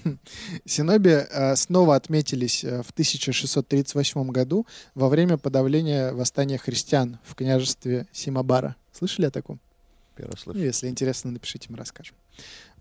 Синоби 0.64 1.10
э, 1.10 1.56
снова 1.56 1.94
отметились 1.96 2.64
э, 2.64 2.82
в 2.82 2.90
1638 2.90 4.28
году 4.30 4.66
во 4.94 5.08
время 5.08 5.38
подавления 5.38 6.12
восстания 6.12 6.58
христиан 6.58 7.18
в 7.24 7.34
княжестве 7.34 8.06
Симабара. 8.12 8.76
Слышали 8.92 9.26
о 9.26 9.30
таком? 9.30 9.60
Первый 10.16 10.32
Ну, 10.32 10.36
слышу. 10.36 10.58
если 10.60 10.88
интересно, 10.88 11.30
напишите, 11.30 11.66
мы 11.70 11.76
расскажем. 11.76 12.16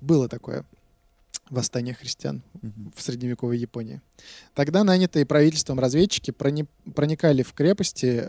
Было 0.02 0.28
такое 0.28 0.66
восстание 1.50 1.94
христиан 1.94 2.42
в 2.96 3.02
средневековой 3.02 3.58
Японии. 3.58 4.02
Тогда 4.54 4.84
нанятые 4.84 5.26
правительством 5.26 5.80
разведчики 5.80 6.32
прони- 6.32 6.68
проникали 6.94 7.42
в 7.44 7.54
крепости, 7.54 8.24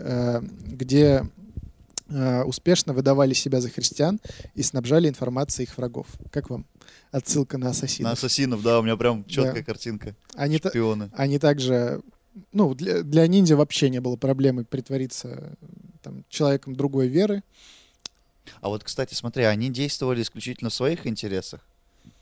где 0.65 1.27
успешно 2.45 2.93
выдавали 2.93 3.33
себя 3.33 3.61
за 3.61 3.69
христиан 3.69 4.19
и 4.55 4.63
снабжали 4.63 5.07
информацией 5.09 5.67
их 5.67 5.77
врагов. 5.77 6.07
Как 6.31 6.49
вам? 6.49 6.65
Отсылка 7.11 7.57
на 7.57 7.65
На 7.65 7.71
ассасинов. 7.71 8.13
ассасинов, 8.13 8.61
да, 8.63 8.79
у 8.79 8.83
меня 8.83 8.97
прям 8.97 9.23
четкая 9.25 9.53
Да. 9.53 9.63
картинка. 9.63 10.15
Они, 10.35 10.59
та- 10.59 10.69
Шпионы. 10.69 11.09
они 11.13 11.39
также... 11.39 12.01
Ну, 12.53 12.73
для, 12.73 13.01
для 13.03 13.27
ниндзя 13.27 13.55
вообще 13.55 13.89
не 13.89 13.99
было 13.99 14.15
проблемы 14.15 14.63
притвориться 14.63 15.55
э, 15.61 15.65
там, 16.03 16.23
человеком 16.29 16.75
другой 16.75 17.07
веры. 17.07 17.43
А 18.61 18.69
вот, 18.69 18.83
кстати, 18.83 19.13
смотри, 19.13 19.43
они 19.43 19.69
действовали 19.69 20.21
исключительно 20.21 20.69
в 20.69 20.73
своих 20.73 21.05
интересах? 21.05 21.61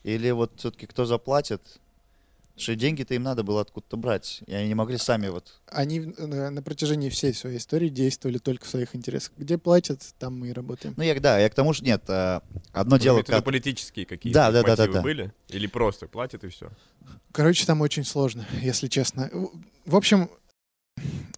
Или 0.03 0.31
вот 0.31 0.51
все-таки 0.57 0.85
кто 0.85 1.05
заплатит? 1.05 1.61
Потому 2.57 2.73
что 2.73 2.75
деньги-то 2.75 3.13
им 3.13 3.21
надо 3.21 3.43
было 3.43 3.61
откуда-то 3.61 3.97
брать. 3.97 4.41
И 4.47 4.51
они 4.51 4.69
не 4.69 4.73
могли 4.73 4.97
сами 4.97 5.27
вот... 5.27 5.61
Они 5.67 6.11
э, 6.17 6.49
на 6.49 6.63
протяжении 6.63 7.09
всей 7.09 7.31
своей 7.35 7.59
истории 7.59 7.89
действовали 7.89 8.39
только 8.39 8.65
в 8.65 8.67
своих 8.67 8.95
интересах. 8.95 9.31
Где 9.37 9.59
платят, 9.59 10.01
там 10.17 10.39
мы 10.39 10.47
и 10.47 10.53
работаем. 10.53 10.95
Ну, 10.97 11.03
я, 11.03 11.19
да, 11.19 11.37
я 11.37 11.51
к 11.51 11.53
тому 11.53 11.73
же... 11.73 11.83
Нет, 11.83 12.05
а, 12.07 12.41
одно 12.71 12.95
Вы 12.95 13.01
дело... 13.03 13.17
в 13.17 13.19
виду 13.19 13.31
Как... 13.31 13.45
политические 13.45 14.07
какие-то 14.07 14.39
Да, 14.39 14.51
да, 14.51 14.63
да, 14.63 14.75
да, 14.75 14.81
мотивы 14.81 14.93
да. 14.95 15.01
были? 15.03 15.33
Или 15.49 15.67
просто 15.67 16.07
платят 16.07 16.43
и 16.43 16.47
все? 16.47 16.71
Короче, 17.31 17.63
там 17.67 17.81
очень 17.81 18.03
сложно, 18.03 18.47
если 18.59 18.87
честно. 18.87 19.29
В- 19.85 19.95
общем, 19.95 20.27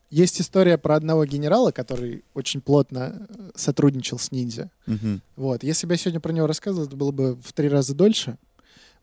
есть 0.10 0.40
история 0.40 0.78
про 0.78 0.96
одного 0.96 1.26
генерала, 1.26 1.72
который 1.72 2.24
очень 2.34 2.62
плотно 2.62 3.28
э, 3.28 3.52
сотрудничал 3.56 4.20
с 4.20 4.32
ниндзя. 4.32 4.72
Мгм. 4.86 5.22
Вот. 5.36 5.64
Если 5.64 5.86
бы 5.86 5.96
я 5.96 5.98
сегодня 5.98 6.22
про 6.22 6.32
него 6.32 6.48
рассказывал, 6.48 6.88
это 6.88 6.96
было 6.96 7.12
бы 7.12 7.36
в 7.36 7.52
три 7.52 7.68
раза 7.68 7.94
дольше. 7.94 8.38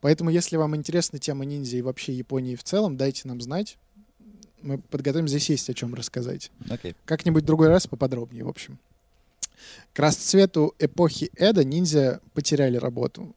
Поэтому, 0.01 0.31
если 0.31 0.57
вам 0.57 0.77
интересна 0.77 1.19
тема 1.19 1.45
ниндзя 1.45 1.79
и 1.79 1.83
вообще 1.83 2.13
Японии 2.13 2.55
в 2.55 2.63
целом, 2.63 2.97
дайте 2.97 3.29
нам 3.29 3.41
знать. 3.41 3.79
Мы 4.63 4.79
подготовим, 4.79 5.29
здесь 5.29 5.49
есть 5.51 5.69
о 5.71 5.75
чем 5.75 5.95
рассказать. 5.95 6.51
Окей. 6.69 6.95
Как-нибудь 7.05 7.45
другой 7.45 7.69
раз 7.69 7.87
поподробнее, 7.87 8.45
в 8.45 8.49
общем. 8.49 8.79
К 9.93 9.99
расцвету 9.99 10.75
эпохи 10.79 11.31
Эда 11.37 11.65
ниндзя 11.65 12.21
потеряли 12.35 12.77
работу. 12.77 13.35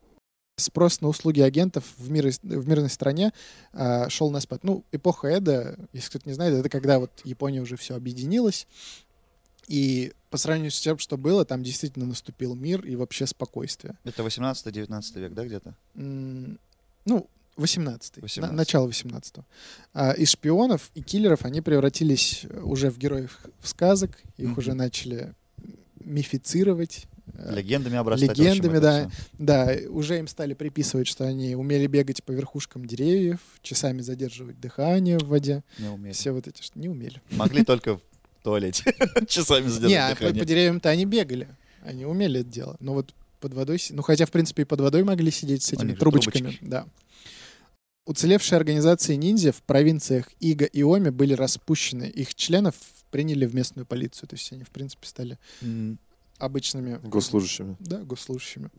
Спрос 0.57 0.99
на 0.99 1.07
услуги 1.07 1.39
агентов 1.39 1.85
в, 1.97 2.09
мир, 2.09 2.29
в 2.43 2.67
мирной 2.67 2.89
стране 2.89 3.31
а, 3.71 4.09
шел 4.09 4.29
на 4.29 4.41
спад. 4.41 4.63
Ну, 4.63 4.83
эпоха 4.91 5.27
Эда, 5.27 5.77
если 5.93 6.09
кто-то 6.09 6.27
не 6.27 6.33
знает, 6.33 6.53
это 6.53 6.67
когда 6.67 6.99
вот 6.99 7.11
Япония 7.23 7.61
уже 7.61 7.77
все 7.77 7.95
объединилась, 7.95 8.67
и 9.67 10.11
по 10.29 10.37
сравнению 10.37 10.71
с 10.71 10.79
тем, 10.79 10.97
что 10.99 11.17
было, 11.17 11.45
там 11.45 11.63
действительно 11.63 12.05
наступил 12.05 12.55
мир 12.55 12.85
и 12.85 12.95
вообще 12.95 13.25
спокойствие. 13.27 13.97
Это 14.03 14.23
18-19 14.23 15.19
век, 15.19 15.33
да, 15.33 15.45
где-то? 15.45 15.75
М, 15.95 16.59
Ну, 17.05 17.27
18 17.55 18.17
18. 18.21 18.55
начало 18.55 18.85
18 18.87 19.43
Из 20.17 20.29
шпионов 20.29 20.91
и 20.95 21.01
киллеров 21.01 21.43
они 21.45 21.61
превратились 21.61 22.45
э, 22.49 22.61
уже 22.61 22.89
в 22.89 22.97
героев 22.97 23.39
в 23.59 23.67
сказок, 23.67 24.11
их 24.37 24.49
Мгм. 24.49 24.57
уже 24.59 24.73
начали 24.73 25.33
мифицировать. 26.09 27.05
Э, 27.33 27.53
Легендами 27.55 27.97
обрастать. 27.97 28.29
общем, 28.31 28.43
легендами, 28.45 28.77
это 28.77 29.11
да. 29.37 29.67
Да, 29.75 29.89
уже 29.91 30.17
им 30.19 30.27
стали 30.27 30.53
приписывать, 30.53 31.07
что 31.07 31.25
они 31.25 31.55
умели 31.55 31.87
бегать 31.87 32.23
по 32.23 32.31
верхушкам 32.31 32.85
деревьев, 32.85 33.39
часами 33.61 34.01
задерживать 34.01 34.59
дыхание 34.59 35.17
в 35.19 35.27
воде. 35.27 35.63
Не 35.77 35.89
умели. 35.89 36.13
Все 36.13 36.31
вот 36.31 36.47
эти, 36.47 36.61
что 36.63 36.79
не 36.79 36.89
умели. 36.89 37.21
Могли 37.31 37.63
только 37.63 37.99
туалете 38.43 38.83
часами 39.27 39.63
Не, 39.63 39.67
а 39.67 39.69
задержать 39.69 40.17
по, 40.19 40.25
по 40.27 40.45
деревьям-то 40.45 40.89
они 40.89 41.05
бегали. 41.05 41.47
Они 41.83 42.05
умели 42.05 42.41
это 42.41 42.49
дело. 42.49 42.77
Но 42.79 42.93
вот 42.93 43.13
под 43.39 43.53
водой... 43.53 43.81
Ну, 43.91 44.01
хотя, 44.01 44.25
в 44.25 44.31
принципе, 44.31 44.63
и 44.63 44.65
под 44.65 44.81
водой 44.81 45.03
могли 45.03 45.31
сидеть 45.31 45.63
с 45.63 45.73
этими 45.73 45.93
трубочками. 45.93 46.41
трубочки. 46.41 46.65
Да. 46.65 46.85
Уцелевшие 48.05 48.57
организации 48.57 49.15
ниндзя 49.15 49.51
в 49.51 49.61
провинциях 49.63 50.29
Ига 50.39 50.65
и 50.65 50.81
Оми 50.81 51.09
были 51.09 51.33
распущены. 51.33 52.05
Их 52.05 52.35
членов 52.35 52.75
приняли 53.11 53.45
в 53.45 53.55
местную 53.55 53.85
полицию. 53.85 54.27
То 54.27 54.35
есть 54.35 54.51
они, 54.51 54.63
в 54.63 54.69
принципе, 54.69 55.07
стали 55.07 55.37
обычными... 56.37 56.99
Госслужащими. 57.03 57.75
Да, 57.79 57.99
госслужащими. 57.99 58.69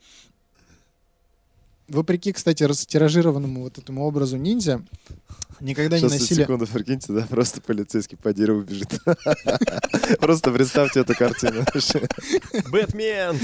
Вопреки, 1.90 2.32
кстати, 2.32 2.62
растиражированному 2.62 3.62
вот 3.62 3.78
этому 3.78 4.04
образу 4.04 4.36
ниндзя, 4.36 4.80
никогда 5.60 5.96
не 5.96 6.08
Сейчас, 6.08 6.20
носили... 6.20 6.42
секунду, 6.42 6.66
прикиньте, 6.68 7.12
да, 7.12 7.26
просто 7.28 7.60
полицейский 7.60 8.16
по 8.16 8.32
дереву 8.32 8.62
бежит. 8.62 9.00
Просто 10.20 10.52
представьте 10.52 11.00
эту 11.00 11.14
картину. 11.14 11.64
Бэтмен! 12.70 13.38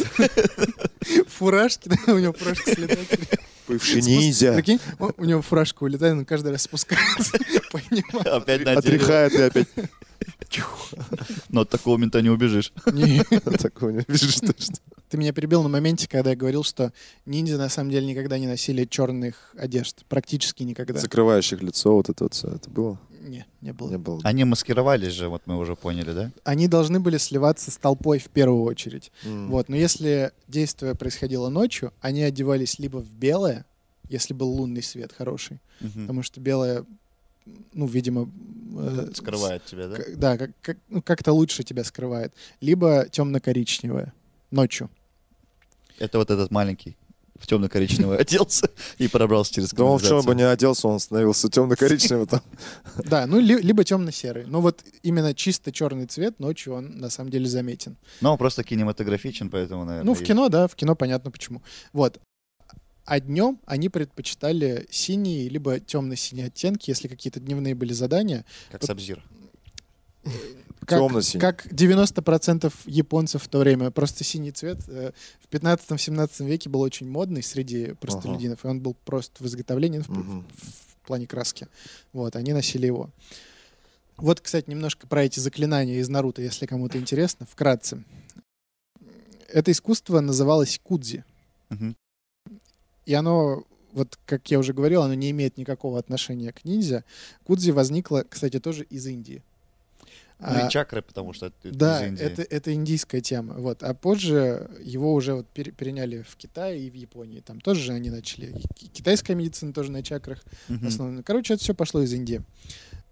Фуражки, 1.29 1.89
да, 1.89 2.13
у 2.13 2.19
него 2.19 2.33
фуражка 2.33 2.73
слетает. 2.73 3.41
Бывший 3.67 4.03
ниндзя. 4.03 4.55
Прикинь, 4.55 4.81
у 4.99 5.25
него 5.25 5.43
фуражка 5.43 5.83
улетает, 5.83 6.15
он 6.15 6.25
каждый 6.25 6.53
раз 6.53 6.63
спускается. 6.63 7.33
Понимаю. 7.73 8.37
Опять 8.37 8.65
на 8.65 8.77
дерево. 8.77 8.79
Отряхает 8.79 9.33
и 9.33 9.43
опять 9.43 9.69
Но 11.49 11.63
от 11.63 11.71
такого 11.71 11.97
мента 11.97 12.21
не 12.23 12.31
убежишь. 12.31 12.73
Не, 12.93 13.23
такого 13.59 13.91
не 13.91 14.03
бежишь 14.07 14.37
точно. 14.41 14.77
Ты 15.09 15.19
меня 15.19 15.33
перебил 15.33 15.63
на 15.63 15.69
моменте, 15.69 16.09
когда 16.09 16.31
я 16.31 16.37
говорил, 16.37 16.65
что 16.65 16.93
ниндзя 17.27 17.59
на 17.59 17.69
самом 17.69 17.91
деле 17.91 18.07
никогда 18.07 18.39
не 18.39 18.47
носили 18.47 18.85
черных 18.85 19.55
одежд. 19.57 20.05
Практически 20.09 20.65
никогда. 20.65 20.99
Закрывающих 20.99 21.63
лицо, 21.63 21.95
вот 21.95 22.09
это 22.09 22.25
вот 22.25 22.35
все. 22.35 22.49
Это 22.49 22.69
было? 22.71 22.99
Не, 23.21 23.45
не 23.61 23.73
было. 23.73 23.91
Не 23.91 23.99
было. 23.99 24.21
Они 24.25 24.45
маскировались 24.45 25.13
же, 25.13 25.29
вот 25.29 25.43
мы 25.47 25.59
уже 25.59 25.75
поняли, 25.77 26.13
да? 26.13 26.33
Они 26.45 26.69
должны 26.69 27.01
были 27.01 27.19
сливаться 27.19 27.71
с 27.71 27.77
толпой 27.77 28.19
в 28.19 28.29
первую 28.29 28.63
очередь. 28.63 29.11
М. 29.25 29.49
Вот, 29.51 29.69
но 29.69 29.77
если 29.77 30.33
действие 30.49 30.95
происходило 30.95 31.49
ночью, 31.49 31.93
они 32.01 32.23
одевались 32.23 32.79
либо 32.79 32.99
в 32.99 33.11
белое, 33.11 33.65
если 34.09 34.33
был 34.35 34.49
лунный 34.51 34.83
свет 34.83 35.13
хороший, 35.17 35.59
Мгм. 35.81 36.03
потому 36.03 36.23
что 36.23 36.41
белое, 36.41 36.85
ну, 37.73 37.87
видимо, 37.87 38.31
э, 38.79 39.11
Скрывает 39.15 39.65
тебя, 39.65 39.89
да? 39.89 39.97
К- 39.97 40.17
Да, 40.17 40.39
как, 40.39 40.51
как- 40.63 40.79
ну, 40.89 41.03
как-то 41.03 41.33
лучше 41.33 41.63
тебя 41.63 41.85
скрывает. 41.85 42.33
Либо 42.61 43.07
темно-коричневое 43.11 44.13
ночью. 44.51 44.91
Это 45.99 46.19
вот 46.19 46.31
этот 46.31 46.51
маленький 46.51 46.97
в 47.39 47.47
темно-коричневый 47.47 48.17
оделся 48.17 48.71
и 48.99 49.09
пробрался 49.09 49.53
через 49.53 49.71
Да 49.73 49.85
он 49.85 49.99
в 49.99 50.03
чем 50.03 50.17
бы 50.21 50.23
канализацию. 50.23 50.37
не 50.37 50.43
оделся, 50.53 50.89
он 50.89 51.01
становился 51.01 51.51
темно-коричневым. 51.51 52.27
там. 52.27 52.41
Да, 53.05 53.27
ну 53.27 53.39
ли- 53.41 53.61
либо 53.61 53.85
темно-серый. 53.85 54.47
Но 54.47 54.61
вот 54.63 54.83
именно 55.03 55.35
чисто 55.35 55.71
черный 55.71 56.07
цвет 56.07 56.41
ночью 56.41 56.73
он 56.75 56.99
на 56.99 57.11
самом 57.11 57.31
деле 57.31 57.47
заметен. 57.47 57.97
Но 58.23 58.33
он 58.33 58.39
просто 58.39 58.65
кинематографичен, 58.65 59.51
поэтому, 59.51 59.85
наверное. 59.85 60.07
Ну, 60.07 60.15
в 60.15 60.23
кино, 60.23 60.49
да, 60.49 60.67
в 60.67 60.75
кино 60.77 60.95
понятно 60.97 61.31
почему. 61.31 61.63
Вот. 61.93 62.19
А 63.07 63.21
днем 63.21 63.59
они 63.67 63.89
предпочитали 63.89 64.87
синие, 64.91 65.49
либо 65.49 65.79
темно-синие 65.81 66.47
оттенки, 66.47 66.91
если 66.91 67.07
какие-то 67.09 67.39
дневные 67.41 67.75
были 67.75 67.93
задания. 67.93 68.45
Как 68.71 68.83
Сабзир. 68.83 69.23
Как, 70.85 70.99
Темно-синий. 71.01 71.41
как 71.41 71.67
90% 71.73 72.73
японцев 72.87 73.43
в 73.45 73.49
то 73.49 73.59
время. 73.59 73.91
Просто 73.91 74.23
синий 74.25 74.53
цвет 74.53 74.79
э, 74.89 75.13
в 75.41 75.53
15-17 75.53 76.47
веке 76.47 76.69
был 76.69 76.81
очень 76.81 77.09
модный 77.09 77.43
среди 77.43 77.95
простолюдинов, 77.95 78.65
и 78.65 78.69
он 78.69 78.81
был 78.81 78.95
просто 79.05 79.43
в 79.43 79.47
изготовлении, 79.47 79.99
ну, 79.99 80.05
в, 80.05 80.09
Мгм. 80.11 80.41
в- 80.43 81.03
в 81.03 81.07
плане 81.07 81.27
краски. 81.27 81.67
Вот, 82.13 82.35
они 82.37 82.53
носили 82.53 82.87
его. 82.87 83.11
Вот, 84.17 84.41
кстати, 84.41 84.69
немножко 84.71 85.07
про 85.07 85.25
эти 85.25 85.39
заклинания 85.41 85.99
из 85.99 86.09
Наруто, 86.09 86.41
если 86.43 86.67
кому-то 86.67 86.99
интересно, 86.99 87.47
вкратце. 87.47 88.03
Это 89.49 89.71
искусство 89.73 90.21
называлось 90.21 90.81
кудзи. 90.83 91.25
Мгм. 91.69 91.97
И 93.07 93.15
оно, 93.15 93.65
вот 93.93 94.19
как 94.27 94.51
я 94.51 94.59
уже 94.59 94.73
говорил, 94.75 95.03
оно 95.03 95.15
не 95.15 95.31
имеет 95.31 95.57
никакого 95.57 95.99
отношения 95.99 96.53
к 96.53 96.65
ниндзя. 96.65 97.05
Кудзи 97.45 97.71
возникло, 97.71 98.25
кстати, 98.29 98.61
тоже 98.61 98.85
из 98.85 99.07
Индии. 99.07 99.43
Ну 100.39 100.49
и 100.49 100.63
А, 100.65 100.69
чакры, 100.69 101.01
потому 101.01 101.33
что 101.33 101.47
это 101.47 101.73
да, 101.75 102.05
из 102.05 102.09
Индии. 102.11 102.23
это, 102.25 102.43
это 102.43 102.75
индийская 102.75 103.23
тема. 103.23 103.55
Вот. 103.55 103.83
А 103.83 103.95
позже 103.95 104.71
его 104.83 105.15
уже 105.15 105.33
вот 105.35 105.47
пере- 105.47 105.73
переняли 105.73 106.21
в 106.29 106.37
Китае 106.37 106.83
и 106.87 106.91
в 106.91 106.95
Японии. 106.95 107.41
Там 107.41 107.59
тоже 107.59 107.81
же 107.81 107.93
они 107.95 108.11
начали. 108.11 108.55
И 108.83 108.89
китайская 108.89 109.35
медицина 109.35 109.73
тоже 109.73 109.91
на 109.91 110.03
чакрах 110.03 110.45
Мгм. 110.69 110.89
основана. 110.89 111.23
Короче, 111.23 111.55
это 111.55 111.63
все 111.63 111.73
пошло 111.75 112.03
из 112.03 112.13
Индии. 112.13 112.43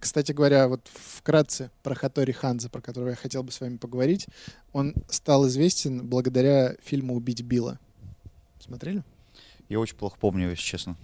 Кстати 0.01 0.33
говоря, 0.33 0.69
вот 0.69 0.83
вкратце 0.93 1.71
про 1.83 1.95
Хатори 1.95 2.33
Ханза, 2.33 2.69
про 2.69 2.83
которого 2.83 3.09
я 3.11 3.17
хотел 3.17 3.43
бы 3.43 3.53
с 3.53 3.61
вами 3.63 3.79
поговорить, 3.79 4.27
он 4.75 4.93
стал 5.09 5.47
известен 5.49 6.07
благодаря 6.07 6.75
фильму 6.83 7.15
«Убить 7.17 7.41
Билла». 7.41 7.79
Смотрели? 8.61 9.03
Я 9.69 9.81
очень 9.81 9.97
плохо 9.97 10.17
помню, 10.21 10.51
если 10.51 10.63
честно. 10.63 10.97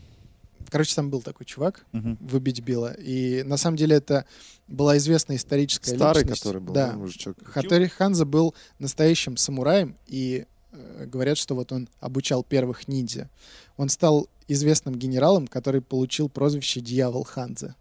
Короче, 0.69 0.95
там 0.95 1.11
был 1.11 1.23
такой 1.23 1.47
чувак 1.47 1.85
Мгм. 1.93 2.19
в 2.21 2.37
«Убить 2.37 2.61
Билла». 2.61 2.93
И 2.95 3.43
на 3.43 3.57
самом 3.57 3.77
деле 3.77 3.97
это 3.97 4.25
была 4.69 4.97
известная 4.99 5.37
историческая 5.37 5.97
Старый, 5.97 6.23
личность. 6.23 6.43
который 6.43 6.61
был, 6.61 6.75
Да, 6.75 6.91
да, 6.93 6.97
мужичок. 6.97 7.37
Хатори 7.45 7.89
Ханза 7.89 8.25
был 8.25 8.55
настоящим 8.79 9.37
самураем, 9.37 9.97
и 10.07 10.47
э, 10.73 11.07
говорят, 11.07 11.39
что 11.39 11.55
вот 11.57 11.73
он 11.73 11.89
обучал 11.99 12.45
первых 12.45 12.87
ниндзя. 12.87 13.29
Он 13.77 13.89
стал 13.89 14.29
известным 14.47 14.95
генералом, 14.95 15.49
который 15.49 15.81
получил 15.81 16.29
прозвище 16.29 16.81
«Дьявол 16.81 17.25
Ханза». 17.25 17.75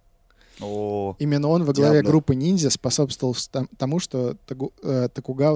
О, 0.61 1.15
Именно 1.19 1.47
он 1.47 1.63
во 1.63 1.73
главе 1.73 1.93
Диабло. 1.97 2.09
группы 2.09 2.35
ниндзя 2.35 2.69
способствовал 2.69 3.35
тому, 3.77 3.99
что 3.99 4.35
Тагу- 4.45 4.73
э, 4.83 5.07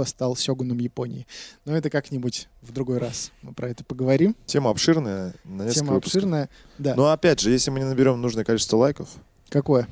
стал 0.05 0.35
сёгуном 0.35 0.77
Японии. 0.79 1.27
Но 1.65 1.75
это 1.75 1.89
как-нибудь 1.89 2.47
в 2.61 2.71
другой 2.71 2.99
раз. 2.99 3.31
Мы 3.41 3.53
про 3.53 3.69
это 3.69 3.83
поговорим. 3.83 4.35
Тема 4.45 4.69
обширная, 4.69 5.33
на 5.43 5.69
Тема 5.69 5.93
выпусков. 5.93 6.15
обширная. 6.15 6.49
Да. 6.77 6.95
Но 6.95 7.11
опять 7.11 7.39
же, 7.41 7.51
если 7.51 7.69
мы 7.71 7.79
не 7.79 7.85
наберем 7.85 8.21
нужное 8.21 8.43
количество 8.45 8.77
лайков, 8.77 9.09
Какое? 9.49 9.87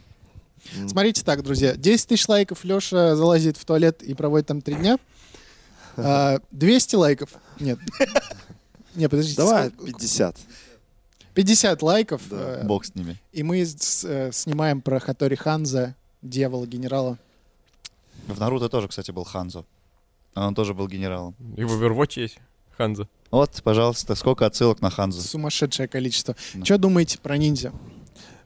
Смотрите 0.87 1.23
так, 1.23 1.43
друзья. 1.43 1.75
10 1.75 2.07
тысяч 2.07 2.27
лайков 2.27 2.63
Леша 2.63 3.15
залазит 3.15 3.57
в 3.57 3.65
туалет 3.65 4.01
и 4.03 4.13
проводит 4.13 4.47
там 4.47 4.61
три 4.61 4.75
дня. 4.75 4.97
А, 5.97 6.39
200 6.51 6.95
лайков. 6.95 7.31
Нет. 7.59 7.77
Не, 8.95 9.09
подождите. 9.09 9.35
давай 9.37 9.67
сколько- 9.69 9.85
50. 9.85 10.37
50 11.33 11.81
лайков. 11.81 12.21
Да. 12.29 12.61
э, 12.61 12.65
бог 12.65 12.85
с 12.85 12.93
ними. 12.95 13.19
И 13.31 13.43
мы 13.43 13.61
с- 13.65 14.03
э, 14.03 14.31
снимаем 14.31 14.81
про 14.81 14.99
Хатори 14.99 15.35
Ханза, 15.35 15.95
дьявола 16.21 16.65
генерала. 16.67 17.17
В 18.27 18.39
Наруто 18.39 18.69
тоже, 18.69 18.87
кстати, 18.87 19.11
был 19.11 19.23
Ханзо. 19.23 19.65
А 20.33 20.47
Он 20.47 20.55
тоже 20.55 20.73
был 20.73 20.87
генералом. 20.87 21.35
И 21.57 21.63
в 21.63 21.71
Overwatch 21.81 22.19
есть 22.21 22.39
Ханза. 22.77 23.07
Вот, 23.31 23.61
пожалуйста, 23.63 24.15
сколько 24.15 24.45
отсылок 24.45 24.81
на 24.81 24.89
Ханзо. 24.89 25.21
Сумасшедшее 25.21 25.87
количество. 25.87 26.35
Да. 26.53 26.65
Что 26.65 26.77
думаете 26.77 27.17
про 27.19 27.37
ниндзя? 27.37 27.71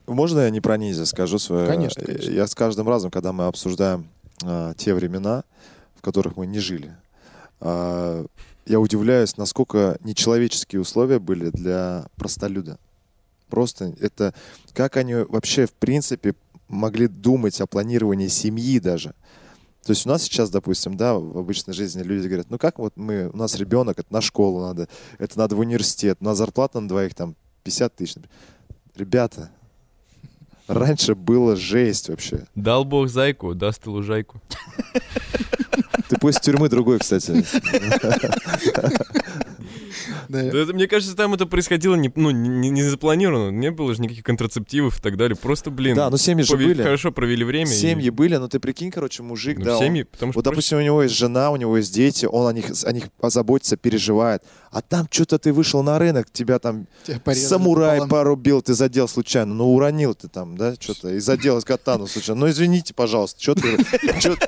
Можно 0.06 0.40
я 0.40 0.50
не 0.50 0.60
про 0.60 0.76
ниндзя 0.76 1.04
скажу 1.06 1.38
свое? 1.38 1.66
Конечно, 1.66 2.04
конечно. 2.04 2.30
Я 2.30 2.46
с 2.46 2.54
каждым 2.54 2.88
разом, 2.88 3.10
когда 3.10 3.32
мы 3.32 3.46
обсуждаем 3.46 4.08
а, 4.44 4.74
те 4.74 4.94
времена, 4.94 5.42
в 5.96 6.02
которых 6.02 6.36
мы 6.36 6.46
не 6.46 6.60
жили, 6.60 6.94
а, 7.60 8.24
я 8.66 8.80
удивляюсь, 8.80 9.36
насколько 9.36 9.98
нечеловеческие 10.02 10.80
условия 10.80 11.18
были 11.18 11.50
для 11.50 12.06
простолюда. 12.16 12.78
Просто 13.48 13.94
это... 14.00 14.34
Как 14.72 14.96
они 14.96 15.14
вообще, 15.14 15.66
в 15.66 15.72
принципе, 15.72 16.34
могли 16.68 17.06
думать 17.08 17.60
о 17.60 17.66
планировании 17.66 18.28
семьи 18.28 18.78
даже? 18.80 19.14
То 19.84 19.92
есть 19.92 20.04
у 20.04 20.08
нас 20.08 20.24
сейчас, 20.24 20.50
допустим, 20.50 20.96
да, 20.96 21.14
в 21.14 21.38
обычной 21.38 21.72
жизни 21.72 22.02
люди 22.02 22.26
говорят, 22.26 22.50
ну 22.50 22.58
как 22.58 22.80
вот 22.80 22.96
мы, 22.96 23.30
у 23.32 23.36
нас 23.36 23.54
ребенок, 23.54 24.00
это 24.00 24.12
на 24.12 24.20
школу 24.20 24.60
надо, 24.60 24.88
это 25.18 25.38
надо 25.38 25.54
в 25.54 25.60
университет, 25.60 26.18
у 26.20 26.24
нас 26.24 26.38
зарплата 26.38 26.80
на 26.80 26.88
двоих 26.88 27.14
там 27.14 27.36
50 27.62 27.94
тысяч. 27.94 28.16
Ребята, 28.96 29.48
раньше 30.66 31.14
было 31.14 31.54
жесть 31.54 32.08
вообще. 32.08 32.46
Дал 32.56 32.84
бог 32.84 33.08
зайку, 33.08 33.54
даст 33.54 33.86
и 33.86 33.88
лужайку. 33.88 34.40
Ты 36.08 36.16
после 36.18 36.40
тюрьмы 36.40 36.68
другой, 36.68 36.98
кстати. 36.98 37.44
Да. 40.28 40.42
Да 40.50 40.58
это, 40.58 40.72
мне 40.72 40.86
кажется, 40.88 41.16
там 41.16 41.34
это 41.34 41.46
происходило 41.46 41.94
не, 41.94 42.10
ну, 42.14 42.30
не, 42.30 42.68
не 42.70 42.82
запланировано. 42.82 43.50
Не 43.50 43.70
было 43.70 43.94
же 43.94 44.02
никаких 44.02 44.24
контрацептивов 44.24 44.98
и 44.98 45.02
так 45.02 45.16
далее. 45.16 45.36
Просто, 45.36 45.70
блин, 45.70 45.94
Да, 45.96 46.10
ну 46.10 46.16
семьи 46.16 46.42
же 46.44 46.56
были. 46.56 46.82
хорошо 46.82 47.12
провели 47.12 47.44
время. 47.44 47.70
и- 47.70 47.74
Семьи 47.74 48.10
были, 48.10 48.36
но 48.36 48.48
ты 48.48 48.58
прикинь, 48.58 48.90
короче, 48.90 49.22
мужик, 49.22 49.58
Ну, 49.58 49.64
да, 49.64 49.76
он- 49.78 49.82
семьи, 49.84 50.02
потому 50.02 50.32
что 50.32 50.38
Вот, 50.40 50.44
допустим, 50.44 50.78
у 50.78 50.82
него 50.82 51.02
есть 51.02 51.14
жена, 51.16 51.50
у 51.50 51.56
него 51.56 51.76
есть 51.76 51.94
дети, 51.94 52.26
он 52.26 52.46
о 52.48 52.52
них, 52.52 52.66
о 52.84 52.92
них 52.92 53.04
позаботится, 53.20 53.76
переживает. 53.76 54.42
А 54.76 54.82
там 54.82 55.08
что-то 55.10 55.38
ты 55.38 55.54
вышел 55.54 55.82
на 55.82 55.98
рынок, 55.98 56.30
тебя 56.30 56.58
там 56.58 56.86
Тебя 57.06 57.18
порезали 57.20 57.48
самурай 57.48 57.98
пополам. 57.98 58.10
порубил, 58.10 58.60
ты 58.60 58.74
задел 58.74 59.08
случайно, 59.08 59.54
ну 59.54 59.74
уронил 59.74 60.14
ты 60.14 60.28
там, 60.28 60.54
да, 60.58 60.74
что-то, 60.78 61.14
и 61.14 61.18
задел 61.18 61.62
катану 61.62 62.06
случайно. 62.06 62.42
Ну 62.42 62.50
извините, 62.50 62.92
пожалуйста, 62.92 63.42
что 63.42 63.54
ты, 63.54 63.78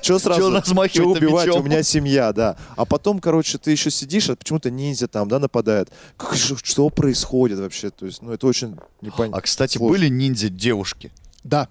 что 0.03 0.19
сразу, 0.19 0.63
чё 0.91 1.09
убивать, 1.09 1.49
у 1.49 1.63
меня 1.63 1.83
семья, 1.83 2.35
да. 2.35 2.59
А 2.77 2.85
потом, 2.85 3.21
короче, 3.21 3.57
ты 3.57 3.71
еще 3.71 3.91
сидишь, 3.91 4.29
а 4.29 4.37
почему-то 4.37 4.71
ниндзя 4.71 5.09
там, 5.09 5.29
да, 5.29 5.39
нападает. 5.39 5.89
Что 6.35 6.91
происходит 6.91 7.59
вообще? 7.59 7.89
То 7.89 8.05
есть, 8.05 8.21
ну 8.21 8.31
это 8.31 8.47
очень 8.47 8.77
непонятно. 9.01 9.39
А, 9.39 9.41
кстати, 9.41 9.79
были 9.79 10.09
ниндзя-девушки? 10.09 11.11
Да. 11.43 11.71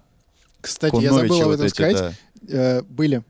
Кстати, 0.60 1.00
я 1.00 1.12
забыл 1.12 1.42
об 1.42 1.50
этом 1.50 1.68
сказать. 1.68 2.16
Э, 2.48 2.82
Были. 2.82 3.22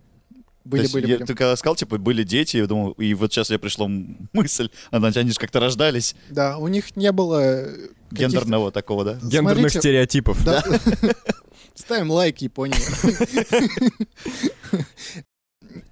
Были, 0.68 0.82
есть 0.82 0.92
были, 0.92 1.06
я- 1.06 1.16
были. 1.16 1.26
Ты 1.26 1.34
когда 1.34 1.56
сказал, 1.56 1.76
типа, 1.76 1.96
были 1.98 2.22
дети, 2.24 2.58
я 2.58 2.66
думал, 2.66 2.92
и 2.92 3.14
вот 3.14 3.32
сейчас 3.32 3.48
я 3.50 3.58
пришла 3.58 3.88
мысль, 4.32 4.68
она, 4.90 5.08
они 5.08 5.30
же 5.30 5.38
как-то 5.38 5.60
рождались, 5.60 6.14
Да, 6.28 6.58
у 6.58 6.68
них 6.68 6.94
не 6.94 7.10
было 7.10 7.40
э, 7.40 7.88
гендерного 8.10 8.70
такого, 8.70 9.04
да? 9.04 9.14
Гендерных 9.14 9.70
Смотрите, 9.70 9.78
стереотипов. 9.80 10.44
Да. 10.44 10.62
Ставим 11.74 12.10
лайк, 12.10 12.42
Япония. 12.42 12.76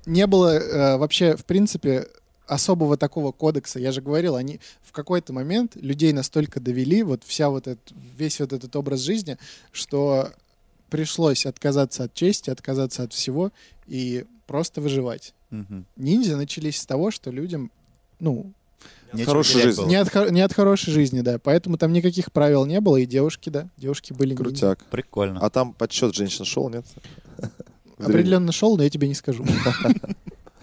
Не 0.06 0.26
было 0.26 0.58
э, 0.58 0.96
вообще, 0.98 1.36
в 1.36 1.44
принципе, 1.44 2.06
особого 2.46 2.96
такого 2.96 3.32
кодекса. 3.32 3.80
Я 3.80 3.92
же 3.92 4.00
говорил, 4.00 4.36
они 4.36 4.60
в 4.82 4.92
какой-то 4.92 5.32
момент 5.32 5.76
людей 5.76 6.12
настолько 6.12 6.60
довели, 6.60 7.02
вот 7.02 7.22
вся 7.24 7.50
вот 7.50 7.66
этот, 7.66 7.92
весь 8.16 8.40
вот 8.40 8.52
этот 8.52 8.74
образ 8.76 9.00
жизни, 9.00 9.36
что 9.72 10.30
пришлось 10.90 11.46
отказаться 11.46 12.04
от 12.04 12.14
чести, 12.14 12.50
отказаться 12.50 13.02
от 13.02 13.12
всего 13.12 13.50
и 13.86 14.24
просто 14.46 14.80
выживать. 14.80 15.34
Мгм. 15.50 15.84
Ниндзя 15.96 16.36
начались 16.36 16.80
с 16.80 16.86
того, 16.86 17.10
что 17.10 17.30
людям, 17.30 17.70
ну, 18.20 18.52
Хорошая 19.24 19.54
терять 19.54 19.66
жизнь. 19.66 19.80
было. 19.82 19.88
не 19.88 19.96
от, 19.96 20.30
не 20.30 20.40
от 20.40 20.52
хорошей 20.52 20.92
жизни, 20.92 21.20
да. 21.20 21.38
Поэтому 21.38 21.78
там 21.78 21.92
никаких 21.92 22.32
правил 22.32 22.66
не 22.66 22.80
было, 22.80 22.96
и 22.96 23.06
девушки, 23.06 23.50
да, 23.50 23.68
девушки 23.76 24.12
были 24.12 24.30
ниндзя. 24.30 24.42
Крутяк. 24.44 24.84
Прикольно. 24.86 25.40
А 25.40 25.50
там 25.50 25.72
подсчет 25.72 26.14
женщин 26.14 26.44
шел, 26.44 26.68
нет? 26.68 26.84
Определенно 27.98 28.52
шел, 28.52 28.76
но 28.76 28.82
я 28.82 28.90
тебе 28.90 29.08
не 29.08 29.14
скажу. 29.14 29.44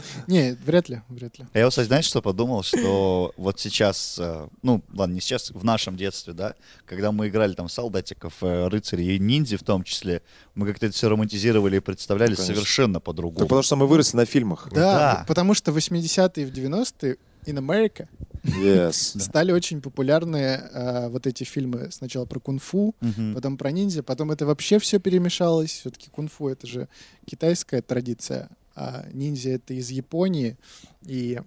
Не, 0.28 0.54
вряд 0.66 0.90
ли, 0.90 1.02
вряд 1.10 1.38
ли. 1.40 1.46
А 1.54 1.60
Я, 1.60 1.70
кстати, 1.70 1.88
знаешь, 1.88 2.06
что 2.06 2.22
подумал? 2.22 2.64
Что 2.64 3.34
вот 3.38 3.60
сейчас, 3.60 4.18
э, 4.20 4.48
ну, 4.62 4.84
ладно, 4.94 5.14
не 5.14 5.22
сейчас, 5.22 5.52
в 5.52 5.64
нашем 5.64 5.98
детстве, 5.98 6.34
да, 6.34 6.56
когда 6.86 7.12
мы 7.12 7.28
играли 7.30 7.54
там 7.54 7.70
солдатиков, 7.70 8.34
э, 8.42 8.68
рыцарей 8.68 9.16
и 9.16 9.20
ниндзя 9.20 9.58
в 9.58 9.64
том 9.64 9.84
числе, 9.84 10.22
мы 10.56 10.68
как-то 10.68 10.86
это 10.88 10.96
все 10.96 11.10
романтизировали 11.10 11.78
и 11.78 11.80
представляли 11.80 12.36
Конечно. 12.36 12.46
совершенно 12.56 13.00
по-другому. 13.00 13.46
потому 13.48 13.62
что 13.64 13.76
мы 13.76 13.88
выросли 13.88 14.18
на 14.18 14.26
фильмах. 14.26 14.68
Да, 14.72 14.94
Да. 15.20 15.26
потому 15.28 15.54
что 15.54 15.72
в 15.72 15.78
80-е 15.78 16.44
и 16.44 16.46
в 16.46 16.54
90-е 16.54 17.18
in 17.46 17.58
America 17.58 18.08
Yes. 18.44 18.92
стали 19.22 19.52
очень 19.54 19.82
популярны 19.82 20.38
э, 20.38 21.10
вот 21.10 21.28
эти 21.28 21.44
фильмы 21.46 21.90
сначала 21.92 22.26
про 22.26 22.40
кунг-фу, 22.40 22.94
Мгм. 23.02 23.36
потом 23.36 23.58
про 23.58 23.72
ниндзя, 23.72 24.04
потом 24.04 24.32
это 24.32 24.46
вообще 24.46 24.80
все 24.80 25.00
перемешалось. 25.00 25.72
Все-таки 25.72 26.10
кунг-фу 26.10 26.50
это 26.50 26.68
же 26.68 26.88
китайская 27.26 27.82
традиция, 27.82 28.50
а 28.76 29.06
ниндзя 29.12 29.52
это 29.52 29.74
из 29.74 29.90
Японии. 29.90 30.58
И, 31.04 31.40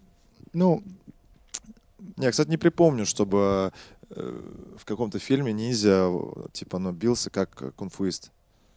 ну, 0.53 0.83
Я, 2.19 2.31
кстати, 2.31 2.49
не 2.49 2.57
припомню, 2.57 3.05
чтобы 3.07 3.73
э, 4.11 4.41
в 4.79 4.85
каком-то 4.85 5.19
фильме 5.19 5.53
ниндзя, 5.53 6.09
типа, 6.53 6.79
ну, 6.79 6.93
бился 6.93 7.31
как 7.31 7.75
кунфуист. 7.77 8.31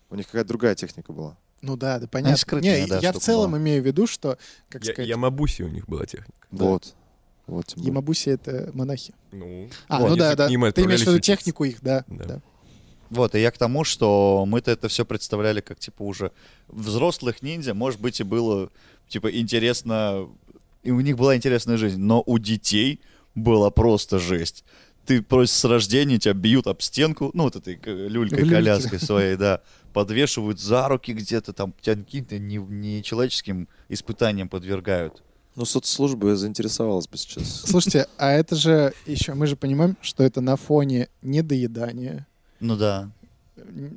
У 0.10 0.16
них 0.16 0.26
какая-то 0.26 0.48
другая 0.50 0.76
техника 0.76 1.14
была. 1.14 1.38
ну 1.62 1.76
да, 1.78 2.00
да, 2.00 2.08
понятно. 2.08 2.38
скрытная, 2.38 2.82
Не, 2.82 2.88
да, 2.88 3.00
я 3.00 3.14
в 3.14 3.20
целом 3.20 3.52
была. 3.52 3.60
имею 3.62 3.84
в 3.84 3.86
виду, 3.86 4.08
что, 4.08 4.38
как 4.70 4.84
Я- 4.84 4.94
сказать, 4.94 5.10
Ямабуси 5.10 5.62
у 5.64 5.68
них 5.70 5.88
была 5.88 6.06
техника. 6.06 6.48
Да. 6.52 6.66
Вот. 6.66 6.96
Вот. 7.48 7.74
Ямабуси 7.78 8.30
это 8.30 8.72
монахи. 8.74 9.14
Ну, 9.32 9.70
А, 9.88 10.00
вот, 10.00 10.06
ну 10.06 10.12
они 10.14 10.20
да, 10.20 10.36
да. 10.36 10.48
Ты 10.48 10.54
имеешь 10.84 11.02
в 11.04 11.08
виду 11.08 11.20
технику 11.20 11.64
их, 11.64 11.82
да. 11.82 12.04
Да. 12.08 12.26
да. 12.26 12.42
Вот, 13.10 13.34
и 13.36 13.40
я 13.42 13.50
к 13.52 13.58
тому, 13.58 13.84
что 13.84 14.46
мы-то 14.48 14.72
это 14.72 14.88
все 14.88 15.04
представляли 15.06 15.62
как, 15.62 15.80
типа, 15.80 16.04
уже 16.04 16.32
взрослых 16.68 17.42
ниндзя, 17.42 17.74
может 17.74 18.00
быть, 18.00 18.20
и 18.20 18.24
было, 18.24 18.70
типа, 19.08 19.32
интересно, 19.36 20.28
и 20.84 20.92
у 20.92 21.00
них 21.02 21.18
была 21.18 21.36
интересная 21.36 21.78
жизнь, 21.78 22.00
но 22.00 22.22
у 22.26 22.38
детей 22.38 23.00
была 23.36 23.70
просто 23.72 24.20
жесть. 24.20 24.64
Ты 25.06 25.24
просто 25.24 25.56
с 25.58 25.66
рождения 25.66 26.20
тебя 26.20 26.34
бьют 26.36 26.68
об 26.68 26.82
стенку, 26.82 27.32
ну, 27.34 27.44
вот 27.46 27.56
этой 27.56 27.78
к- 27.78 27.88
В 27.88 28.08
люлькой, 28.10 28.40
люльке. 28.40 28.56
коляской 28.56 29.00
своей, 29.00 29.36
да, 29.38 29.62
подвешивают 29.92 30.60
за 30.60 30.88
руки 30.88 31.12
где-то 31.14 31.52
там, 31.52 31.74
тебя 31.82 31.96
каким-то 31.96 32.38
не- 32.38 32.58
нечеловеческим 32.58 33.68
испытаниям 33.90 34.50
подвергают. 34.50 35.24
Ну, 35.56 35.66
соцслужба 35.66 36.36
заинтересовалась 36.36 37.08
бы 37.08 37.18
сейчас. 37.18 37.64
Слушайте, 37.66 38.08
а 38.20 38.30
это 38.32 38.56
же 38.56 38.94
еще, 39.08 39.34
мы 39.34 39.48
же 39.48 39.56
понимаем, 39.56 39.98
что 40.02 40.24
это 40.24 40.42
на 40.42 40.56
фоне 40.58 41.10
недоедания, 41.24 42.28
Ну 42.60 42.76
да. 42.76 43.10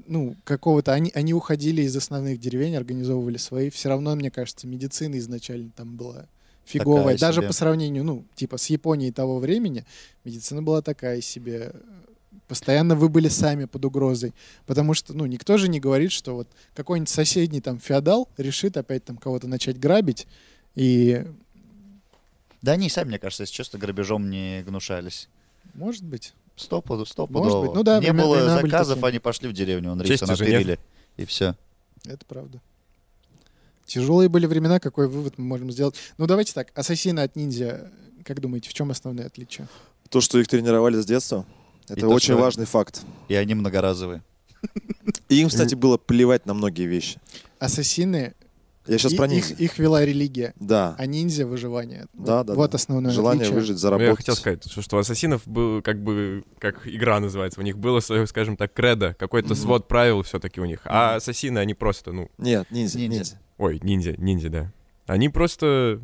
ну, 0.07 0.37
какого-то, 0.45 0.93
они, 0.93 1.11
они 1.15 1.35
уходили 1.35 1.83
из 1.83 1.97
основных 1.97 2.39
деревень, 2.39 2.77
организовывали 2.77 3.37
свои, 3.37 3.71
все 3.71 3.89
равно, 3.89 4.15
мне 4.15 4.31
кажется, 4.31 4.67
медицина 4.67 5.19
изначально 5.19 5.71
там 5.75 5.97
была 5.97 6.27
фиговая, 6.65 7.03
Такая 7.15 7.19
даже 7.19 7.41
себе. 7.41 7.47
по 7.49 7.53
сравнению, 7.53 8.05
ну, 8.05 8.25
типа 8.35 8.57
с 8.57 8.67
Японией 8.67 9.13
того 9.13 9.39
времени, 9.39 9.85
медицина 10.25 10.63
была 10.63 10.83
такая 10.83 11.21
себе, 11.21 11.73
постоянно 12.49 12.95
вы 12.95 13.09
были 13.09 13.29
сами 13.29 13.65
под 13.65 13.85
угрозой, 13.85 14.33
потому 14.67 14.95
что, 14.95 15.15
ну, 15.15 15.27
никто 15.27 15.57
же 15.59 15.69
не 15.69 15.81
говорит, 15.81 16.13
что 16.13 16.35
вот 16.35 16.49
какой-нибудь 16.75 17.09
соседний 17.09 17.61
там 17.61 17.81
феодал 17.81 18.29
решит 18.37 18.77
опять 18.77 19.05
там 19.05 19.17
кого-то 19.17 19.49
начать 19.49 19.79
грабить, 19.79 20.27
и, 20.75 21.27
Да 22.63 22.73
они 22.73 22.89
сами, 22.89 23.09
мне 23.09 23.19
кажется, 23.19 23.43
если 23.43 23.55
честно, 23.55 23.79
грабежом 23.79 24.31
не 24.31 24.63
гнушались. 24.63 25.29
может 25.75 26.05
быть, 26.05 26.33
Стопудово, 26.57 26.99
Может 26.99 27.13
стопудово. 27.13 27.67
быть. 27.67 27.75
Ну 27.75 27.83
да, 27.83 27.99
Не 28.01 28.13
было 28.13 28.61
заказов, 28.61 29.03
они 29.05 29.19
пошли 29.19 29.49
в 29.49 29.53
деревню, 29.53 29.93
он 29.93 30.03
риса 30.03 30.27
наперили. 30.27 30.79
И 31.17 31.25
все. 31.25 31.55
Это 32.07 32.25
правда. 32.27 32.61
Тяжелые 33.87 34.29
были 34.29 34.47
времена, 34.47 34.79
какой 34.81 35.09
вывод 35.09 35.35
мы 35.39 35.45
можем 35.45 35.71
сделать? 35.71 35.97
Ну, 36.19 36.27
давайте 36.27 36.53
так, 36.55 36.71
ассасины 36.75 37.21
от 37.21 37.37
ниндзя, 37.37 37.91
как 38.25 38.41
думаете, 38.41 38.71
в 38.71 38.75
чем 38.75 38.91
основное 38.91 39.27
отличие? 39.27 39.67
То, 40.09 40.21
что 40.21 40.39
их 40.39 40.47
тренировали 40.49 41.01
с 41.01 41.05
детства, 41.07 41.45
это 41.89 42.01
то, 42.01 42.09
очень 42.09 42.35
что- 42.35 42.43
важный 42.43 42.65
факт. 42.67 43.03
И 43.29 43.35
они 43.35 43.55
многоразовые. 43.55 44.23
И 45.29 45.41
им, 45.41 45.49
кстати, 45.49 45.75
было 45.75 45.97
плевать 45.99 46.47
на 46.47 46.55
многие 46.55 46.87
вещи. 46.87 47.19
Ассасины, 47.59 48.35
Я 48.87 48.99
сейчас 48.99 49.13
и- 49.13 49.17
про 49.17 49.27
их, 49.27 49.33
ниндзя. 49.33 49.55
их 49.55 49.79
вела 49.79 50.05
религия, 50.05 50.55
Да. 50.59 50.95
а 50.99 51.07
ниндзя— 51.07 51.47
выживание. 51.47 52.07
Да, 52.13 52.39
вот, 52.39 52.47
да, 52.47 52.55
Вот 52.55 52.71
да. 52.73 52.77
основное 52.77 53.13
Желание 53.13 53.43
отличие. 53.43 53.55
выжить, 53.61 53.73
Ну, 53.75 53.79
заработать. 53.79 54.09
Я 54.11 54.17
хотел 54.17 54.35
сказать, 54.37 54.65
что, 54.71 54.83
что 54.83 54.97
у 54.97 54.99
ассасинов 55.01 55.47
был 55.47 55.83
как 55.83 56.03
бы, 56.03 56.45
как 56.59 56.87
игра 56.89 57.21
называется, 57.21 57.61
у 57.61 57.63
них 57.63 57.79
было 57.79 58.01
свое, 58.01 58.27
скажем 58.27 58.57
так, 58.57 58.73
кредо, 58.73 59.15
какой-то 59.19 59.49
Мгм. 59.51 59.57
свод 59.57 59.89
правил 59.89 60.23
все-таки 60.23 60.61
у 60.61 60.65
них. 60.65 60.81
А 60.85 61.11
Мгм. 61.11 61.17
ассасины, 61.19 61.59
они 61.59 61.75
просто, 61.75 62.13
ну, 62.13 62.29
Нет, 62.39 62.71
ниндзя, 62.71 62.99
Ниндзя. 62.99 63.17
ниндзя. 63.19 63.39
ой, 63.59 63.79
ниндзя, 63.83 64.15
ниндзя, 64.19 64.49
да. 64.49 64.73
Они 65.07 65.29
просто 65.29 66.01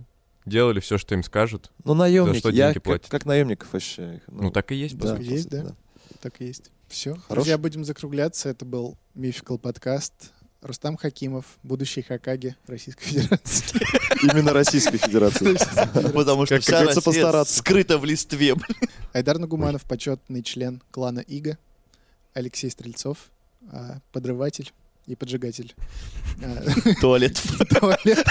делали 0.47 0.81
все, 0.81 0.99
что 0.99 1.15
им 1.15 1.23
скажут. 1.23 1.71
Ну, 1.85 1.95
наемники. 1.95 2.35
За 2.35 2.39
что 2.41 2.49
Я 2.51 2.67
деньги 2.67 2.75
как, 2.75 2.83
платят? 2.85 3.11
как 3.11 3.27
наемников 3.27 3.73
вообще. 3.73 4.15
их, 4.17 4.23
Ну, 4.29 4.51
так 4.51 4.73
и 4.73 4.77
есть, 4.77 4.97
да. 4.99 5.17
Есть, 5.17 5.45
сути, 5.51 5.55
да. 5.63 5.75
Так 6.23 6.41
и 6.41 6.47
есть. 6.47 6.71
Все. 6.89 7.11
Хорош. 7.13 7.27
Друзья, 7.45 7.59
будем 7.59 7.85
закругляться. 7.85 8.49
Это 8.49 8.65
был 8.65 8.97
Мификал 9.15 9.59
подкаст. 9.59 10.33
Рустам 10.61 10.97
Хакимов, 10.97 11.45
будущий 11.63 12.03
Хакаги 12.03 12.57
Российской 12.67 13.05
Федерации. 13.05 13.79
Именно 14.23 14.53
Российской 14.53 14.99
Федерации. 14.99 15.57
Потому 16.13 16.47
что 16.47 16.61
вся 16.61 16.85
Россия 16.85 17.01
постараться. 17.03 17.59
скрыта 17.59 17.97
в 17.99 18.05
листве. 18.05 18.55
Айдар 19.13 19.39
Нагуманов, 19.39 19.85
почетный 19.85 20.43
член 20.43 20.83
клана 20.91 21.21
ИГА. 21.21 21.59
Алексей 22.35 22.71
Стрельцов, 22.71 23.19
а, 23.71 23.99
подрыватель 24.13 24.73
и 25.07 25.15
поджигатель. 25.15 25.75
А, 26.43 26.95
Туалет. 27.01 27.41
туалет. 27.81 28.27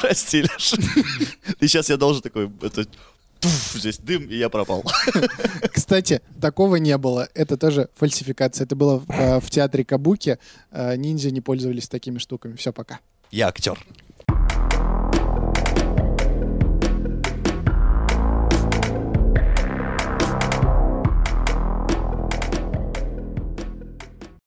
Прости, 0.00 0.42
Леш. 0.42 0.74
И 1.60 1.66
сейчас 1.68 1.88
я 1.90 1.96
должен 1.96 2.22
такой, 2.22 2.50
это, 2.62 2.86
туф, 3.40 3.72
здесь 3.74 3.98
дым, 3.98 4.24
и 4.26 4.36
я 4.36 4.48
пропал. 4.48 4.84
Кстати, 5.72 6.20
такого 6.40 6.76
не 6.76 6.96
было. 6.98 7.28
Это 7.34 7.56
тоже 7.56 7.88
фальсификация. 7.96 8.64
Это 8.64 8.76
было 8.76 8.98
в, 9.06 9.40
в 9.40 9.50
театре 9.50 9.84
Кабуки. 9.84 10.38
А, 10.70 10.96
Ниндзя 10.96 11.30
не 11.30 11.40
пользовались 11.40 11.88
такими 11.88 12.18
штуками. 12.18 12.56
Все, 12.56 12.72
пока. 12.72 13.00
Я 13.30 13.48
актер. 13.48 13.78